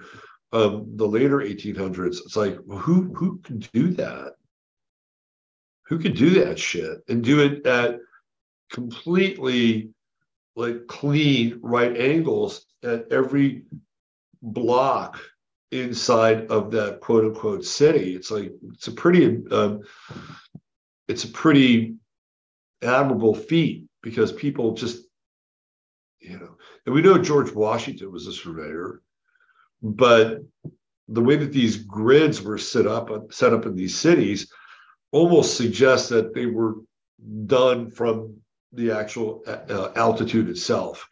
um, 0.52 0.96
the 0.96 1.06
later 1.06 1.38
1800s. 1.38 2.18
It's 2.24 2.36
like, 2.36 2.56
who 2.68 3.14
who 3.14 3.38
can 3.38 3.58
do 3.58 3.88
that? 3.94 4.34
Who 5.86 5.98
can 5.98 6.14
do 6.14 6.30
that 6.44 6.58
shit 6.58 6.98
and 7.08 7.22
do 7.22 7.40
it 7.40 7.66
at 7.66 7.98
completely 8.70 9.90
like 10.56 10.86
clean 10.86 11.60
right 11.62 11.96
angles 11.96 12.66
at 12.82 13.12
every 13.12 13.64
block 14.42 15.20
inside 15.72 16.46
of 16.50 16.70
that 16.70 17.00
quote 17.00 17.24
unquote 17.24 17.64
city. 17.64 18.14
It's 18.14 18.30
like 18.30 18.52
it's 18.72 18.88
a 18.88 18.92
pretty 18.92 19.44
um, 19.50 19.82
it's 21.08 21.24
a 21.24 21.28
pretty 21.28 21.96
admirable 22.82 23.34
feat 23.34 23.84
because 24.02 24.32
people 24.32 24.72
just 24.72 25.04
you 26.20 26.38
know 26.38 26.56
and 26.86 26.94
we 26.94 27.02
know 27.02 27.18
George 27.18 27.52
Washington 27.52 28.12
was 28.12 28.26
a 28.26 28.32
surveyor, 28.32 29.02
but 29.82 30.42
the 31.08 31.22
way 31.22 31.36
that 31.36 31.52
these 31.52 31.76
grids 31.76 32.40
were 32.40 32.58
set 32.58 32.86
up 32.86 33.32
set 33.32 33.52
up 33.52 33.66
in 33.66 33.74
these 33.74 33.96
cities 33.96 34.50
almost 35.12 35.56
suggests 35.56 36.08
that 36.08 36.34
they 36.34 36.46
were 36.46 36.76
done 37.46 37.90
from 37.90 38.36
the 38.72 38.90
actual 38.90 39.42
uh, 39.46 39.90
altitude 39.96 40.48
itself, 40.48 41.08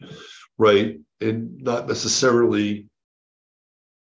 right? 0.58 0.98
And 1.20 1.60
not 1.62 1.88
necessarily 1.88 2.86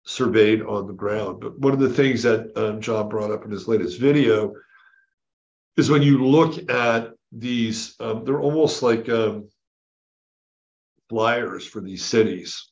surveyed 0.04 0.62
on 0.62 0.86
the 0.86 0.92
ground. 0.92 1.40
But 1.40 1.58
one 1.58 1.72
of 1.72 1.80
the 1.80 1.92
things 1.92 2.22
that 2.22 2.56
um, 2.56 2.80
Jon 2.80 3.08
brought 3.08 3.30
up 3.30 3.44
in 3.44 3.50
his 3.50 3.68
latest 3.68 4.00
video 4.00 4.54
is 5.76 5.90
when 5.90 6.02
you 6.02 6.24
look 6.24 6.70
at 6.70 7.12
these, 7.32 7.94
um, 8.00 8.24
they're 8.24 8.40
almost 8.40 8.82
like 8.82 9.08
um, 9.08 9.48
flyers 11.10 11.66
for 11.66 11.82
these 11.82 12.04
cities. 12.04 12.70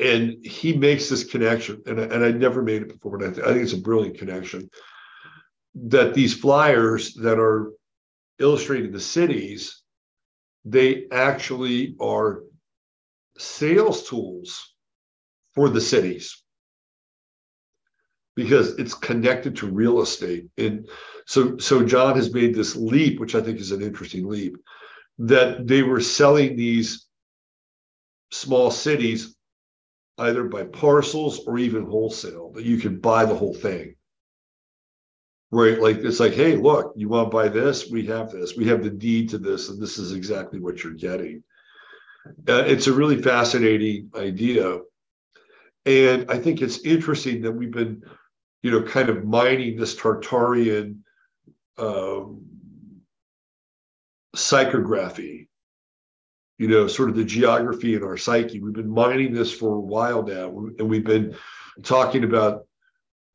And 0.00 0.46
he 0.46 0.72
makes 0.74 1.08
this 1.08 1.24
connection, 1.24 1.82
and 1.86 2.00
I, 2.00 2.04
and 2.04 2.24
I 2.24 2.30
never 2.30 2.62
made 2.62 2.82
it 2.82 2.88
before, 2.88 3.18
but 3.18 3.28
I, 3.28 3.32
th- 3.32 3.44
I 3.44 3.50
think 3.50 3.64
it's 3.64 3.72
a 3.72 3.78
brilliant 3.78 4.16
connection. 4.16 4.70
That 5.74 6.14
these 6.14 6.32
flyers 6.32 7.14
that 7.14 7.38
are 7.38 7.72
illustrating 8.38 8.92
the 8.92 9.00
cities, 9.00 9.82
they 10.64 11.06
actually 11.10 11.96
are 12.00 12.44
sales 13.38 14.08
tools 14.08 14.74
for 15.54 15.68
the 15.68 15.80
cities 15.80 16.42
because 18.36 18.78
it's 18.78 18.94
connected 18.94 19.56
to 19.56 19.66
real 19.66 20.00
estate. 20.00 20.46
And 20.56 20.88
so, 21.26 21.58
so 21.58 21.84
Jon 21.84 22.14
has 22.14 22.32
made 22.32 22.54
this 22.54 22.76
leap, 22.76 23.18
which 23.18 23.34
I 23.34 23.40
think 23.40 23.58
is 23.58 23.72
an 23.72 23.82
interesting 23.82 24.28
leap, 24.28 24.56
that 25.18 25.66
they 25.66 25.82
were 25.82 26.00
selling 26.00 26.56
these 26.56 27.06
small 28.30 28.70
cities 28.70 29.34
either 30.18 30.44
by 30.44 30.64
parcels 30.64 31.40
or 31.46 31.58
even 31.58 31.84
wholesale, 31.86 32.50
that 32.52 32.64
you 32.64 32.76
could 32.76 33.00
buy 33.00 33.24
the 33.24 33.34
whole 33.34 33.54
thing. 33.54 33.94
Right. 35.50 35.80
Like 35.80 35.98
it's 35.98 36.20
like, 36.20 36.34
hey, 36.34 36.56
look, 36.56 36.92
you 36.96 37.08
want 37.08 37.30
to 37.30 37.36
buy 37.36 37.48
this? 37.48 37.90
We 37.90 38.04
have 38.06 38.30
this. 38.30 38.56
We 38.56 38.66
have 38.66 38.82
the 38.82 38.90
deed 38.90 39.30
to 39.30 39.38
this, 39.38 39.70
and 39.70 39.80
this 39.80 39.96
is 39.96 40.12
exactly 40.12 40.60
what 40.60 40.84
you're 40.84 40.92
getting. 40.92 41.42
Uh, 42.46 42.64
it's 42.66 42.86
a 42.86 42.92
really 42.92 43.22
fascinating 43.22 44.10
idea. 44.14 44.80
And 45.86 46.30
I 46.30 46.38
think 46.38 46.60
it's 46.60 46.84
interesting 46.84 47.40
that 47.42 47.52
we've 47.52 47.70
been, 47.70 48.02
you 48.62 48.70
know, 48.70 48.82
kind 48.82 49.08
of 49.08 49.24
mining 49.24 49.76
this 49.76 49.96
Tartarian 49.96 50.98
um, 51.78 52.44
psychography, 54.36 55.48
you 56.58 56.68
know, 56.68 56.86
sort 56.86 57.08
of 57.08 57.16
the 57.16 57.24
geography 57.24 57.94
in 57.94 58.02
our 58.02 58.16
psyche. 58.16 58.60
We've 58.60 58.74
been 58.74 58.90
mining 58.90 59.32
this 59.32 59.52
for 59.52 59.74
a 59.74 59.80
while 59.80 60.22
now, 60.22 60.48
and 60.78 60.88
we've 60.88 61.04
been 61.04 61.34
talking 61.82 62.24
about 62.24 62.66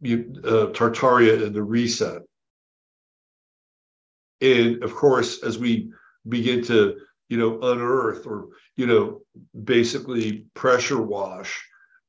uh, 0.03 0.67
Tartaria 0.73 1.45
and 1.45 1.55
the 1.55 1.63
reset. 1.63 2.21
And 4.41 4.83
of 4.83 4.93
course, 4.93 5.41
as 5.43 5.57
we 5.57 5.91
begin 6.27 6.63
to, 6.65 6.97
you 7.29 7.37
know, 7.37 7.59
unearth 7.61 8.27
or, 8.27 8.49
you 8.75 8.85
know, 8.85 9.21
basically 9.63 10.45
pressure 10.53 11.01
wash 11.01 11.63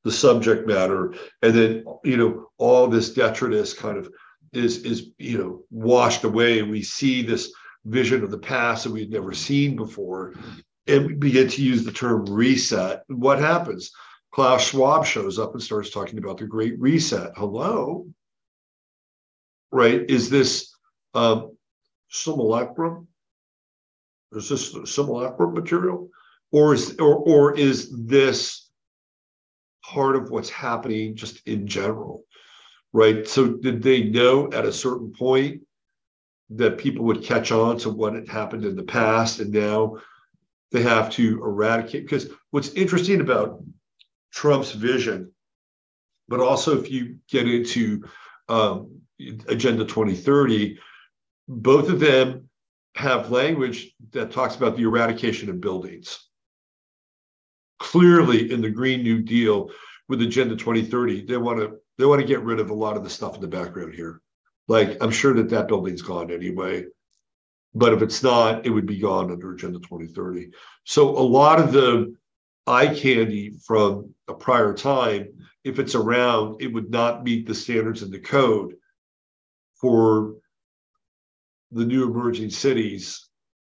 the 0.05 0.11
subject 0.11 0.67
matter 0.67 1.13
and 1.41 1.53
then 1.53 1.83
you 2.03 2.15
know 2.15 2.47
all 2.59 2.87
this 2.87 3.11
detritus 3.11 3.73
kind 3.73 3.97
of 3.97 4.07
is 4.53 4.77
is 4.85 5.09
you 5.17 5.37
know 5.37 5.63
washed 5.71 6.23
away 6.23 6.59
and 6.59 6.69
we 6.69 6.81
see 6.81 7.23
this 7.23 7.51
vision 7.85 8.23
of 8.23 8.31
the 8.31 8.37
past 8.37 8.83
that 8.83 8.91
we'd 8.91 9.11
never 9.11 9.33
seen 9.33 9.75
before 9.75 10.33
and 10.87 11.07
we 11.07 11.13
begin 11.13 11.47
to 11.47 11.61
use 11.61 11.83
the 11.83 11.91
term 11.91 12.25
reset 12.25 13.03
what 13.07 13.39
happens? 13.39 13.91
Klaus 14.31 14.67
schwab 14.67 15.05
shows 15.05 15.39
up 15.39 15.53
and 15.53 15.63
starts 15.63 15.89
talking 15.89 16.19
about 16.19 16.37
the 16.37 16.45
great 16.45 16.77
reset. 16.79 17.31
Hello? 17.37 18.05
Right? 19.71 20.01
Is 20.09 20.29
this 20.29 20.75
um, 21.13 21.55
simulacrum? 22.09 23.07
Is 24.33 24.49
this 24.49 24.75
simulacrum 24.85 25.53
material? 25.53 26.09
Or 26.51 26.73
is 26.73 26.97
or, 26.99 27.15
or 27.15 27.57
is 27.57 27.89
this 28.05 28.69
part 29.83 30.15
of 30.15 30.31
what's 30.31 30.49
happening 30.49 31.15
just 31.15 31.47
in 31.47 31.67
general, 31.67 32.23
right? 32.91 33.27
So, 33.27 33.53
did 33.53 33.81
they 33.81 34.03
know 34.03 34.51
at 34.51 34.65
a 34.65 34.73
certain 34.73 35.13
point 35.13 35.61
that 36.51 36.77
people 36.77 37.05
would 37.05 37.23
catch 37.23 37.51
on 37.51 37.77
to 37.79 37.89
what 37.89 38.13
had 38.13 38.27
happened 38.27 38.65
in 38.65 38.75
the 38.75 38.83
past 38.83 39.39
and 39.39 39.51
now 39.51 39.97
they 40.71 40.81
have 40.81 41.09
to 41.11 41.43
eradicate? 41.43 42.03
Because 42.03 42.29
what's 42.51 42.69
interesting 42.69 43.21
about 43.21 43.63
Trump's 44.31 44.71
vision, 44.71 45.31
but 46.27 46.39
also 46.39 46.79
if 46.79 46.91
you 46.91 47.17
get 47.29 47.47
into 47.47 48.03
um, 48.49 49.01
Agenda 49.47 49.85
2030, 49.85 50.77
both 51.47 51.89
of 51.89 51.99
them 51.99 52.49
have 52.95 53.31
language 53.31 53.93
that 54.11 54.31
talks 54.31 54.55
about 54.55 54.77
the 54.77 54.83
eradication 54.83 55.49
of 55.49 55.61
buildings 55.61 56.25
clearly 57.79 58.51
in 58.51 58.61
the 58.61 58.69
Green 58.69 59.03
New 59.03 59.21
Deal 59.21 59.69
with 60.07 60.21
Agenda 60.21 60.55
2030, 60.55 61.25
they 61.25 61.37
want 61.37 61.59
to 61.59 61.77
they 61.97 62.05
want 62.05 62.19
to 62.21 62.27
get 62.27 62.41
rid 62.41 62.59
of 62.59 62.69
a 62.69 62.73
lot 62.73 62.97
of 62.97 63.03
the 63.03 63.09
stuff 63.09 63.35
in 63.35 63.41
the 63.41 63.47
background 63.47 63.93
here. 63.93 64.21
Like 64.67 64.97
I'm 65.01 65.11
sure 65.11 65.33
that 65.35 65.49
that 65.49 65.67
building's 65.67 66.01
gone 66.01 66.31
anyway, 66.31 66.85
but 67.73 67.93
if 67.93 68.01
it's 68.01 68.23
not, 68.23 68.65
it 68.65 68.69
would 68.69 68.85
be 68.85 68.99
gone 68.99 69.31
under 69.31 69.53
Agenda 69.53 69.79
2030. 69.79 70.51
So 70.85 71.09
a 71.09 71.19
lot 71.19 71.59
of 71.59 71.71
the 71.71 72.15
eye 72.65 72.87
candy 72.87 73.51
from 73.65 74.13
a 74.27 74.33
prior 74.33 74.73
time, 74.73 75.27
if 75.63 75.77
it's 75.77 75.95
around, 75.95 76.61
it 76.61 76.73
would 76.73 76.89
not 76.89 77.23
meet 77.23 77.45
the 77.45 77.53
standards 77.53 78.01
in 78.01 78.09
the 78.09 78.19
code 78.19 78.75
for 79.75 80.35
the 81.71 81.85
new 81.85 82.09
emerging 82.09 82.49
cities 82.49 83.29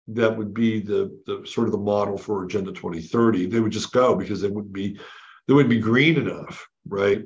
that 0.07 0.38
would 0.38 0.53
be 0.53 0.81
the, 0.81 1.17
the 1.25 1.45
sort 1.45 1.67
of 1.67 1.71
the 1.71 1.79
model 1.79 2.17
for 2.17 2.43
Agenda 2.43 2.71
2030. 2.71 3.47
They 3.47 3.59
would 3.59 3.71
just 3.71 3.91
go 3.91 4.15
because 4.15 4.41
they 4.41 4.49
wouldn't 4.49 4.73
be 4.73 4.99
they 5.47 5.53
wouldn't 5.53 5.69
be 5.69 5.79
green 5.79 6.17
enough, 6.17 6.67
right? 6.88 7.23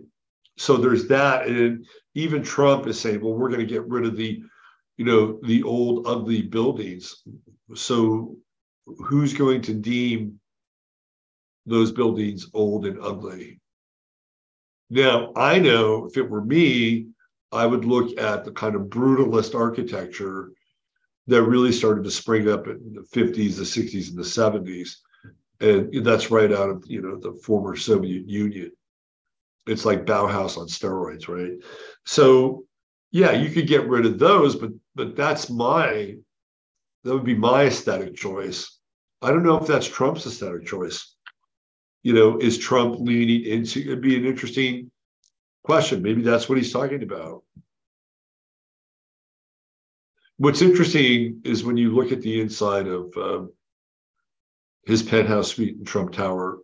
So 0.59 0.75
there's 0.75 1.07
that, 1.07 1.47
and 1.47 1.85
even 2.15 2.43
Trump 2.43 2.85
is 2.85 2.99
saying, 2.99 3.21
well, 3.21 3.33
we're 3.33 3.47
going 3.47 3.61
to 3.61 3.65
get 3.65 3.87
rid 3.87 4.05
of 4.05 4.17
the, 4.17 4.43
you 4.97 5.05
know, 5.05 5.39
the 5.43 5.63
old 5.63 6.05
ugly 6.05 6.41
buildings. 6.41 7.23
So 7.75 8.35
who's 8.85 9.33
going 9.33 9.61
to 9.63 9.73
deem 9.73 10.37
those 11.65 11.93
buildings 11.93 12.47
old 12.53 12.85
and 12.85 12.99
ugly? 13.01 13.61
Now, 14.89 15.31
I 15.33 15.59
know 15.59 16.05
if 16.05 16.17
it 16.17 16.29
were 16.29 16.43
me, 16.43 17.07
I 17.53 17.65
would 17.65 17.85
look 17.85 18.19
at 18.19 18.43
the 18.43 18.51
kind 18.51 18.75
of 18.75 18.89
brutalist 18.89 19.55
architecture 19.55 20.51
that 21.27 21.43
really 21.43 21.71
started 21.71 22.03
to 22.03 22.11
spring 22.11 22.49
up 22.49 22.67
in 22.67 22.95
the 22.95 23.07
50s, 23.17 23.55
the 23.55 23.63
60s, 23.63 24.09
and 24.09 24.17
the 24.17 24.23
70s. 24.23 24.97
And 25.61 26.05
that's 26.05 26.31
right 26.31 26.51
out 26.51 26.69
of 26.69 26.83
you 26.85 27.01
know 27.01 27.17
the 27.17 27.39
former 27.45 27.77
Soviet 27.77 28.27
Union. 28.27 28.73
It's 29.69 29.85
like 29.85 30.05
Bauhaus 30.05 30.57
on 30.57 30.67
steroids, 30.67 31.27
right? 31.27 31.53
So 32.05 32.65
yeah, 33.11 33.31
you 33.31 33.49
could 33.49 33.67
get 33.67 33.87
rid 33.87 34.05
of 34.05 34.19
those, 34.19 34.55
but 34.55 34.71
but 34.95 35.15
that's 35.15 35.49
my 35.49 36.15
that 37.03 37.13
would 37.13 37.23
be 37.23 37.35
my 37.35 37.65
aesthetic 37.65 38.15
choice. 38.15 38.77
I 39.21 39.29
don't 39.29 39.43
know 39.43 39.57
if 39.57 39.67
that's 39.67 39.87
Trump's 39.87 40.25
aesthetic 40.25 40.65
choice. 40.65 41.15
You 42.03 42.13
know, 42.13 42.37
is 42.37 42.57
Trump 42.57 42.99
leaning 42.99 43.45
into 43.45 43.81
it'd 43.81 44.01
be 44.01 44.17
an 44.17 44.25
interesting 44.25 44.91
question. 45.63 46.01
Maybe 46.01 46.21
that's 46.21 46.49
what 46.49 46.57
he's 46.57 46.73
talking 46.73 47.03
about. 47.03 47.43
What's 50.37 50.61
interesting 50.61 51.41
is 51.43 51.65
when 51.65 51.75
you 51.75 51.93
look 51.93 52.11
at 52.11 52.21
the 52.21 52.39
inside 52.39 52.87
of 52.87 53.17
uh, 53.17 53.45
his 54.85 55.03
penthouse 55.03 55.49
suite 55.49 55.77
in 55.77 55.85
Trump 55.85 56.13
Tower. 56.13 56.59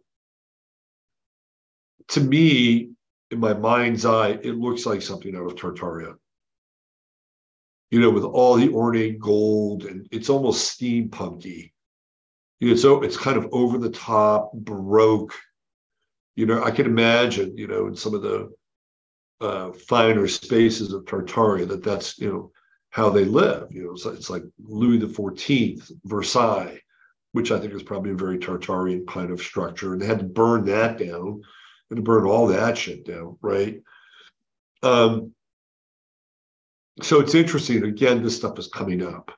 To 2.10 2.22
me, 2.22 2.95
in 3.32 3.40
my 3.40 3.54
mind's 3.54 4.06
eye, 4.06 4.30
it 4.30 4.56
looks 4.58 4.86
like 4.86 5.02
something 5.02 5.36
out 5.36 5.48
of 5.48 5.56
Tartaria. 5.56 6.16
you 7.92 8.00
know, 8.02 8.10
with 8.10 8.24
all 8.24 8.56
the 8.56 8.70
ornate 8.70 9.20
gold, 9.20 9.86
and 9.86 10.08
it's 10.12 10.30
almost 10.30 10.80
steampunky. 10.80 11.72
You 12.60 12.70
know, 12.70 12.76
so 12.76 13.04
it's 13.04 13.18
kind 13.18 13.38
of 13.38 13.48
over 13.52 13.78
the 13.78 13.90
top, 13.90 14.52
baroque. 14.54 15.34
You 16.36 16.46
know, 16.46 16.64
I 16.64 16.72
can 16.72 16.86
imagine, 16.86 17.58
you 17.58 17.68
know, 17.68 17.88
in 17.88 17.96
some 17.96 18.14
of 18.14 18.22
the 18.22 18.52
uh, 19.42 19.72
finer 19.74 20.28
spaces 20.28 20.94
of 20.94 21.06
Tartaria 21.06 21.68
that 21.68 21.84
that's 21.84 22.18
you 22.20 22.32
know 22.32 22.52
how 22.90 23.10
they 23.10 23.26
live. 23.26 23.68
You 23.72 23.84
know, 23.86 23.92
it's, 23.92 24.06
it's 24.06 24.30
like 24.30 24.44
Louis 24.60 24.98
the 24.98 25.08
Fourteenth, 25.08 25.92
Versailles, 26.06 26.80
which 27.34 27.52
I 27.52 27.60
think 27.60 27.74
is 27.74 27.84
probably 27.84 28.12
a 28.12 28.16
very 28.16 28.40
Tartarian 28.40 29.06
kind 29.08 29.32
of 29.32 29.42
structure, 29.42 29.94
and 29.94 30.02
they 30.02 30.08
had 30.08 30.20
to 30.20 30.26
burn 30.26 30.66
that 30.66 30.98
down, 30.98 31.42
and 31.90 31.98
to 31.98 32.04
burn 32.04 32.26
all 32.26 32.48
that 32.48 32.78
shit 32.78 33.06
down, 33.06 33.38
right? 33.42 33.82
Um, 34.84 35.34
so 37.02 37.20
it's 37.20 37.36
interesting. 37.36 37.84
Again, 37.84 38.24
this 38.24 38.36
stuff 38.36 38.58
is 38.58 38.68
coming 38.68 39.04
up, 39.04 39.32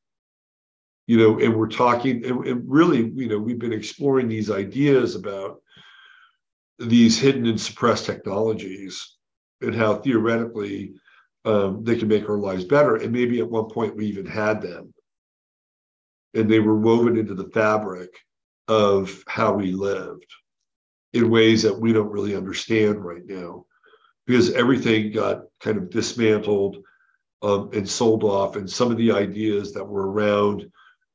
you 1.08 1.18
know, 1.18 1.40
and 1.40 1.56
we're 1.56 1.68
talking, 1.68 2.24
and, 2.26 2.46
and 2.46 2.64
really, 2.68 3.12
you 3.16 3.28
know, 3.28 3.40
we've 3.40 3.60
been 3.60 3.74
exploring 3.74 4.28
these 4.28 4.52
ideas 4.52 5.16
about 5.16 5.62
these 6.80 7.20
hidden 7.20 7.48
and 7.48 7.60
suppressed 7.60 8.06
technologies 8.06 9.18
and 9.62 9.74
how 9.74 9.96
theoretically 9.96 10.94
um, 11.46 11.84
they 11.84 11.96
can 11.96 12.08
make 12.08 12.30
our 12.30 12.38
lives 12.38 12.66
better. 12.66 12.98
And 12.98 13.12
maybe 13.12 13.40
at 13.40 13.50
one 13.50 13.70
point 13.70 13.96
we 13.96 14.06
even 14.06 14.26
had 14.26 14.62
them. 14.62 14.94
And 16.36 16.50
they 16.50 16.60
were 16.60 16.78
woven 16.78 17.18
into 17.18 17.34
the 17.34 17.50
fabric 17.50 18.10
of 18.68 19.24
how 19.28 19.54
we 19.54 19.72
lived 19.72 20.28
in 21.18 21.30
ways 21.30 21.64
that 21.64 21.78
we 21.78 21.94
don't 21.94 22.12
really 22.12 22.36
understand 22.36 23.04
right 23.04 23.26
now 23.26 23.66
because 24.26 24.52
everything 24.54 25.12
got 25.12 25.44
kind 25.60 25.78
of 25.78 25.90
dismantled 25.90 26.78
um, 27.42 27.70
and 27.74 27.88
sold 27.88 28.24
off. 28.24 28.56
And 28.56 28.70
some 28.70 28.92
of 28.92 28.98
the 28.98 29.12
ideas 29.12 29.74
that 29.74 29.86
were 29.86 30.10
around 30.12 30.70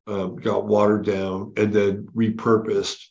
um, 0.06 0.36
got 0.36 0.66
watered 0.66 1.04
down 1.04 1.52
and 1.56 1.72
then 1.72 2.08
repurposed 2.14 3.04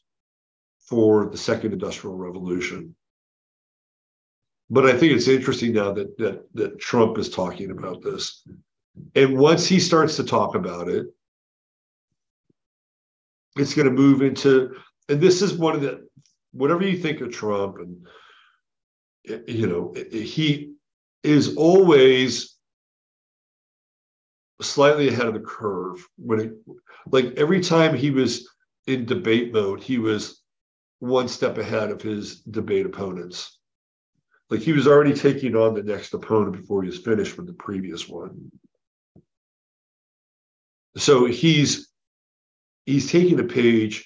for 0.79 1.29
the 1.29 1.37
second 1.37 1.73
industrial 1.73 2.15
revolution. 2.15 2.95
But 4.69 4.85
I 4.85 4.97
think 4.97 5.13
it's 5.13 5.27
interesting 5.27 5.73
now 5.73 5.91
that 5.93 6.17
that 6.17 6.45
that 6.53 6.79
Trump 6.79 7.17
is 7.17 7.29
talking 7.29 7.71
about 7.71 8.01
this. 8.01 8.45
And 9.15 9.37
once 9.37 9.65
he 9.65 9.79
starts 9.79 10.15
to 10.17 10.23
talk 10.23 10.55
about 10.55 10.87
it, 10.87 11.07
it's 13.57 13.73
going 13.73 13.87
to 13.87 13.93
move 13.93 14.21
into, 14.21 14.75
and 15.09 15.19
this 15.19 15.41
is 15.41 15.53
one 15.53 15.75
of 15.75 15.81
the, 15.81 16.07
whatever 16.51 16.85
you 16.85 16.97
think 16.97 17.21
of 17.21 17.31
Trump, 17.31 17.77
and 17.77 18.05
you 19.47 19.67
know, 19.67 19.93
he 20.11 20.73
is 21.23 21.55
always 21.55 22.57
slightly 24.61 25.09
ahead 25.09 25.27
of 25.27 25.33
the 25.33 25.39
curve 25.39 26.07
when 26.17 26.39
it, 26.39 26.53
like 27.07 27.33
every 27.37 27.61
time 27.61 27.95
he 27.95 28.11
was 28.11 28.49
in 28.87 29.05
debate 29.05 29.53
mode, 29.53 29.81
he 29.81 29.97
was 29.97 30.41
one 30.99 31.27
step 31.27 31.57
ahead 31.57 31.89
of 31.89 32.01
his 32.01 32.41
debate 32.41 32.85
opponents. 32.85 33.57
Like 34.49 34.61
he 34.61 34.73
was 34.73 34.87
already 34.87 35.13
taking 35.13 35.55
on 35.55 35.73
the 35.73 35.83
next 35.83 36.13
opponent 36.13 36.57
before 36.57 36.83
he 36.83 36.89
was 36.89 36.99
finished 36.99 37.37
with 37.37 37.47
the 37.47 37.53
previous 37.53 38.07
one. 38.07 38.51
So 40.97 41.25
he's 41.25 41.89
he's 42.85 43.09
taking 43.09 43.39
a 43.39 43.45
page 43.45 44.05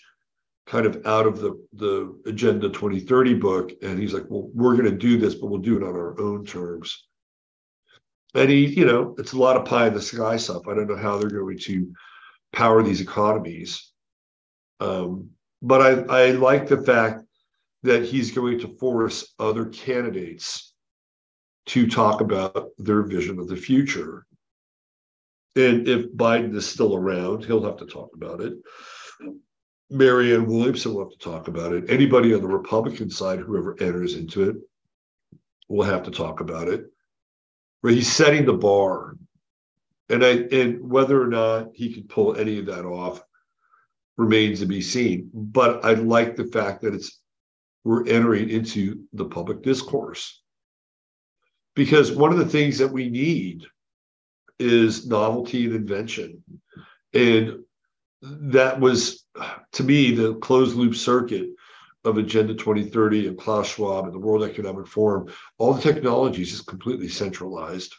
kind 0.65 0.85
of 0.85 1.05
out 1.05 1.27
of 1.27 1.39
the 1.39 1.63
the 1.73 2.15
agenda 2.25 2.69
2030 2.69 3.35
book 3.35 3.71
and 3.83 3.99
he's 3.99 4.13
like 4.13 4.25
well 4.29 4.49
we're 4.53 4.75
going 4.75 4.89
to 4.89 4.97
do 4.97 5.17
this 5.17 5.35
but 5.35 5.47
we'll 5.47 5.59
do 5.59 5.77
it 5.77 5.83
on 5.83 5.93
our 5.95 6.19
own 6.19 6.45
terms 6.45 7.07
and 8.33 8.49
he 8.49 8.65
you 8.65 8.85
know 8.85 9.15
it's 9.17 9.33
a 9.33 9.37
lot 9.37 9.55
of 9.55 9.65
pie 9.65 9.87
in 9.87 9.93
the 9.93 10.01
sky 10.01 10.37
stuff 10.37 10.67
i 10.67 10.73
don't 10.73 10.87
know 10.87 10.95
how 10.95 11.17
they're 11.17 11.29
going 11.29 11.57
to 11.57 11.91
power 12.53 12.81
these 12.81 13.01
economies 13.01 13.91
um, 14.79 15.29
but 15.61 15.81
i 15.81 16.23
i 16.23 16.31
like 16.31 16.67
the 16.67 16.81
fact 16.81 17.21
that 17.85 18.03
he's 18.03 18.31
going 18.31 18.59
to 18.59 18.75
force 18.79 19.33
other 19.39 19.65
candidates 19.65 20.73
to 21.67 21.87
talk 21.87 22.21
about 22.21 22.69
their 22.77 23.03
vision 23.03 23.39
of 23.39 23.47
the 23.47 23.55
future. 23.55 24.25
And 25.55 25.87
if 25.87 26.11
Biden 26.11 26.55
is 26.55 26.67
still 26.67 26.95
around, 26.95 27.45
he'll 27.45 27.63
have 27.63 27.77
to 27.77 27.85
talk 27.85 28.09
about 28.13 28.41
it. 28.41 28.53
Marianne 29.89 30.47
Williamson 30.47 30.93
will 30.93 31.03
have 31.03 31.17
to 31.17 31.17
talk 31.17 31.47
about 31.47 31.73
it. 31.73 31.89
Anybody 31.89 32.33
on 32.33 32.41
the 32.41 32.47
Republican 32.47 33.09
side, 33.09 33.39
whoever 33.39 33.75
enters 33.79 34.15
into 34.15 34.49
it, 34.49 34.55
will 35.69 35.85
have 35.85 36.03
to 36.03 36.11
talk 36.11 36.39
about 36.39 36.67
it. 36.67 36.85
Where 37.81 37.93
he's 37.93 38.11
setting 38.11 38.45
the 38.45 38.53
bar. 38.53 39.15
And 40.09 40.23
I 40.23 40.31
and 40.51 40.89
whether 40.89 41.21
or 41.21 41.27
not 41.27 41.69
he 41.73 41.93
can 41.93 42.03
pull 42.03 42.35
any 42.35 42.59
of 42.59 42.67
that 42.67 42.85
off 42.85 43.21
remains 44.17 44.59
to 44.59 44.65
be 44.65 44.81
seen. 44.81 45.29
But 45.33 45.83
I 45.83 45.93
like 45.93 46.35
the 46.35 46.45
fact 46.45 46.81
that 46.83 46.93
it's 46.93 47.19
we're 47.83 48.07
entering 48.07 48.49
into 48.49 49.03
the 49.13 49.25
public 49.25 49.61
discourse. 49.61 50.41
Because 51.75 52.11
one 52.11 52.31
of 52.31 52.39
the 52.39 52.45
things 52.45 52.79
that 52.79 52.91
we 52.91 53.09
need 53.09 53.65
is 54.59 55.07
novelty 55.07 55.65
and 55.65 55.75
invention. 55.75 56.43
And 57.13 57.59
that 58.21 58.79
was, 58.79 59.24
to 59.73 59.83
me, 59.83 60.11
the 60.11 60.35
closed 60.35 60.75
loop 60.75 60.95
circuit 60.95 61.49
of 62.03 62.17
Agenda 62.17 62.53
2030 62.53 63.27
and 63.27 63.37
Klaus 63.37 63.67
Schwab 63.69 64.05
and 64.05 64.13
the 64.13 64.19
World 64.19 64.43
Economic 64.43 64.87
Forum. 64.87 65.27
All 65.57 65.73
the 65.73 65.81
technologies 65.81 66.53
is 66.53 66.61
completely 66.61 67.07
centralized, 67.07 67.95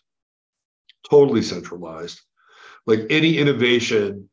totally 1.09 1.43
centralized. 1.43 2.21
Like 2.87 3.01
any 3.11 3.39
innovation 3.39 4.29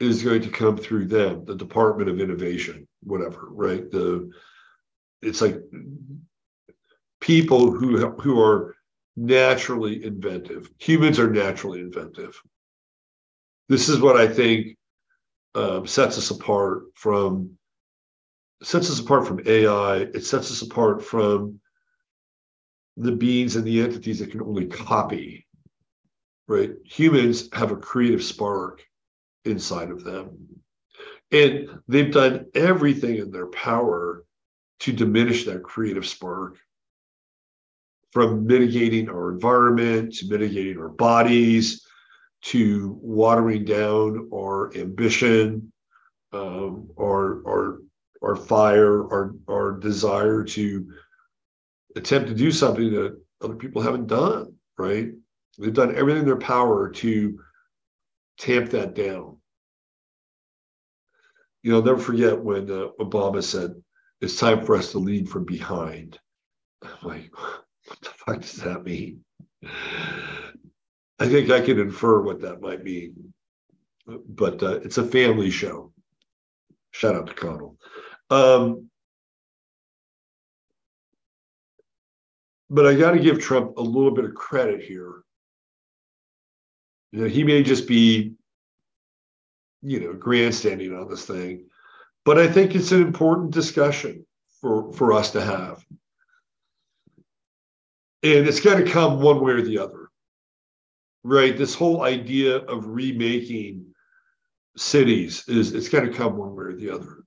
is 0.00 0.22
going 0.22 0.42
to 0.42 0.50
come 0.50 0.76
through 0.76 1.06
them, 1.06 1.44
the 1.44 1.54
Department 1.54 2.10
of 2.10 2.20
Innovation, 2.20 2.88
whatever, 3.02 3.48
right? 3.50 3.88
The 3.90 4.30
it's 5.22 5.40
like 5.40 5.56
people 7.20 7.70
who 7.70 8.10
who 8.20 8.40
are 8.40 8.74
naturally 9.16 10.04
inventive. 10.04 10.68
Humans 10.78 11.18
are 11.18 11.30
naturally 11.30 11.80
inventive. 11.80 12.40
This 13.68 13.88
is 13.88 14.00
what 14.00 14.16
I 14.16 14.26
think 14.26 14.76
um, 15.54 15.86
sets 15.86 16.18
us 16.18 16.30
apart 16.30 16.84
from 16.94 17.56
sets 18.62 18.90
us 18.90 19.00
apart 19.00 19.26
from 19.26 19.40
AI. 19.46 19.96
It 19.96 20.24
sets 20.24 20.50
us 20.50 20.62
apart 20.62 21.04
from 21.04 21.60
the 22.96 23.12
beings 23.12 23.56
and 23.56 23.64
the 23.64 23.80
entities 23.80 24.20
that 24.20 24.30
can 24.30 24.42
only 24.42 24.66
copy. 24.66 25.46
Right? 26.46 26.72
Humans 26.84 27.48
have 27.52 27.72
a 27.72 27.76
creative 27.76 28.22
spark 28.22 28.84
inside 29.44 29.90
of 29.90 30.04
them. 30.04 30.60
And 31.30 31.80
they've 31.88 32.12
done 32.12 32.46
everything 32.54 33.16
in 33.16 33.30
their 33.30 33.46
power 33.48 34.24
to 34.80 34.92
diminish 34.92 35.44
that 35.44 35.62
creative 35.62 36.06
spark 36.06 36.58
from 38.12 38.46
mitigating 38.46 39.08
our 39.08 39.32
environment 39.32 40.14
to 40.14 40.28
mitigating 40.28 40.78
our 40.78 40.88
bodies 40.88 41.83
to 42.44 42.98
watering 43.00 43.64
down 43.64 44.28
our 44.32 44.74
ambition 44.76 45.72
um, 46.32 46.88
our, 46.98 47.46
our, 47.46 47.78
our 48.22 48.36
fire 48.36 49.04
our, 49.12 49.34
our 49.48 49.72
desire 49.72 50.42
to 50.44 50.86
attempt 51.96 52.28
to 52.28 52.34
do 52.34 52.50
something 52.50 52.92
that 52.92 53.20
other 53.42 53.54
people 53.54 53.82
haven't 53.82 54.06
done 54.06 54.54
right 54.78 55.08
they've 55.58 55.74
done 55.74 55.94
everything 55.94 56.20
in 56.20 56.26
their 56.26 56.36
power 56.36 56.90
to 56.90 57.38
tamp 58.38 58.70
that 58.70 58.94
down 58.94 59.36
you 61.64 61.70
know, 61.70 61.78
I'll 61.78 61.84
never 61.84 61.98
forget 61.98 62.38
when 62.38 62.70
uh, 62.70 62.88
Obama 63.00 63.42
said, 63.42 63.74
it's 64.20 64.38
time 64.38 64.64
for 64.64 64.76
us 64.76 64.92
to 64.92 64.98
lead 64.98 65.30
from 65.30 65.44
behind. 65.46 66.18
I'm 66.82 66.90
like, 67.02 67.30
what 67.86 68.00
the 68.02 68.10
fuck 68.10 68.40
does 68.42 68.56
that 68.56 68.84
mean? 68.84 69.24
I 71.18 71.28
think 71.28 71.50
I 71.50 71.60
can 71.60 71.78
infer 71.78 72.20
what 72.20 72.40
that 72.40 72.60
might 72.60 72.82
mean, 72.82 73.32
but 74.06 74.62
uh, 74.62 74.80
it's 74.80 74.98
a 74.98 75.06
family 75.06 75.50
show. 75.50 75.92
Shout 76.90 77.14
out 77.14 77.26
to 77.28 77.34
Connell. 77.34 77.76
Um, 78.30 78.90
but 82.70 82.86
I 82.86 82.94
got 82.94 83.12
to 83.12 83.20
give 83.20 83.40
Trump 83.40 83.76
a 83.76 83.82
little 83.82 84.10
bit 84.10 84.24
of 84.24 84.34
credit 84.34 84.82
here. 84.82 85.22
You 87.12 87.20
know, 87.20 87.28
he 87.28 87.44
may 87.44 87.62
just 87.62 87.86
be, 87.86 88.32
you 89.82 90.00
know, 90.00 90.14
grandstanding 90.14 90.96
on 90.96 91.08
this 91.08 91.26
thing, 91.26 91.66
but 92.24 92.38
I 92.38 92.48
think 92.48 92.74
it's 92.74 92.90
an 92.90 93.02
important 93.02 93.52
discussion 93.52 94.26
for, 94.60 94.92
for 94.94 95.12
us 95.12 95.30
to 95.32 95.40
have. 95.40 95.84
And 98.24 98.48
it's 98.48 98.60
got 98.60 98.76
to 98.76 98.90
come 98.90 99.20
one 99.20 99.40
way 99.40 99.52
or 99.52 99.62
the 99.62 99.78
other, 99.78 100.03
right? 101.24 101.56
This 101.56 101.74
whole 101.74 102.02
idea 102.02 102.58
of 102.58 102.86
remaking 102.86 103.86
cities 104.76 105.44
is 105.48 105.72
it's 105.72 105.88
got 105.88 106.00
to 106.00 106.10
come 106.10 106.36
one 106.36 106.54
way 106.54 106.64
or 106.64 106.76
the 106.76 106.90
other. 106.90 107.24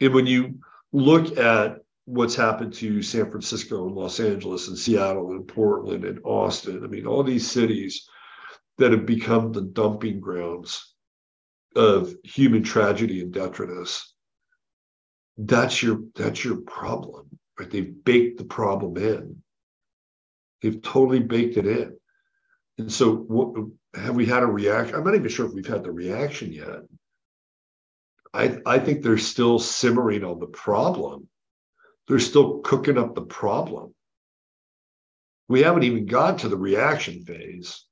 And 0.00 0.12
when 0.12 0.26
you 0.26 0.58
look 0.92 1.38
at 1.38 1.78
what's 2.06 2.34
happened 2.34 2.72
to 2.74 3.02
San 3.02 3.30
Francisco 3.30 3.86
and 3.86 3.94
Los 3.94 4.18
Angeles 4.18 4.68
and 4.68 4.76
Seattle 4.76 5.30
and 5.32 5.46
Portland 5.46 6.04
and 6.04 6.20
Austin, 6.24 6.82
I 6.82 6.86
mean, 6.88 7.06
all 7.06 7.22
these 7.22 7.50
cities 7.50 8.08
that 8.78 8.90
have 8.90 9.06
become 9.06 9.52
the 9.52 9.62
dumping 9.62 10.20
grounds 10.20 10.94
of 11.76 12.14
human 12.24 12.62
tragedy 12.62 13.20
and 13.20 13.32
detritus 13.32 14.14
that's 15.38 15.82
your 15.82 16.00
that's 16.14 16.44
your 16.44 16.58
problem 16.58 17.26
right 17.58 17.70
they've 17.70 18.04
baked 18.04 18.38
the 18.38 18.44
problem 18.44 18.96
in 18.96 19.42
they've 20.62 20.82
totally 20.82 21.20
baked 21.20 21.56
it 21.56 21.66
in 21.66 21.96
and 22.78 22.92
so 22.92 23.14
what 23.14 23.66
have 23.94 24.14
we 24.14 24.26
had 24.26 24.42
a 24.42 24.46
reaction 24.46 24.94
i'm 24.94 25.04
not 25.04 25.14
even 25.14 25.28
sure 25.28 25.46
if 25.46 25.52
we've 25.52 25.66
had 25.66 25.84
the 25.84 25.92
reaction 25.92 26.52
yet. 26.52 26.80
I 28.32 28.58
i 28.66 28.78
think 28.78 29.02
they're 29.02 29.18
still 29.18 29.58
simmering 29.58 30.24
on 30.24 30.40
the 30.40 30.46
problem. 30.46 31.28
They're 32.06 32.18
still 32.18 32.58
cooking 32.60 32.98
up 32.98 33.14
the 33.14 33.22
problem. 33.22 33.94
We 35.48 35.62
haven't 35.62 35.84
even 35.84 36.06
got 36.06 36.38
to 36.40 36.48
the 36.48 36.56
reaction 36.56 37.24
phase 37.24 37.84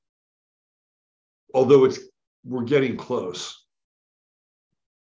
although 1.54 1.84
it's 1.84 2.00
we're 2.44 2.64
getting 2.64 2.96
close. 2.96 3.64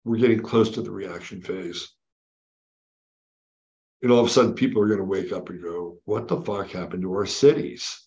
We're 0.04 0.18
getting 0.18 0.42
close 0.42 0.70
to 0.70 0.82
the 0.82 0.90
reaction 0.90 1.42
phase. 1.42 1.88
And 4.02 4.10
all 4.10 4.20
of 4.20 4.26
a 4.26 4.30
sudden 4.30 4.54
people 4.54 4.82
are 4.82 4.86
going 4.86 4.98
to 4.98 5.04
wake 5.04 5.32
up 5.32 5.50
and 5.50 5.62
go 5.62 5.98
what 6.04 6.28
the 6.28 6.40
fuck 6.40 6.70
happened 6.70 7.02
to 7.02 7.12
our 7.12 7.26
cities 7.26 8.06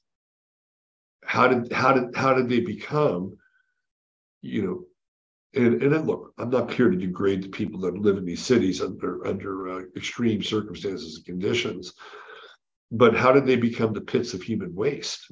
how 1.26 1.48
did 1.48 1.72
how 1.72 1.94
did 1.94 2.16
how 2.16 2.34
did 2.34 2.50
they 2.50 2.60
become 2.60 3.38
you 4.42 4.62
know 4.62 4.84
and 5.62 5.82
and 5.82 6.08
look 6.08 6.34
i'm 6.38 6.50
not 6.50 6.72
here 6.74 6.90
to 6.90 6.98
degrade 6.98 7.44
the 7.44 7.50
people 7.50 7.80
that 7.80 7.98
live 7.98 8.18
in 8.18 8.26
these 8.26 8.44
cities 8.44 8.82
under 8.82 9.26
under 9.28 9.70
uh, 9.70 9.82
extreme 9.96 10.42
circumstances 10.42 11.18
and 11.18 11.26
conditions 11.26 11.94
but 12.96 13.16
how 13.16 13.32
did 13.32 13.48
they 13.48 13.56
become 13.56 13.92
the 13.92 14.02
pits 14.02 14.36
of 14.36 14.44
human 14.44 14.76
waste? 14.76 15.32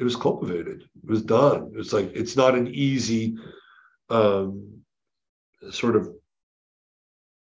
It 0.00 0.04
was 0.04 0.16
cultivated. 0.16 0.82
It 0.82 1.08
was 1.08 1.22
done. 1.22 1.72
It's 1.76 1.92
like 1.92 2.10
it's 2.14 2.36
not 2.36 2.56
an 2.56 2.66
easy 2.66 3.36
um, 4.10 4.80
sort 5.70 5.94
of 5.94 6.08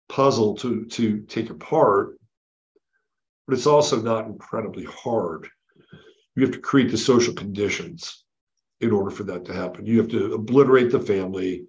puzzle 0.09 0.57
to 0.57 0.85
to 0.87 1.21
take 1.23 1.51
apart 1.51 2.19
but 3.47 3.55
it's 3.55 3.67
also 3.67 4.01
not 4.01 4.27
incredibly 4.27 4.85
hard 4.85 5.49
you 6.35 6.43
have 6.43 6.53
to 6.55 6.61
create 6.61 6.91
the 6.91 6.99
social 6.99 7.35
conditions 7.35 8.25
in 8.81 8.91
order 8.93 9.11
for 9.11 9.23
that 9.25 9.45
to 9.45 9.53
happen. 9.53 9.87
You 9.87 9.99
have 9.99 10.11
to 10.11 10.35
obliterate 10.35 10.91
the 10.91 11.01
family 11.01 11.67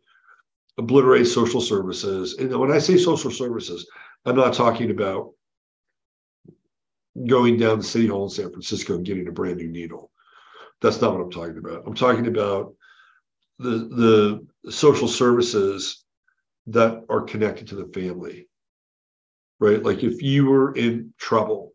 obliterate 0.77 1.27
social 1.27 1.61
services. 1.61 2.35
And 2.37 2.53
when 2.57 2.71
i 2.71 2.79
say 2.79 2.97
social 2.97 3.31
services 3.31 3.87
i'm 4.25 4.35
not 4.35 4.53
talking 4.53 4.91
about 4.91 5.31
going 7.27 7.57
down 7.57 7.77
to 7.77 7.83
city 7.83 8.07
hall 8.07 8.25
in 8.25 8.29
san 8.29 8.49
francisco 8.49 8.95
and 8.95 9.05
getting 9.05 9.27
a 9.27 9.31
brand 9.31 9.57
new 9.57 9.69
needle. 9.69 10.11
That's 10.81 10.99
not 10.99 11.13
what 11.13 11.21
i'm 11.21 11.31
talking 11.31 11.57
about. 11.57 11.83
I'm 11.87 11.95
talking 11.95 12.27
about 12.27 12.73
the 13.59 14.43
the 14.65 14.71
social 14.71 15.07
services 15.07 16.03
that 16.67 17.05
are 17.07 17.21
connected 17.21 17.67
to 17.69 17.75
the 17.75 17.85
family 17.93 18.47
right? 19.59 19.81
Like 19.81 20.03
if 20.03 20.21
you 20.21 20.45
were 20.45 20.73
in 20.75 21.13
trouble 21.17 21.73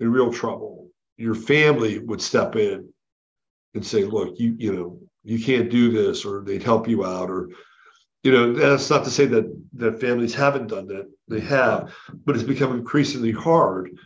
in 0.00 0.10
real 0.12 0.32
trouble 0.32 0.83
your 1.16 1.34
family 1.34 1.98
would 1.98 2.20
step 2.20 2.56
in 2.56 2.88
and 3.74 3.86
say 3.86 4.04
look 4.04 4.34
you 4.38 4.54
you 4.58 4.72
know 4.74 4.98
you 5.22 5.42
can't 5.42 5.70
do 5.70 5.90
this 5.90 6.24
or 6.24 6.42
they'd 6.42 6.62
help 6.62 6.88
you 6.88 7.04
out 7.04 7.30
or 7.30 7.50
you 8.22 8.32
know 8.32 8.52
that's 8.52 8.90
not 8.90 9.04
to 9.04 9.10
say 9.10 9.26
that 9.26 9.44
that 9.74 10.00
families 10.00 10.34
haven't 10.34 10.68
done 10.68 10.86
that. 10.88 11.10
They 11.28 11.40
have 11.40 11.94
but 12.24 12.34
it's 12.34 12.44
become 12.44 12.72
increasingly 12.76 13.32
hard 13.32 13.96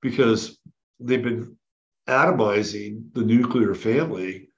because 0.00 0.58
they've 1.00 1.22
been 1.22 1.56
atomizing 2.08 3.12
the 3.14 3.22
nuclear 3.22 3.74
family 3.74 4.48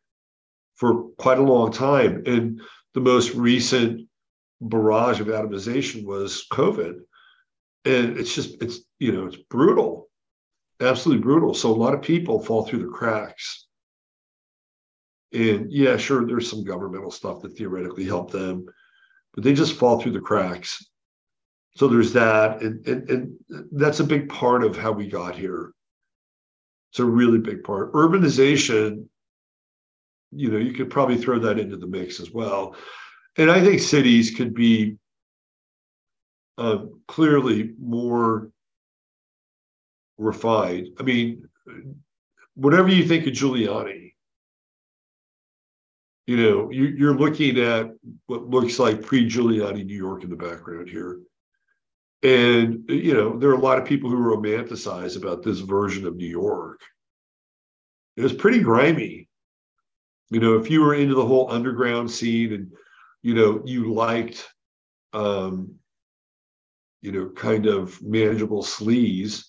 for 0.75 1.11
quite 1.19 1.39
a 1.39 1.43
long 1.43 1.73
time. 1.73 2.23
And 2.27 2.61
the 2.95 3.01
most 3.01 3.35
recent 3.35 4.09
barrage 4.61 5.21
of 5.21 5.29
atomization 5.29 6.05
was 6.05 6.47
COVID. 6.53 7.01
And 7.85 8.19
it's 8.19 8.35
just, 8.35 8.63
it's, 8.63 8.81
you 8.99 9.13
know, 9.13 9.27
it's 9.27 9.37
brutal, 9.37 10.04
absolutely 10.81 11.23
brutal. 11.23 11.55
So 11.55 11.71
a 11.71 11.75
lot 11.75 11.95
of 11.95 12.03
people 12.03 12.41
fall 12.41 12.65
through 12.65 12.85
the 12.85 12.93
cracks. 12.93 13.67
And 15.33 15.71
yeah, 15.73 15.97
sure, 15.97 16.27
there's 16.27 16.49
some 16.49 16.65
governmental 16.65 17.11
stuff 17.11 17.43
that 17.43 17.57
theoretically 17.57 18.05
help 18.05 18.31
them, 18.31 18.67
but 19.35 19.43
they 19.43 19.53
just 19.53 19.77
fall 19.77 20.01
through 20.01 20.13
the 20.13 20.21
cracks. 20.21 20.85
So 21.77 21.89
there's 21.89 22.13
that. 22.13 22.63
And, 22.63 22.87
and, 22.87 23.11
and 23.11 23.39
that's 23.73 24.01
a 24.01 24.05
big 24.05 24.29
part 24.29 24.63
of 24.63 24.77
how 24.77 24.93
we 24.93 25.09
got 25.09 25.35
here. 25.35 25.73
It's 26.93 27.01
a 27.01 27.05
really 27.05 27.39
big 27.39 27.65
part. 27.65 27.93
Urbanization, 27.93 29.07
you 30.31 30.51
know, 30.51 30.59
you 30.59 30.73
could 30.73 30.91
probably 30.91 31.17
throw 31.17 31.41
that 31.41 31.59
into 31.59 31.77
the 31.77 31.87
mix 31.89 32.21
as 32.21 32.31
well 32.31 32.77
and 33.37 33.51
I 33.51 33.61
think 33.61 33.81
cities 33.81 34.31
could 34.31 34.55
be 34.55 34.97
uh, 36.59 36.85
clearly 37.09 37.73
more 37.81 38.51
refined. 40.19 40.89
I 40.99 41.03
mean, 41.03 41.49
whatever 42.55 42.89
you 42.89 43.07
think 43.07 43.27
of 43.27 43.33
Giuliani, 43.33 44.13
you 46.27 46.37
know, 46.37 46.71
you, 46.71 47.09
are 47.09 47.19
looking 47.19 47.59
at 47.59 47.91
what 48.27 48.49
looks 48.49 48.79
like 48.79 49.03
pre-Giuliani 49.03 49.85
New 49.85 49.97
York 49.97 50.25
in 50.25 50.31
the 50.31 50.37
background 50.37 50.89
here. 50.89 51.21
And, 52.23 52.89
you 52.89 53.13
know, 53.13 53.39
there 53.39 53.51
are 53.51 53.55
a 53.55 53.61
lot 53.61 53.79
of 53.79 53.85
people 53.85 54.09
who 54.09 54.17
romanticize 54.17 55.19
about 55.19 55.43
this 55.43 55.59
version 55.59 56.07
of 56.07 56.17
New 56.17 56.27
York. 56.27 56.81
It 58.17 58.23
was 58.23 58.33
pretty 58.33 58.61
grimy. 58.61 59.29
You 60.31 60.41
know, 60.41 60.55
if 60.55 60.71
you 60.71 60.81
were 60.81 60.95
into 60.95 61.15
the 61.15 61.27
whole 61.27 61.51
underground 61.51 62.11
scene 62.11 62.55
and 62.55 62.73
you 63.25 63.33
know, 63.33 63.63
you 63.65 63.95
liked, 63.95 64.47
um, 65.15 65.77
you 67.01 67.11
know, 67.11 67.31
kind 67.31 67.65
of 67.65 68.01
manageable 68.03 68.63
sleaze. 68.63 69.47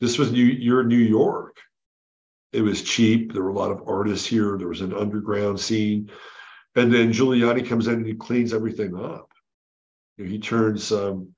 This 0.00 0.18
was 0.18 0.32
New, 0.32 0.44
your 0.44 0.84
New 0.84 0.96
York. 0.96 1.56
It 2.52 2.62
was 2.62 2.82
cheap. 2.82 3.32
There 3.32 3.42
were 3.42 3.50
a 3.50 3.58
lot 3.58 3.70
of 3.70 3.88
artists 3.88 4.26
here. 4.26 4.56
There 4.56 4.68
was 4.68 4.80
an 4.80 4.94
underground 4.94 5.58
scene. 5.58 6.10
And 6.76 6.92
then 6.92 7.12
Giuliani 7.12 7.66
comes 7.66 7.86
in 7.86 7.94
and 7.94 8.06
he 8.06 8.14
cleans 8.14 8.52
everything 8.52 8.96
up. 8.96 9.32
He 10.16 10.38
turns 10.38 10.92
um, 10.92 11.34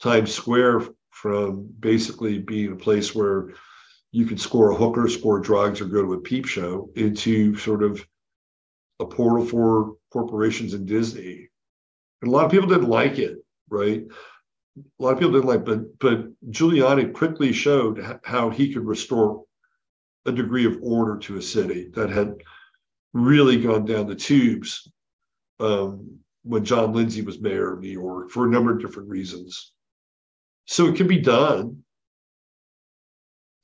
Times 0.00 0.34
Square 0.34 0.82
from 1.10 1.68
basically 1.80 2.38
being 2.38 2.72
a 2.72 2.76
place 2.76 3.14
where 3.14 3.50
you 4.12 4.24
could 4.24 4.40
score 4.40 4.70
a 4.70 4.76
hooker, 4.76 5.08
score 5.08 5.40
drugs, 5.40 5.80
or 5.80 5.86
go 5.86 6.02
to 6.02 6.14
a 6.14 6.20
peep 6.20 6.46
show 6.46 6.90
into 6.96 7.56
sort 7.56 7.82
of 7.82 8.06
a 9.00 9.06
portal 9.06 9.44
for 9.44 9.96
corporations 10.10 10.74
and 10.74 10.86
Disney. 10.86 11.48
And 12.22 12.30
a 12.30 12.34
lot 12.34 12.44
of 12.44 12.50
people 12.50 12.68
didn't 12.68 12.88
like 12.88 13.18
it, 13.18 13.38
right? 13.68 14.04
A 14.98 15.02
lot 15.02 15.12
of 15.12 15.18
people 15.18 15.32
didn't 15.32 15.46
like, 15.46 15.64
but 15.64 15.98
but 15.98 16.28
Giuliani 16.50 17.12
quickly 17.12 17.52
showed 17.52 18.20
how 18.24 18.50
he 18.50 18.72
could 18.72 18.84
restore 18.84 19.44
a 20.26 20.32
degree 20.32 20.66
of 20.66 20.78
order 20.82 21.18
to 21.18 21.36
a 21.36 21.42
city 21.42 21.88
that 21.94 22.10
had 22.10 22.34
really 23.12 23.60
gone 23.60 23.84
down 23.84 24.06
the 24.06 24.14
tubes 24.14 24.90
um, 25.60 26.18
when 26.42 26.64
John 26.64 26.92
Lindsay 26.92 27.22
was 27.22 27.40
mayor 27.40 27.74
of 27.74 27.80
New 27.80 27.88
York 27.88 28.30
for 28.30 28.46
a 28.46 28.50
number 28.50 28.72
of 28.72 28.80
different 28.80 29.08
reasons. 29.08 29.72
So 30.66 30.86
it 30.86 30.96
can 30.96 31.06
be 31.06 31.18
done. 31.18 31.82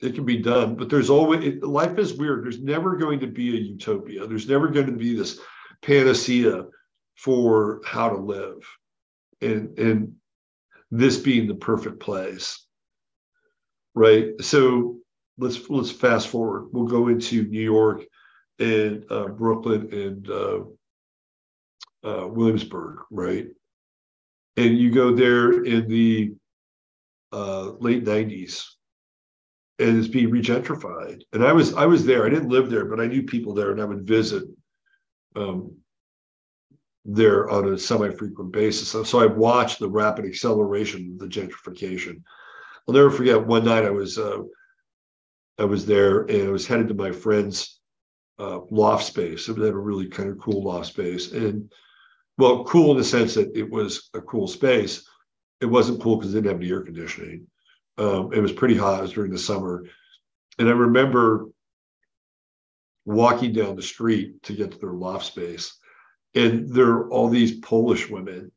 It 0.00 0.14
can 0.14 0.24
be 0.24 0.38
done, 0.38 0.74
but 0.74 0.90
there's 0.90 1.10
always 1.10 1.44
it, 1.44 1.62
life 1.62 1.98
is 1.98 2.14
weird. 2.14 2.44
There's 2.44 2.60
never 2.60 2.96
going 2.96 3.20
to 3.20 3.26
be 3.26 3.56
a 3.56 3.60
utopia. 3.60 4.26
There's 4.26 4.48
never 4.48 4.68
going 4.68 4.86
to 4.86 4.92
be 4.92 5.16
this 5.16 5.38
panacea 5.82 6.64
for 7.16 7.80
how 7.84 8.08
to 8.10 8.16
live 8.16 8.58
and 9.40 9.78
and 9.78 10.14
this 10.90 11.18
being 11.18 11.46
the 11.46 11.54
perfect 11.54 12.00
place 12.00 12.64
right? 13.94 14.40
So 14.40 14.98
let's 15.38 15.68
let's 15.70 15.90
fast 15.90 16.28
forward. 16.28 16.68
We'll 16.72 16.86
go 16.86 17.08
into 17.08 17.44
new 17.44 17.60
york 17.60 18.02
and 18.58 19.04
uh, 19.10 19.26
brooklyn 19.28 19.92
and 19.92 20.30
uh, 20.30 20.60
uh, 22.04 22.28
williamsburg 22.28 22.98
right? 23.10 23.48
And 24.56 24.78
you 24.78 24.92
go 24.92 25.14
there 25.14 25.64
in 25.64 25.88
the 25.88 26.34
uh, 27.32 27.70
late 27.80 28.04
90s 28.04 28.64
and 29.80 29.98
it's 29.98 30.06
being 30.06 30.30
regentrified. 30.30 31.22
And 31.32 31.44
i 31.44 31.52
was 31.52 31.74
i 31.74 31.86
was 31.86 32.06
there. 32.06 32.26
I 32.26 32.30
didn't 32.30 32.48
live 32.50 32.70
there 32.70 32.84
but 32.84 33.00
i 33.00 33.06
knew 33.06 33.24
people 33.24 33.54
there 33.54 33.72
and 33.72 33.80
i 33.80 33.84
would 33.84 34.06
visit 34.06 34.44
um, 35.34 35.76
there 37.04 37.50
on 37.50 37.72
a 37.72 37.78
semi-frequent 37.78 38.52
basis. 38.52 38.88
So, 38.88 39.04
so 39.04 39.20
I 39.20 39.26
watched 39.26 39.78
the 39.78 39.88
rapid 39.88 40.24
acceleration 40.24 41.12
of 41.12 41.18
the 41.18 41.26
gentrification. 41.26 42.22
I'll 42.88 42.94
never 42.94 43.10
forget 43.10 43.46
one 43.46 43.64
night 43.64 43.84
I 43.84 43.90
was 43.90 44.18
uh, 44.18 44.42
I 45.58 45.64
was 45.64 45.86
there 45.86 46.22
and 46.22 46.48
I 46.48 46.50
was 46.50 46.66
headed 46.66 46.88
to 46.88 46.94
my 46.94 47.12
friend's 47.12 47.80
uh, 48.38 48.60
loft 48.70 49.04
space. 49.04 49.48
It 49.48 49.56
had 49.56 49.68
a 49.68 49.76
really 49.76 50.08
kind 50.08 50.28
of 50.28 50.38
cool 50.38 50.64
loft 50.64 50.88
space, 50.88 51.32
and 51.32 51.70
well, 52.36 52.64
cool 52.64 52.92
in 52.92 52.98
the 52.98 53.04
sense 53.04 53.34
that 53.34 53.56
it 53.56 53.70
was 53.70 54.10
a 54.14 54.20
cool 54.20 54.48
space. 54.48 55.06
It 55.60 55.66
wasn't 55.66 56.02
cool 56.02 56.16
because 56.16 56.34
it 56.34 56.38
didn't 56.38 56.52
have 56.52 56.60
any 56.60 56.70
air 56.70 56.82
conditioning. 56.82 57.46
Um, 57.96 58.32
it 58.32 58.40
was 58.40 58.52
pretty 58.52 58.76
hot. 58.76 58.98
It 58.98 59.02
was 59.02 59.12
during 59.12 59.30
the 59.30 59.38
summer, 59.38 59.84
and 60.58 60.68
I 60.68 60.72
remember 60.72 61.46
walking 63.04 63.52
down 63.52 63.76
the 63.76 63.82
street 63.82 64.42
to 64.42 64.54
get 64.54 64.72
to 64.72 64.78
their 64.78 64.92
loft 64.92 65.26
space. 65.26 65.78
And 66.34 66.68
there 66.68 66.88
are 66.88 67.10
all 67.10 67.28
these 67.28 67.60
Polish 67.60 68.10
women, 68.10 68.50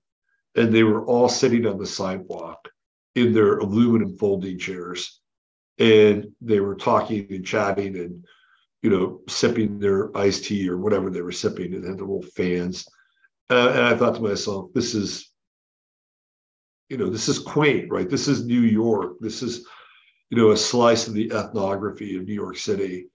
and 0.55 0.73
they 0.73 0.83
were 0.83 1.05
all 1.05 1.29
sitting 1.29 1.65
on 1.65 1.77
the 1.77 1.85
sidewalk 1.85 2.67
in 3.15 3.33
their 3.33 3.57
aluminum 3.57 4.17
folding 4.17 4.57
chairs. 4.57 5.21
And 5.79 6.31
they 6.41 6.59
were 6.59 6.75
talking 6.75 7.27
and 7.29 7.45
chatting 7.45 7.95
and, 7.97 8.25
you 8.81 8.89
know, 8.89 9.21
sipping 9.27 9.77
their 9.77 10.15
iced 10.17 10.45
tea 10.45 10.67
or 10.67 10.77
whatever 10.77 11.11
they 11.11 11.21
were 11.21 11.31
sipping 11.31 11.73
and 11.73 11.83
had 11.83 11.97
their 11.97 12.05
little 12.05 12.23
fans. 12.23 12.87
Uh, 13.49 13.69
and 13.69 13.81
I 13.81 13.95
thought 13.95 14.15
to 14.15 14.21
myself, 14.21 14.71
this 14.73 14.95
is, 14.95 15.31
you 16.89 16.97
know, 16.97 17.09
this 17.09 17.29
is 17.29 17.37
quaint, 17.37 17.91
right? 17.91 18.09
This 18.09 18.27
is 18.27 18.45
New 18.45 18.61
York. 18.61 19.17
This 19.19 19.43
is, 19.43 19.67
you 20.29 20.37
know, 20.37 20.51
a 20.51 20.57
slice 20.57 21.07
of 21.07 21.13
the 21.13 21.31
ethnography 21.31 22.17
of 22.17 22.23
New 22.25 22.33
York 22.33 22.57
City. 22.57 23.07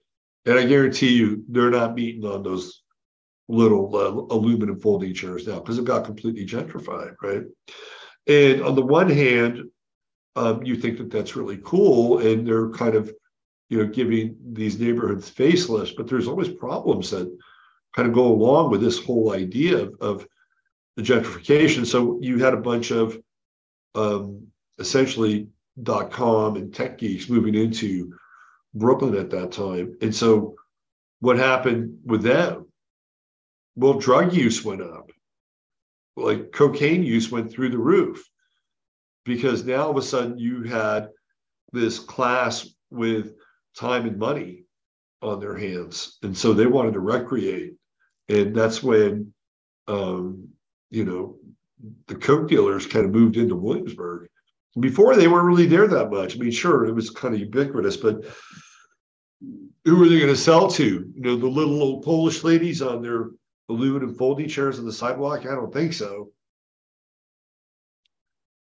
And 0.45 0.57
I 0.57 0.65
guarantee 0.65 1.13
you, 1.13 1.43
they're 1.49 1.69
not 1.69 1.95
meeting 1.95 2.25
on 2.25 2.43
those 2.43 2.82
little 3.47 3.95
uh, 3.95 4.35
aluminum 4.35 4.79
folding 4.79 5.13
chairs 5.13 5.47
now 5.47 5.59
because 5.59 5.77
it 5.77 5.85
got 5.85 6.05
completely 6.05 6.45
gentrified, 6.45 7.13
right? 7.21 7.43
And 8.27 8.61
on 8.61 8.75
the 8.75 8.85
one 8.85 9.09
hand, 9.09 9.69
um, 10.35 10.63
you 10.63 10.75
think 10.75 10.97
that 10.97 11.11
that's 11.11 11.35
really 11.35 11.59
cool, 11.63 12.19
and 12.19 12.47
they're 12.47 12.69
kind 12.69 12.95
of, 12.95 13.11
you 13.69 13.77
know, 13.77 13.85
giving 13.85 14.37
these 14.53 14.79
neighborhoods 14.79 15.29
facelifts, 15.29 15.95
but 15.95 16.07
there's 16.07 16.27
always 16.27 16.49
problems 16.49 17.11
that 17.11 17.27
kind 17.95 18.07
of 18.07 18.13
go 18.13 18.27
along 18.27 18.71
with 18.71 18.81
this 18.81 19.03
whole 19.03 19.33
idea 19.33 19.77
of, 19.77 19.95
of 20.01 20.27
the 20.95 21.03
gentrification. 21.03 21.85
So 21.85 22.19
you 22.21 22.39
had 22.39 22.53
a 22.53 22.57
bunch 22.57 22.91
of 22.91 23.17
um, 23.95 24.47
essentially 24.79 25.47
dot 25.81 26.11
com 26.11 26.55
and 26.55 26.73
tech 26.73 26.97
geeks 26.97 27.29
moving 27.29 27.55
into 27.55 28.13
Brooklyn 28.73 29.15
at 29.15 29.29
that 29.31 29.51
time. 29.51 29.97
And 30.01 30.15
so 30.15 30.55
what 31.19 31.37
happened 31.37 31.99
with 32.05 32.23
them? 32.23 32.67
Well, 33.75 33.93
drug 33.93 34.33
use 34.33 34.63
went 34.63 34.81
up. 34.81 35.11
Like 36.15 36.51
cocaine 36.51 37.03
use 37.03 37.31
went 37.31 37.51
through 37.51 37.69
the 37.69 37.77
roof 37.77 38.23
because 39.25 39.63
now 39.63 39.83
all 39.83 39.91
of 39.91 39.97
a 39.97 40.01
sudden 40.01 40.37
you 40.37 40.63
had 40.63 41.09
this 41.71 41.97
class 41.97 42.69
with 42.91 43.33
time 43.75 44.05
and 44.05 44.17
money 44.17 44.65
on 45.21 45.39
their 45.39 45.57
hands. 45.57 46.19
And 46.21 46.37
so 46.37 46.53
they 46.53 46.67
wanted 46.67 46.93
to 46.93 46.99
recreate. 46.99 47.73
And 48.29 48.55
that's 48.55 48.83
when, 48.83 49.33
um, 49.87 50.49
you 50.91 51.05
know, 51.05 51.37
the 52.07 52.15
coke 52.15 52.47
dealers 52.47 52.85
kind 52.85 53.05
of 53.05 53.11
moved 53.11 53.37
into 53.37 53.55
Williamsburg 53.55 54.27
before 54.79 55.15
they 55.15 55.27
weren't 55.27 55.45
really 55.45 55.65
there 55.65 55.87
that 55.87 56.11
much. 56.11 56.35
I 56.35 56.39
mean, 56.39 56.51
sure, 56.51 56.85
it 56.85 56.93
was 56.93 57.09
kind 57.09 57.33
of 57.33 57.39
ubiquitous, 57.39 57.97
but 57.97 58.25
who 59.85 59.97
were 59.97 60.07
they 60.07 60.19
going 60.19 60.33
to 60.33 60.37
sell 60.37 60.69
to? 60.69 60.83
You 60.83 61.21
know, 61.21 61.35
the 61.35 61.47
little 61.47 61.81
old 61.81 62.03
Polish 62.03 62.43
ladies 62.43 62.81
on 62.81 63.01
their 63.01 63.31
aluminum 63.73 64.15
folding 64.15 64.47
chairs 64.47 64.79
on 64.79 64.85
the 64.85 64.93
sidewalk? 64.93 65.41
I 65.41 65.55
don't 65.55 65.73
think 65.73 65.93
so. 65.93 66.31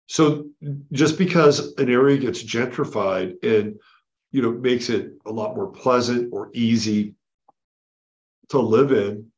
So 0.06 0.46
just 0.92 1.18
because 1.18 1.74
an 1.78 1.90
area 1.90 2.18
gets 2.18 2.42
gentrified 2.42 3.42
and 3.42 3.78
you 4.32 4.42
know 4.42 4.52
makes 4.52 4.90
it 4.90 5.12
a 5.26 5.32
lot 5.32 5.56
more 5.56 5.68
pleasant 5.68 6.30
or 6.32 6.50
easy 6.52 7.14
to 8.50 8.58
live 8.58 8.92
in 8.92 9.30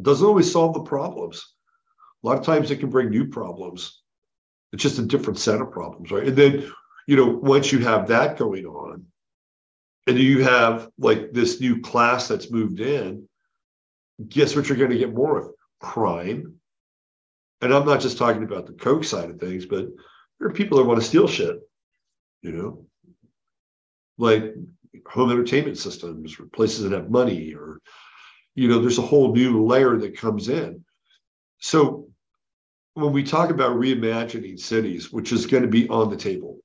doesn't 0.00 0.26
always 0.26 0.50
solve 0.50 0.74
the 0.74 0.82
problems. 0.82 1.54
A 2.22 2.26
lot 2.26 2.38
of 2.38 2.44
times 2.44 2.70
it 2.70 2.80
can 2.80 2.90
bring 2.90 3.10
new 3.10 3.28
problems. 3.28 4.02
It's 4.72 4.82
just 4.82 4.98
a 4.98 5.02
different 5.02 5.38
set 5.38 5.60
of 5.60 5.70
problems, 5.70 6.10
right? 6.10 6.26
And 6.26 6.36
then, 6.36 6.72
you 7.06 7.16
know, 7.16 7.28
once 7.28 7.70
you 7.70 7.78
have 7.80 8.08
that 8.08 8.36
going 8.36 8.66
on, 8.66 9.06
and 10.06 10.18
you 10.18 10.42
have 10.42 10.88
like 10.98 11.32
this 11.32 11.60
new 11.60 11.80
class 11.80 12.28
that's 12.28 12.50
moved 12.50 12.80
in, 12.80 13.28
guess 14.28 14.54
what 14.54 14.68
you're 14.68 14.78
going 14.78 14.90
to 14.90 14.98
get 14.98 15.14
more 15.14 15.38
of? 15.38 15.50
Crime. 15.80 16.54
And 17.60 17.72
I'm 17.72 17.86
not 17.86 18.00
just 18.00 18.18
talking 18.18 18.42
about 18.42 18.66
the 18.66 18.72
Coke 18.72 19.04
side 19.04 19.30
of 19.30 19.40
things, 19.40 19.66
but 19.66 19.86
there 20.38 20.48
are 20.48 20.52
people 20.52 20.78
that 20.78 20.84
want 20.84 21.00
to 21.00 21.06
steal 21.06 21.26
shit, 21.26 21.58
you 22.42 22.52
know, 22.52 22.86
like 24.18 24.54
home 25.06 25.30
entertainment 25.30 25.78
systems 25.78 26.38
or 26.38 26.44
places 26.46 26.82
that 26.82 26.92
have 26.92 27.10
money, 27.10 27.54
or, 27.54 27.80
you 28.54 28.68
know, 28.68 28.80
there's 28.80 28.98
a 28.98 29.02
whole 29.02 29.34
new 29.34 29.64
layer 29.64 29.96
that 29.96 30.16
comes 30.16 30.48
in. 30.48 30.84
So 31.58 32.08
when 32.94 33.12
we 33.12 33.24
talk 33.24 33.50
about 33.50 33.76
reimagining 33.76 34.58
cities, 34.58 35.12
which 35.12 35.32
is 35.32 35.46
going 35.46 35.62
to 35.62 35.68
be 35.68 35.88
on 35.88 36.10
the 36.10 36.16
table, 36.16 36.58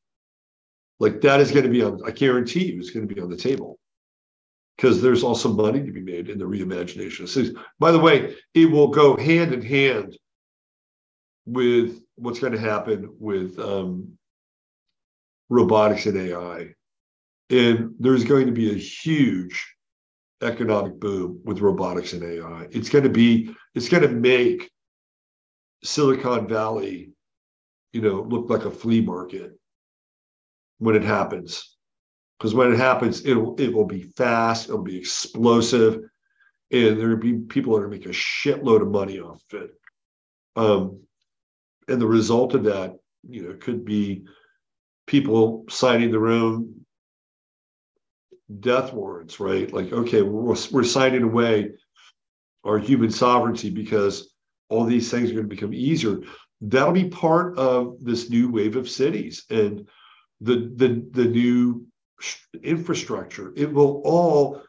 like 1.00 1.22
that 1.22 1.39
is 1.39 1.52
going 1.52 1.64
to 1.64 1.72
be 1.72 1.82
on, 1.82 2.02
I 2.06 2.12
guarantee 2.12 2.66
you, 2.66 2.80
it's 2.80 2.91
going 2.91 3.08
to 3.08 3.14
be 3.14 3.22
on 3.22 3.30
the 3.30 3.38
table 3.38 3.78
because 4.80 5.01
there's 5.01 5.25
also 5.25 5.51
money 5.51 5.84
to 5.84 5.91
be 5.91 5.99
made 5.99 6.30
in 6.30 6.39
the 6.39 6.45
reimagination 6.45 7.23
of 7.23 7.30
cities. 7.30 7.53
By 7.80 7.91
the 7.91 7.99
way, 7.99 8.34
it 8.53 8.65
will 8.65 8.88
go 8.88 9.17
hand 9.17 9.53
in 9.53 9.61
hand 9.61 10.17
with 11.45 12.01
what's 12.15 12.39
going 12.39 12.53
to 12.53 12.59
happen 12.59 13.13
with 13.19 13.59
um, 13.59 14.17
robotics 15.49 16.05
and 16.05 16.17
AI. 16.17 16.69
And 17.49 17.93
there's 17.99 18.23
going 18.23 18.45
to 18.45 18.53
be 18.53 18.71
a 18.71 18.75
huge 18.75 19.67
economic 20.41 20.97
boom 20.97 21.41
with 21.43 21.59
robotics 21.59 22.13
and 22.13 22.23
AI. 22.23 22.67
It's 22.71 22.88
going 22.88 23.03
to 23.03 23.09
be, 23.09 23.53
it's 23.75 23.89
going 23.89 24.03
to 24.03 24.09
make 24.09 24.71
Silicon 25.84 26.47
Valley, 26.47 27.11
you 27.91 28.01
know, 28.01 28.21
look 28.21 28.49
like 28.49 28.63
a 28.63 28.71
flea 28.71 29.01
market 29.01 29.59
when 30.77 30.95
it 30.95 31.03
happens. 31.03 31.75
Because 32.40 32.56
when 32.56 32.72
it 32.72 32.78
happens, 32.78 33.26
it'll 33.26 33.60
it 33.60 33.74
will 33.74 33.86
be 33.86 34.04
fast, 34.16 34.70
it'll 34.70 34.82
be 34.82 34.98
explosive, 34.98 35.96
and 36.72 37.00
there 37.00 37.10
will 37.10 37.18
be 37.18 37.34
people 37.34 37.76
that 37.76 37.84
are 37.84 37.90
make 37.90 38.06
a 38.06 38.10
shitload 38.10 38.82
of 38.82 38.88
money 38.88 39.20
off 39.20 39.42
of 39.52 39.62
it. 39.64 39.72
Um, 40.56 41.02
and 41.90 42.02
the 42.02 42.08
result 42.08 42.54
of 42.54 42.64
that, 42.64 42.96
you 43.28 43.44
know, 43.44 43.56
could 43.56 43.84
be 43.84 44.24
people 45.06 45.66
signing 45.70 46.12
their 46.12 46.28
own 46.28 46.86
death 48.60 48.94
warrants, 48.94 49.40
right? 49.40 49.72
Like, 49.74 49.92
okay, 49.92 50.22
we're, 50.22 50.56
we're 50.72 50.84
signing 50.84 51.24
away 51.24 51.72
our 52.64 52.78
human 52.78 53.12
sovereignty 53.12 53.70
because 53.70 54.34
all 54.70 54.86
these 54.86 55.12
things 55.12 55.30
are 55.30 55.34
going 55.34 55.50
to 55.50 55.56
become 55.56 55.74
easier. 55.74 56.20
That'll 56.62 56.94
be 56.94 57.10
part 57.10 57.58
of 57.58 58.04
this 58.04 58.30
new 58.30 58.52
wave 58.52 58.76
of 58.76 58.90
cities 58.90 59.45
and 59.49 59.88
the 60.41 60.72
the 60.76 61.06
the 61.11 61.26
new 61.26 61.86
infrastructure. 62.64 63.54
It 63.56 63.72
will 63.72 64.02
all, 64.06 64.62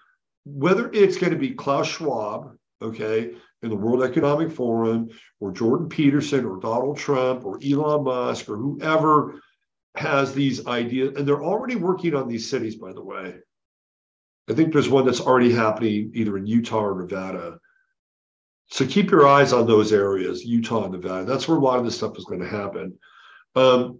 whether 0.45 0.91
it's 0.93 1.19
going 1.19 1.33
to 1.33 1.39
be 1.39 1.51
Klaus 1.51 1.89
Schwab, 1.89 2.57
okay, 2.83 3.33
in 3.63 3.69
the 3.69 3.77
World 3.77 4.03
Economic 4.03 4.51
Forum, 4.51 5.09
or 5.39 5.53
Jordan 5.53 5.89
Peterson, 5.89 6.45
or 6.45 6.61
Donald 6.61 6.97
Trump, 6.97 7.45
or 7.45 7.59
Elon 7.63 8.05
Musk, 8.05 8.49
or 8.49 8.57
whoever 8.57 9.41
has 9.97 10.33
these 10.33 10.67
ideas, 10.67 11.15
and 11.17 11.27
they're 11.27 11.45
already 11.45 11.75
working 11.75 12.15
on 12.15 12.29
these 12.29 12.49
cities, 12.49 12.77
by 12.77 12.93
the 12.93 13.05
way. 13.05 13.35
I 14.49 14.55
think 14.55 14.73
there's 14.73 14.89
one 14.89 15.05
that's 15.05 15.21
already 15.21 15.53
happening 15.53 16.11
either 16.15 16.37
in 16.39 16.47
Utah 16.47 16.85
or 16.85 17.01
Nevada 17.01 17.59
so 18.71 18.87
keep 18.87 19.11
your 19.11 19.27
eyes 19.27 19.53
on 19.53 19.67
those 19.67 19.93
areas, 19.93 20.45
Utah 20.45 20.85
and 20.85 20.93
Nevada. 20.93 21.25
That's 21.25 21.49
where 21.49 21.59
a 21.59 21.61
lot 21.61 21.81
of 21.81 21.85
this 21.85 21.97
stuff 21.97 22.17
is 22.17 22.25
going 22.25 22.41
to 22.41 22.49
happen. 22.49 22.97
Um, 23.57 23.99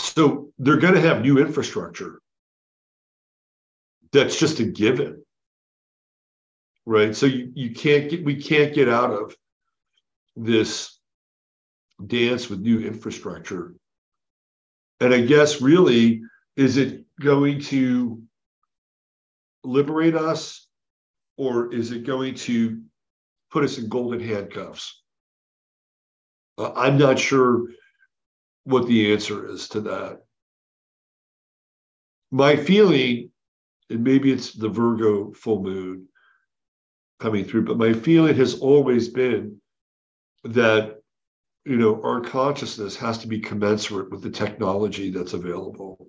so 0.00 0.50
they're 0.58 0.76
going 0.76 0.94
to 0.94 1.00
have 1.00 1.22
new 1.22 1.38
infrastructure. 1.38 2.20
That's 4.12 4.38
just 4.38 4.58
a 4.58 4.64
given, 4.64 5.22
right? 6.86 7.14
So 7.14 7.26
you, 7.26 7.52
you 7.54 7.72
can't 7.72 8.10
get 8.10 8.24
we 8.24 8.42
can't 8.42 8.74
get 8.74 8.88
out 8.88 9.12
of 9.12 9.36
this 10.36 10.98
dance 12.04 12.48
with 12.48 12.60
new 12.60 12.80
infrastructure. 12.80 13.74
And 15.00 15.14
I 15.14 15.20
guess 15.20 15.60
really, 15.60 16.22
is 16.56 16.76
it 16.76 17.04
going 17.20 17.60
to 17.62 18.22
liberate 19.62 20.14
us 20.14 20.66
or 21.36 21.72
is 21.72 21.92
it 21.92 22.04
going 22.04 22.34
to 22.34 22.82
put 23.50 23.64
us 23.64 23.78
in 23.78 23.88
golden 23.88 24.20
handcuffs? 24.20 25.02
Uh, 26.58 26.72
I'm 26.74 26.98
not 26.98 27.18
sure 27.18 27.66
what 28.64 28.86
the 28.86 29.12
answer 29.12 29.48
is 29.48 29.68
to 29.70 29.80
that. 29.82 30.20
My 32.30 32.56
feeling, 32.56 33.30
and 33.88 34.04
maybe 34.04 34.30
it's 34.30 34.52
the 34.52 34.68
Virgo 34.68 35.32
full 35.32 35.62
moon 35.62 36.06
coming 37.18 37.44
through, 37.44 37.64
but 37.64 37.78
my 37.78 37.92
feeling 37.92 38.36
has 38.36 38.58
always 38.60 39.08
been 39.08 39.60
that 40.44 40.96
you 41.64 41.76
know 41.76 42.00
our 42.02 42.20
consciousness 42.20 42.96
has 42.96 43.18
to 43.18 43.28
be 43.28 43.40
commensurate 43.40 44.10
with 44.10 44.22
the 44.22 44.30
technology 44.30 45.10
that's 45.10 45.34
available. 45.34 46.08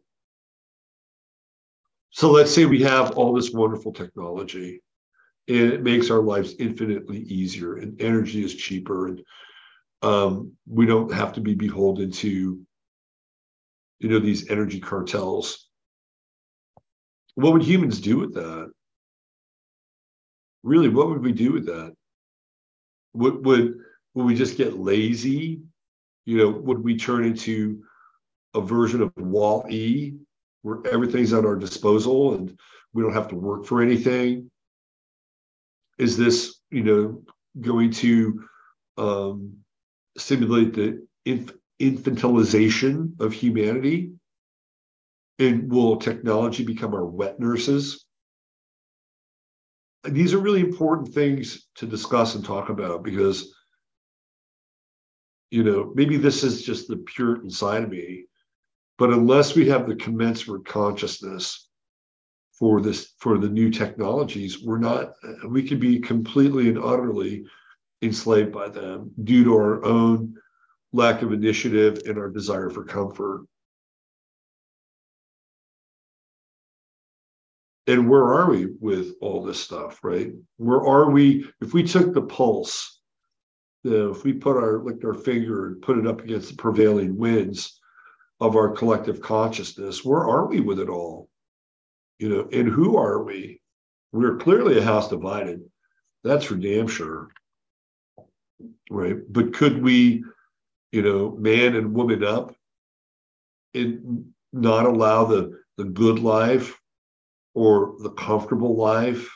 So 2.12 2.32
let's 2.32 2.54
say 2.54 2.66
we 2.66 2.82
have 2.84 3.12
all 3.12 3.34
this 3.34 3.52
wonderful 3.52 3.94
technology 3.94 4.82
and 5.48 5.74
it 5.74 5.84
makes 5.84 6.10
our 6.10 6.22
lives 6.22 6.56
infinitely 6.60 7.20
easier 7.20 7.78
and 7.78 8.00
energy 8.02 8.44
is 8.44 8.56
cheaper 8.56 9.08
and 9.08 9.22
um, 10.02 10.54
we 10.68 10.86
don't 10.86 11.14
have 11.14 11.34
to 11.34 11.42
be 11.42 11.56
beholden 11.56 12.12
to 12.12 12.60
you 14.00 14.10
know 14.10 14.20
these 14.20 14.50
energy 14.50 14.80
cartels 14.80 15.70
what 17.36 17.54
would 17.54 17.64
humans 17.64 18.00
do 18.00 18.18
with 18.18 18.34
that? 18.34 18.72
Really, 20.64 20.90
what 20.90 21.10
would 21.10 21.24
we 21.24 21.32
do 21.32 21.54
with 21.54 21.66
that? 21.66 21.94
Would 23.14 23.46
would 23.46 23.76
would 24.14 24.26
we 24.26 24.36
just 24.36 24.58
get 24.58 24.80
lazy? 24.80 25.62
You 26.26 26.38
know, 26.38 26.50
would 26.50 26.84
we 26.84 26.98
turn 26.98 27.26
into 27.26 27.84
a 28.54 28.62
version 28.62 29.02
of 29.02 29.12
Wall 29.18 29.66
E 29.70 30.14
where 30.62 30.80
everything's 30.92 31.34
at 31.34 31.46
our 31.46 31.56
disposal 31.56 32.36
and 32.36 32.58
we 32.94 33.02
don't 33.02 33.14
have 33.14 33.30
to 33.30 33.36
work 33.36 33.66
for 33.66 33.82
anything? 33.82 34.52
Is 35.98 36.18
this, 36.18 36.60
you 36.70 36.84
know, 36.84 37.24
going 37.60 37.92
to 37.92 38.44
um, 38.98 39.58
stimulate 40.18 40.74
the 40.74 41.06
inf- 41.26 41.54
infantilization 41.82 43.20
of 43.20 43.34
humanity? 43.34 44.12
And 45.40 45.72
will 45.72 45.98
technology 45.98 46.64
become 46.64 46.94
our 46.94 47.06
wet 47.06 47.40
nurses? 47.40 48.06
These 50.04 50.34
are 50.34 50.40
really 50.40 50.62
important 50.62 51.14
things 51.14 51.68
to 51.76 51.86
discuss 51.86 52.36
and 52.36 52.44
talk 52.44 52.70
about 52.70 53.04
because, 53.04 53.54
you 55.50 55.64
know, 55.64 55.92
maybe 55.96 56.18
this 56.18 56.44
is 56.44 56.64
just 56.64 56.88
the 56.88 56.98
Puritan 56.98 57.50
side 57.50 57.84
of 57.84 57.90
me, 57.90 58.26
but 58.98 59.12
unless 59.12 59.56
we 59.56 59.68
have 59.70 59.88
the 59.88 59.96
commensurate 59.96 60.66
consciousness 60.66 61.70
for 62.54 62.82
this 62.82 63.16
for 63.18 63.40
the 63.40 63.50
new 63.50 63.72
technologies, 63.72 64.64
we're 64.64 64.78
not. 64.78 65.14
We 65.48 65.68
could 65.68 65.80
be 65.80 66.00
completely 66.00 66.70
and 66.70 66.78
utterly 66.78 67.46
enslaved 68.02 68.52
by 68.52 68.70
them 68.70 69.12
due 69.24 69.44
to 69.44 69.54
our 69.54 69.86
own 69.86 70.36
lack 70.94 71.22
of 71.22 71.32
initiative 71.32 72.02
and 72.06 72.18
our 72.18 72.30
desire 72.30 72.70
for 72.70 72.84
comfort. 72.84 73.46
And 77.88 78.10
where 78.10 78.34
are 78.34 78.50
we 78.50 78.68
with 78.80 79.16
all 79.22 79.44
this 79.44 79.60
stuff, 79.60 80.00
right? 80.04 80.32
Where 80.58 80.82
are 80.82 81.10
we? 81.10 81.46
If 81.62 81.74
we 81.74 81.84
took 81.84 82.14
the 82.14 82.22
pulse, 82.22 83.00
you 83.84 83.92
know, 83.92 84.12
if 84.12 84.24
we 84.24 84.34
put 84.34 84.58
our 84.58 84.84
licked 84.84 85.04
our 85.04 85.14
finger 85.14 85.68
and 85.68 85.82
put 85.82 85.98
it 85.98 86.08
up 86.08 86.22
against 86.22 86.50
the 86.50 86.56
prevailing 86.56 87.18
winds 87.18 87.80
of 88.40 88.56
our 88.56 88.70
collective 88.70 89.22
consciousness, 89.22 90.06
where 90.06 90.22
are 90.22 90.48
we 90.48 90.60
with 90.60 90.80
it 90.80 90.90
all? 90.90 91.30
You 92.20 92.30
know, 92.30 92.50
and 92.52 92.70
who 92.70 92.98
are 92.98 93.24
we? 93.24 93.62
We're 94.12 94.38
clearly 94.38 94.78
a 94.78 94.84
house 94.84 95.10
divided. 95.10 95.62
That's 96.24 96.46
for 96.46 96.56
damn 96.56 96.88
sure. 96.88 97.30
Right. 98.90 99.18
But 99.30 99.54
could 99.54 99.82
we 99.82 100.24
you 100.92 101.02
know, 101.02 101.36
man 101.38 101.76
and 101.76 101.94
woman 101.94 102.24
up 102.24 102.54
and 103.74 104.26
not 104.52 104.86
allow 104.86 105.26
the, 105.26 105.58
the 105.78 105.86
good 105.86 106.20
life 106.20 106.78
or 107.54 107.96
the 108.00 108.12
comfortable 108.12 108.76
life 108.76 109.30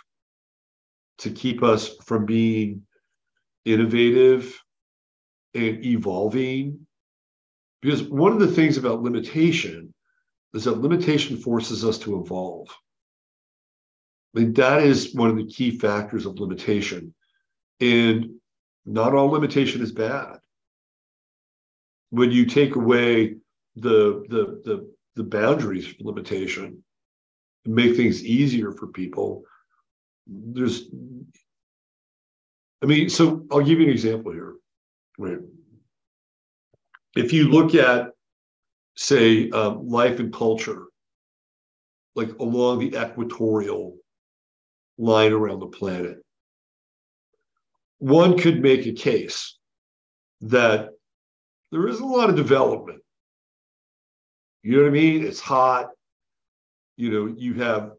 to 1.20 1.30
keep 1.30 1.64
us 1.64 1.96
from 2.04 2.26
being 2.26 2.82
innovative 3.64 4.62
and 5.54 5.84
evolving. 5.86 6.86
Because 7.82 8.04
one 8.04 8.34
of 8.34 8.40
the 8.40 8.52
things 8.52 8.78
about 8.78 9.02
limitation 9.02 9.94
is 10.54 10.66
that 10.66 10.82
limitation 10.82 11.38
forces 11.38 11.86
us 11.86 11.98
to 12.00 12.20
evolve. 12.20 12.68
I 14.36 14.40
mean, 14.40 14.54
that 14.54 14.84
is 14.84 15.16
one 15.16 15.30
of 15.30 15.38
the 15.38 15.48
key 15.48 15.78
factors 15.78 16.26
of 16.26 16.40
limitation. 16.40 17.14
And 17.80 18.32
not 18.86 19.14
all 19.14 19.28
limitation 19.28 19.82
is 19.82 19.92
bad. 19.92 20.38
When 22.12 22.32
you 22.32 22.46
take 22.46 22.76
away 22.76 23.36
the 23.76 24.26
the 24.30 24.62
the, 24.64 24.92
the 25.16 25.24
boundaries 25.24 25.94
limitation 26.00 26.84
and 27.66 27.76
make 27.76 27.96
things 27.96 28.24
easier 28.24 28.72
for 28.72 28.88
people 28.88 29.44
there's 30.28 30.86
i 32.82 32.86
mean 32.86 33.10
so 33.10 33.46
i'll 33.52 33.62
give 33.62 33.80
you 33.80 33.86
an 33.86 33.92
example 33.92 34.32
here 34.32 34.56
right? 35.18 35.40
If 37.16 37.32
you 37.32 37.48
look 37.50 37.76
at 37.76 38.10
say 38.98 39.50
um, 39.52 39.88
life 39.88 40.20
and 40.20 40.34
culture 40.34 40.86
like 42.16 42.32
along 42.40 42.80
the 42.80 42.98
equatorial 42.98 43.98
line 44.98 45.34
around 45.34 45.60
the 45.60 45.68
planet 45.68 46.25
one 48.00 48.38
could 48.38 48.62
make 48.62 48.86
a 48.86 48.94
case 48.94 49.58
that 50.42 50.90
there 51.72 51.88
is 51.88 52.00
a 52.00 52.06
lot 52.06 52.30
of 52.30 52.36
development. 52.36 53.02
You 54.64 54.78
know 54.78 54.84
what 54.84 54.90
I 54.90 54.92
mean? 54.92 55.26
It's 55.26 55.40
hot. 55.40 55.90
You 56.98 57.12
know, 57.12 57.36
you 57.38 57.56
have 57.56 57.92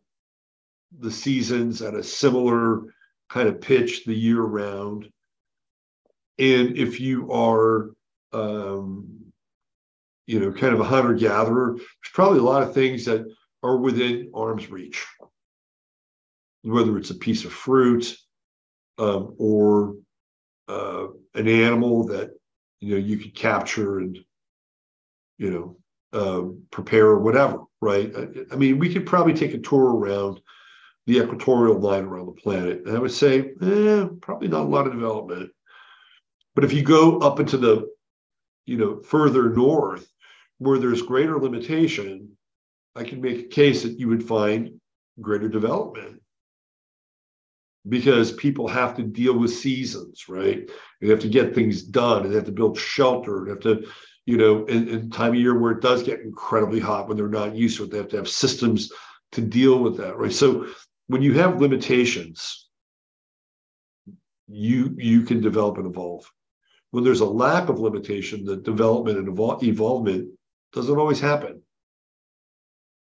the 0.99 1.11
seasons 1.11 1.83
at 1.83 1.95
a 1.95 2.03
similar 2.03 2.95
kind 3.29 3.49
of 3.49 3.61
pitch 3.61 4.05
the 4.05 4.15
year 4.15 4.41
round. 4.41 5.09
And 6.39 6.77
if 6.77 7.01
you 7.01 7.33
are, 7.33 7.91
um, 8.33 9.33
you 10.27 10.41
know, 10.41 10.53
kind 10.53 10.75
of 10.75 10.81
a 10.81 10.85
hunter 10.85 11.15
gatherer, 11.15 11.75
there's 11.77 12.13
probably 12.13 12.39
a 12.39 12.43
lot 12.43 12.63
of 12.63 12.75
things 12.75 13.05
that 13.07 13.27
are 13.63 13.77
within 13.77 14.31
arm's 14.35 14.71
reach, 14.71 15.05
whether 16.63 16.97
it's 16.99 17.11
a 17.11 17.15
piece 17.15 17.45
of 17.45 17.53
fruit 17.53 18.17
um, 18.99 19.35
or 19.39 19.97
uh, 20.69 21.07
an 21.35 21.49
animal 21.49 22.07
that 22.09 22.31
you 22.81 22.95
know 22.95 23.01
you 23.01 23.19
could 23.19 23.35
capture 23.35 23.99
and 23.99 24.19
you 25.39 25.51
know 25.51 25.77
uh, 26.13 26.49
prepare 26.71 27.07
or 27.07 27.21
whatever 27.21 27.61
right? 27.81 28.13
I, 28.17 28.55
I, 28.55 28.57
mean 28.57 28.79
we 28.79 28.93
could 28.93 29.07
probably 29.07 29.35
take 29.35 29.55
a 29.55 29.59
tour 29.59 29.95
around 29.97 30.41
the 31.07 31.19
equatorial 31.19 31.79
line 31.79 32.05
around 32.05 32.27
the 32.27 32.33
planet 32.33 32.83
and 32.85 32.97
i 32.97 32.99
would 32.99 33.13
say 33.13 33.53
eh, 33.63 34.07
probably 34.21 34.49
not 34.49 34.65
a 34.65 34.69
lot 34.69 34.87
of 34.87 34.93
development. 34.93 35.51
But 36.55 36.65
if 36.65 36.73
you 36.73 36.83
go 36.83 37.19
up 37.19 37.39
into 37.39 37.59
the 37.59 37.89
you 38.65 38.77
know 38.77 39.03
further 39.03 39.51
north 39.51 40.11
where 40.59 40.79
there's 40.79 41.03
greater 41.03 41.39
limitation 41.39 42.37
i 42.97 43.05
can 43.05 43.21
make 43.21 43.39
a 43.39 43.49
case 43.49 43.83
that 43.83 43.99
you 44.01 44.09
would 44.09 44.27
find 44.27 44.81
greater 45.21 45.49
development 45.49 46.21
because 47.89 48.33
people 48.33 48.67
have 48.69 48.97
to 48.97 49.03
deal 49.03 49.39
with 49.39 49.53
seasons, 49.53 50.29
right? 50.29 50.69
They 51.01 51.09
have 51.09 51.21
to 51.21 51.29
get 51.29 51.55
things 51.55 51.83
done 51.83 52.23
and 52.23 52.31
they 52.31 52.37
have 52.37 52.47
to 52.47 52.53
build 52.53 52.79
shelter 52.79 53.39
and 53.39 53.49
have 53.49 53.61
to, 53.61 53.87
you 54.25 54.37
know, 54.37 54.65
in, 54.67 54.89
in 54.89 55.11
time 55.11 55.31
of 55.33 55.37
year 55.37 55.59
where 55.59 55.73
it 55.73 55.83
does 55.83 56.03
get 56.03 56.21
incredibly 56.21 56.81
hot 56.81 57.09
when 57.09 57.17
they're 57.17 57.29
not 57.29 57.55
used 57.55 57.77
to 57.77 57.85
it, 57.85 57.91
they 57.91 57.99
have 57.99 58.09
to 58.09 58.17
have 58.17 58.29
systems 58.29 58.93
to 59.33 59.41
deal 59.41 59.79
with 59.79 59.97
that, 59.99 60.17
right? 60.17 60.33
So 60.33 60.67
when 61.07 61.23
you 61.23 61.35
have 61.35 61.61
limitations, 61.61 62.69
you 64.49 64.95
you 64.97 65.23
can 65.23 65.41
develop 65.41 65.77
and 65.79 65.87
evolve. 65.87 66.31
When 66.93 67.03
there's 67.03 67.21
a 67.21 67.27
lack 67.27 67.69
of 67.69 67.81
limitation, 67.81 68.45
the 68.45 68.57
development 68.57 69.19
and 69.19 69.29
evol- 69.29 69.63
evolvement 69.63 70.31
doesn't 70.73 70.99
always 70.99 71.21
happen 71.21 71.63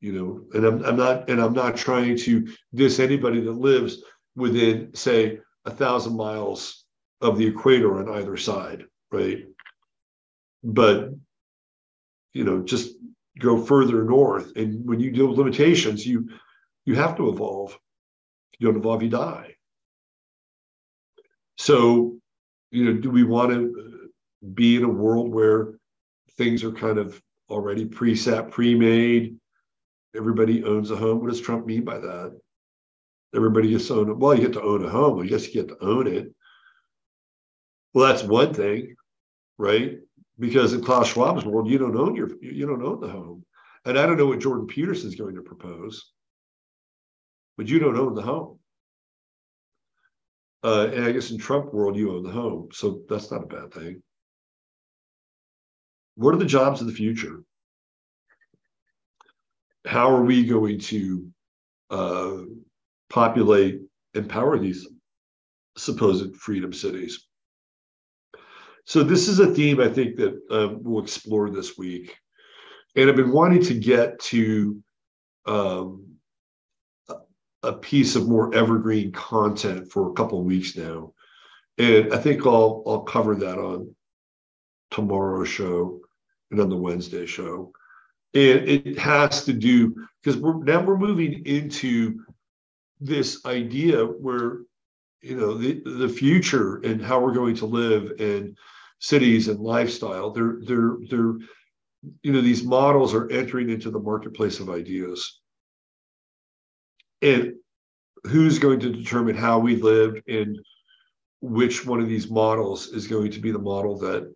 you 0.00 0.12
know 0.12 0.44
and 0.54 0.64
I'm, 0.64 0.84
I'm 0.84 0.96
not 0.96 1.28
and 1.28 1.40
i'm 1.40 1.52
not 1.52 1.76
trying 1.76 2.16
to 2.16 2.48
diss 2.74 2.98
anybody 2.98 3.40
that 3.40 3.52
lives 3.52 4.02
within, 4.36 4.94
say, 4.94 5.40
a 5.64 5.70
thousand 5.70 6.16
miles 6.16 6.84
of 7.20 7.36
the 7.38 7.46
equator 7.46 7.98
on 7.98 8.18
either 8.18 8.36
side, 8.36 8.84
right? 9.10 9.44
But 10.62 11.10
you 12.32 12.44
know, 12.44 12.62
just 12.62 12.94
go 13.38 13.62
further 13.62 14.04
north, 14.04 14.52
and 14.56 14.86
when 14.86 15.00
you 15.00 15.10
deal 15.10 15.26
with 15.28 15.38
limitations, 15.38 16.06
you 16.06 16.28
you 16.84 16.94
have 16.94 17.16
to 17.16 17.28
evolve. 17.28 17.72
If 18.52 18.60
you 18.60 18.68
don't 18.68 18.78
evolve, 18.80 19.02
you 19.02 19.08
die. 19.08 19.54
So, 21.58 22.18
you 22.70 22.84
know, 22.84 23.00
do 23.00 23.10
we 23.10 23.22
want 23.22 23.52
to 23.52 24.10
be 24.54 24.76
in 24.76 24.84
a 24.84 24.88
world 24.88 25.32
where 25.32 25.74
things 26.38 26.64
are 26.64 26.72
kind 26.72 26.98
of 26.98 27.20
already 27.50 27.84
preset, 27.84 28.50
pre-made? 28.50 29.36
Everybody 30.16 30.64
owns 30.64 30.90
a 30.90 30.96
home. 30.96 31.20
What 31.20 31.28
does 31.28 31.40
Trump 31.40 31.66
mean 31.66 31.84
by 31.84 31.98
that? 31.98 32.40
Everybody 33.34 33.70
gets 33.70 33.88
to 33.88 34.00
own 34.00 34.10
it. 34.10 34.18
Well, 34.18 34.34
you 34.34 34.42
get 34.42 34.54
to 34.54 34.62
own 34.62 34.84
a 34.84 34.88
home. 34.88 35.20
I 35.20 35.26
guess 35.26 35.46
you 35.46 35.54
get 35.54 35.68
to 35.68 35.84
own 35.84 36.06
it. 36.06 36.32
Well, 37.92 38.08
that's 38.08 38.22
one 38.22 38.54
thing, 38.54 38.94
right? 39.58 39.98
Because 40.38 40.72
in 40.72 40.82
Klaus 40.82 41.12
Schwab's 41.12 41.44
world, 41.44 41.68
you 41.68 41.78
don't 41.78 41.96
own 41.96 42.14
your 42.14 42.30
you 42.40 42.66
don't 42.66 42.84
own 42.84 43.00
the 43.00 43.08
home. 43.08 43.44
And 43.84 43.98
I 43.98 44.06
don't 44.06 44.16
know 44.16 44.26
what 44.26 44.40
Jordan 44.40 44.66
Peterson 44.66 45.08
is 45.08 45.14
going 45.14 45.34
to 45.36 45.42
propose, 45.42 46.12
but 47.56 47.68
you 47.68 47.78
don't 47.78 47.98
own 47.98 48.14
the 48.14 48.22
home. 48.22 48.58
Uh, 50.62 50.90
and 50.92 51.04
I 51.04 51.12
guess 51.12 51.30
in 51.30 51.38
Trump 51.38 51.72
world, 51.72 51.96
you 51.96 52.14
own 52.14 52.22
the 52.22 52.30
home, 52.30 52.68
so 52.72 53.02
that's 53.08 53.30
not 53.30 53.44
a 53.44 53.46
bad 53.46 53.72
thing. 53.72 54.02
What 56.16 56.34
are 56.34 56.38
the 56.38 56.44
jobs 56.44 56.82
of 56.82 56.86
the 56.86 56.92
future? 56.92 57.42
How 59.86 60.14
are 60.14 60.22
we 60.22 60.44
going 60.44 60.80
to 60.80 61.32
uh, 61.88 62.40
populate 63.10 63.80
and 64.14 64.28
power 64.28 64.58
these 64.58 64.88
supposed 65.76 66.34
freedom 66.36 66.72
cities. 66.72 67.26
So 68.84 69.02
this 69.02 69.28
is 69.28 69.40
a 69.40 69.52
theme 69.52 69.80
I 69.80 69.88
think 69.88 70.16
that 70.16 70.40
um, 70.50 70.80
we'll 70.82 71.02
explore 71.02 71.50
this 71.50 71.76
week, 71.76 72.16
and 72.96 73.08
I've 73.08 73.16
been 73.16 73.32
wanting 73.32 73.62
to 73.64 73.74
get 73.74 74.18
to 74.20 74.82
um, 75.46 76.06
a 77.62 77.72
piece 77.72 78.16
of 78.16 78.28
more 78.28 78.54
evergreen 78.54 79.12
content 79.12 79.90
for 79.92 80.10
a 80.10 80.14
couple 80.14 80.40
of 80.40 80.46
weeks 80.46 80.76
now. 80.76 81.12
And 81.78 82.12
I 82.12 82.18
think 82.18 82.46
I'll 82.46 82.82
I'll 82.86 83.02
cover 83.02 83.34
that 83.36 83.58
on 83.58 83.94
tomorrow's 84.90 85.48
show 85.48 86.00
and 86.50 86.60
on 86.60 86.68
the 86.68 86.76
Wednesday 86.76 87.26
show. 87.26 87.72
And 88.34 88.68
it 88.68 88.98
has 88.98 89.44
to 89.44 89.52
do 89.52 89.94
because 90.22 90.40
we're 90.40 90.62
now 90.64 90.82
we're 90.82 90.96
moving 90.96 91.44
into 91.46 92.24
this 93.00 93.44
idea 93.46 94.04
where 94.04 94.60
you 95.22 95.36
know 95.36 95.54
the 95.54 95.82
the 95.84 96.08
future 96.08 96.78
and 96.78 97.02
how 97.02 97.20
we're 97.20 97.34
going 97.34 97.56
to 97.56 97.66
live 97.66 98.12
and 98.18 98.56
cities 98.98 99.48
and 99.48 99.60
lifestyle 99.60 100.30
they're 100.30 100.58
they're 100.66 100.96
they're 101.08 101.34
you 102.22 102.32
know 102.32 102.40
these 102.40 102.64
models 102.64 103.14
are 103.14 103.30
entering 103.30 103.70
into 103.70 103.90
the 103.90 103.98
marketplace 103.98 104.60
of 104.60 104.70
ideas. 104.70 105.40
And 107.22 107.54
who's 108.24 108.58
going 108.58 108.80
to 108.80 108.92
determine 108.92 109.36
how 109.36 109.58
we 109.58 109.76
live 109.76 110.22
and 110.26 110.58
which 111.42 111.86
one 111.86 112.00
of 112.00 112.08
these 112.08 112.30
models 112.30 112.88
is 112.88 113.06
going 113.06 113.30
to 113.32 113.40
be 113.40 113.50
the 113.50 113.58
model 113.58 113.98
that 113.98 114.32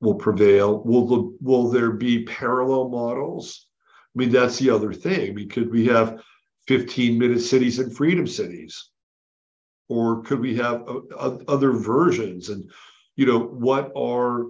will 0.00 0.14
prevail? 0.14 0.82
Will 0.84 1.06
the, 1.06 1.36
will 1.40 1.70
there 1.70 1.90
be 1.90 2.24
parallel 2.24 2.88
models? 2.88 3.66
I 4.14 4.18
mean 4.18 4.30
that's 4.30 4.58
the 4.58 4.70
other 4.70 4.92
thing. 4.92 5.30
I 5.30 5.32
mean 5.32 5.48
could 5.48 5.70
we 5.70 5.86
have 5.86 6.20
15 6.68 7.18
minute 7.18 7.40
cities 7.40 7.78
and 7.78 7.96
freedom 7.96 8.26
cities? 8.26 8.90
Or 9.88 10.22
could 10.22 10.40
we 10.40 10.54
have 10.56 10.84
uh, 10.86 11.38
other 11.48 11.72
versions? 11.72 12.50
And 12.50 12.70
you 13.16 13.26
know 13.26 13.40
what 13.40 13.90
are 13.96 14.44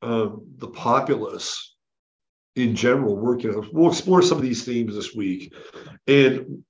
um, 0.00 0.46
the 0.56 0.68
populace 0.68 1.74
in 2.54 2.76
general 2.76 3.16
working 3.16 3.54
on? 3.54 3.68
We'll 3.72 3.90
explore 3.90 4.22
some 4.22 4.38
of 4.38 4.42
these 4.42 4.64
themes 4.64 4.94
this 4.94 5.14
week. 5.14 5.52
And 6.06 6.64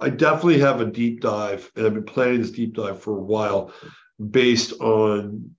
I 0.00 0.10
definitely 0.10 0.58
have 0.60 0.80
a 0.80 0.86
deep 0.86 1.20
dive, 1.20 1.70
and 1.76 1.86
I've 1.86 1.94
been 1.94 2.04
planning 2.04 2.40
this 2.40 2.50
deep 2.50 2.74
dive 2.74 3.00
for 3.00 3.16
a 3.16 3.22
while 3.22 3.72
based 4.30 4.72
on 4.80 5.54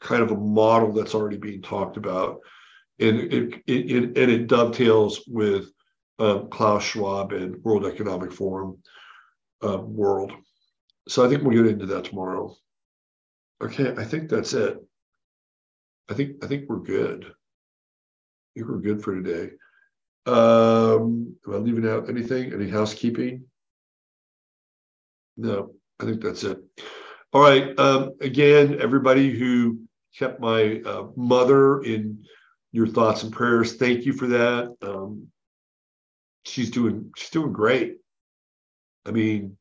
kind 0.00 0.22
of 0.22 0.30
a 0.30 0.36
model 0.36 0.92
that's 0.92 1.14
already 1.14 1.36
being 1.36 1.62
talked 1.62 1.96
about. 1.96 2.40
And 3.00 3.18
it, 3.18 3.54
it, 3.66 3.90
it 3.90 4.04
and 4.04 4.30
it 4.30 4.46
dovetails 4.46 5.22
with 5.26 5.72
um, 6.20 6.48
Klaus 6.50 6.84
Schwab 6.84 7.32
and 7.32 7.62
World 7.64 7.86
Economic 7.86 8.32
Forum 8.32 8.78
um, 9.62 9.94
world. 9.94 10.32
So 11.08 11.24
I 11.24 11.28
think 11.28 11.42
we'll 11.42 11.56
get 11.56 11.72
into 11.72 11.86
that 11.86 12.04
tomorrow. 12.04 12.54
Okay, 13.62 13.94
I 13.96 14.04
think 14.04 14.28
that's 14.28 14.52
it. 14.52 14.78
I 16.08 16.14
think 16.14 16.44
I 16.44 16.46
think 16.46 16.68
we're 16.68 16.78
good. 16.78 17.24
I 17.24 18.48
think 18.54 18.68
we're 18.68 18.78
good 18.78 19.02
for 19.02 19.20
today. 19.20 19.52
Um, 20.26 21.36
am 21.46 21.54
I 21.54 21.56
leaving 21.56 21.88
out 21.88 22.08
anything? 22.08 22.52
Any 22.52 22.68
housekeeping? 22.68 23.44
No, 25.36 25.74
I 26.00 26.04
think 26.04 26.22
that's 26.22 26.44
it. 26.44 26.58
All 27.32 27.40
right. 27.40 27.78
Um, 27.78 28.12
again, 28.20 28.78
everybody 28.80 29.30
who 29.30 29.80
kept 30.18 30.40
my 30.40 30.82
uh, 30.84 31.08
mother 31.16 31.80
in 31.82 32.24
your 32.72 32.86
thoughts 32.86 33.22
and 33.22 33.32
prayers, 33.32 33.76
thank 33.76 34.04
you 34.04 34.12
for 34.12 34.26
that. 34.28 34.74
Um, 34.82 35.28
she's 36.50 36.70
doing 36.70 37.12
she's 37.16 37.30
doing 37.30 37.52
great. 37.52 37.98
I 39.06 39.12
mean, 39.12 39.56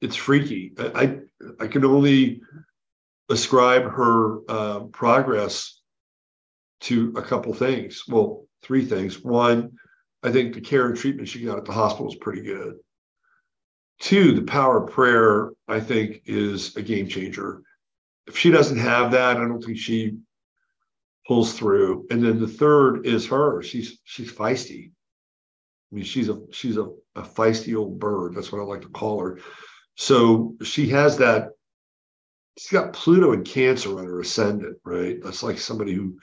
it's 0.00 0.16
freaky. 0.16 0.72
I 0.78 0.84
I, 1.02 1.64
I 1.64 1.66
can 1.68 1.84
only 1.84 2.42
ascribe 3.28 3.84
her 3.84 4.40
uh, 4.48 4.80
progress 4.92 5.80
to 6.80 7.12
a 7.16 7.22
couple 7.22 7.52
things. 7.54 8.04
Well, 8.08 8.46
three 8.62 8.84
things. 8.84 9.22
One, 9.22 9.72
I 10.22 10.30
think 10.30 10.54
the 10.54 10.60
care 10.60 10.86
and 10.86 10.96
treatment 10.96 11.28
she 11.28 11.44
got 11.44 11.58
at 11.58 11.64
the 11.64 11.72
hospital 11.72 12.08
is 12.08 12.16
pretty 12.16 12.42
good. 12.42 12.74
Two, 13.98 14.34
the 14.34 14.42
power 14.42 14.84
of 14.84 14.92
prayer, 14.92 15.50
I 15.68 15.80
think, 15.80 16.22
is 16.26 16.76
a 16.76 16.82
game 16.82 17.08
changer. 17.08 17.62
If 18.26 18.36
she 18.36 18.50
doesn't 18.50 18.78
have 18.78 19.12
that, 19.12 19.38
I 19.38 19.40
don't 19.40 19.62
think 19.62 19.78
she 19.78 20.18
pulls 21.26 21.54
through. 21.54 22.06
And 22.10 22.22
then 22.22 22.38
the 22.38 22.48
third 22.48 23.06
is 23.06 23.26
her. 23.28 23.62
She's 23.62 23.98
she's 24.04 24.32
feisty. 24.32 24.92
I 25.90 25.94
mean, 25.94 26.04
she's 26.04 26.28
a 26.28 26.40
she's 26.50 26.76
a, 26.76 26.88
a 27.14 27.22
feisty 27.22 27.76
old 27.76 27.98
bird. 27.98 28.34
That's 28.34 28.50
what 28.50 28.60
I 28.60 28.64
like 28.64 28.82
to 28.82 28.88
call 28.88 29.20
her. 29.20 29.38
So 29.96 30.54
she 30.62 30.88
has 30.90 31.16
that. 31.18 31.50
She's 32.58 32.72
got 32.72 32.92
Pluto 32.92 33.32
and 33.32 33.44
Cancer 33.44 33.98
on 33.98 34.06
her 34.06 34.20
ascendant, 34.20 34.78
right? 34.84 35.18
That's 35.22 35.42
like 35.42 35.58
somebody 35.58 35.92
who 35.92 36.18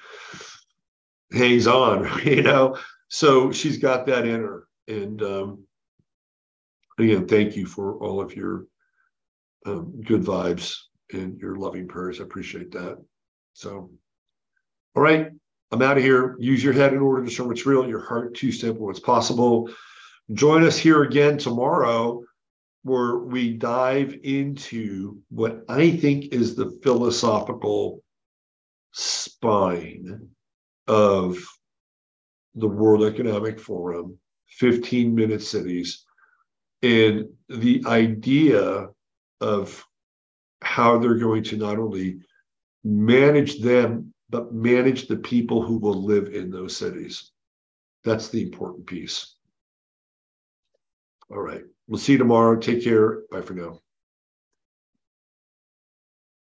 hangs 1.31 1.67
on, 1.67 2.09
you 2.25 2.41
know. 2.41 2.77
So 3.09 3.51
she's 3.51 3.77
got 3.77 4.05
that 4.07 4.27
in 4.27 4.41
her. 4.41 4.67
And 4.87 5.21
um, 5.21 5.63
again, 6.97 7.27
thank 7.27 7.55
you 7.55 7.65
for 7.65 7.97
all 7.99 8.21
of 8.21 8.35
your 8.35 8.65
um, 9.65 10.01
good 10.01 10.23
vibes 10.23 10.75
and 11.11 11.39
your 11.39 11.55
loving 11.55 11.87
prayers. 11.87 12.19
I 12.19 12.23
appreciate 12.23 12.71
that. 12.71 12.97
So, 13.53 13.91
all 14.95 15.03
right, 15.03 15.29
I'm 15.73 15.81
out 15.81 15.97
of 15.97 16.03
here. 16.03 16.35
Use 16.39 16.63
your 16.63 16.73
head 16.73 16.93
in 16.93 16.99
order 16.99 17.25
to 17.25 17.31
show 17.31 17.47
what's 17.47 17.65
real, 17.65 17.89
your 17.89 18.05
heart 18.05 18.35
to 18.35 18.51
simple 18.51 18.85
what's 18.85 18.99
possible. 18.99 19.71
Join 20.31 20.63
us 20.63 20.77
here 20.77 21.01
again 21.01 21.39
tomorrow 21.39 22.21
where 22.83 23.17
we 23.17 23.53
dive 23.53 24.15
into 24.21 25.17
what 25.31 25.65
I 25.67 25.97
think 25.97 26.31
is 26.31 26.53
the 26.53 26.79
philosophical 26.83 28.03
spine 28.91 30.29
of 30.85 31.39
the 32.53 32.67
World 32.67 33.03
Economic 33.03 33.59
Forum, 33.59 34.19
15 34.49 35.15
minute 35.15 35.41
cities, 35.41 36.05
and 36.83 37.25
the 37.49 37.83
idea 37.87 38.89
of 39.41 39.83
how 40.61 40.99
they're 40.99 41.15
going 41.15 41.43
to 41.45 41.57
not 41.57 41.79
only 41.79 42.19
manage 42.83 43.59
them, 43.59 44.12
but 44.33 44.51
manage 44.51 45.07
the 45.07 45.17
people 45.17 45.61
who 45.61 45.77
will 45.77 46.03
live 46.03 46.33
in 46.33 46.49
those 46.49 46.75
cities. 46.75 47.29
That's 48.03 48.29
the 48.29 48.41
important 48.41 48.87
piece. 48.87 49.35
All 51.29 51.39
right. 51.39 51.61
We'll 51.87 51.99
see 51.99 52.13
you 52.13 52.17
tomorrow. 52.17 52.59
Take 52.59 52.83
care. 52.83 53.21
Bye 53.29 53.41
for 53.41 53.53
now. 53.53 53.79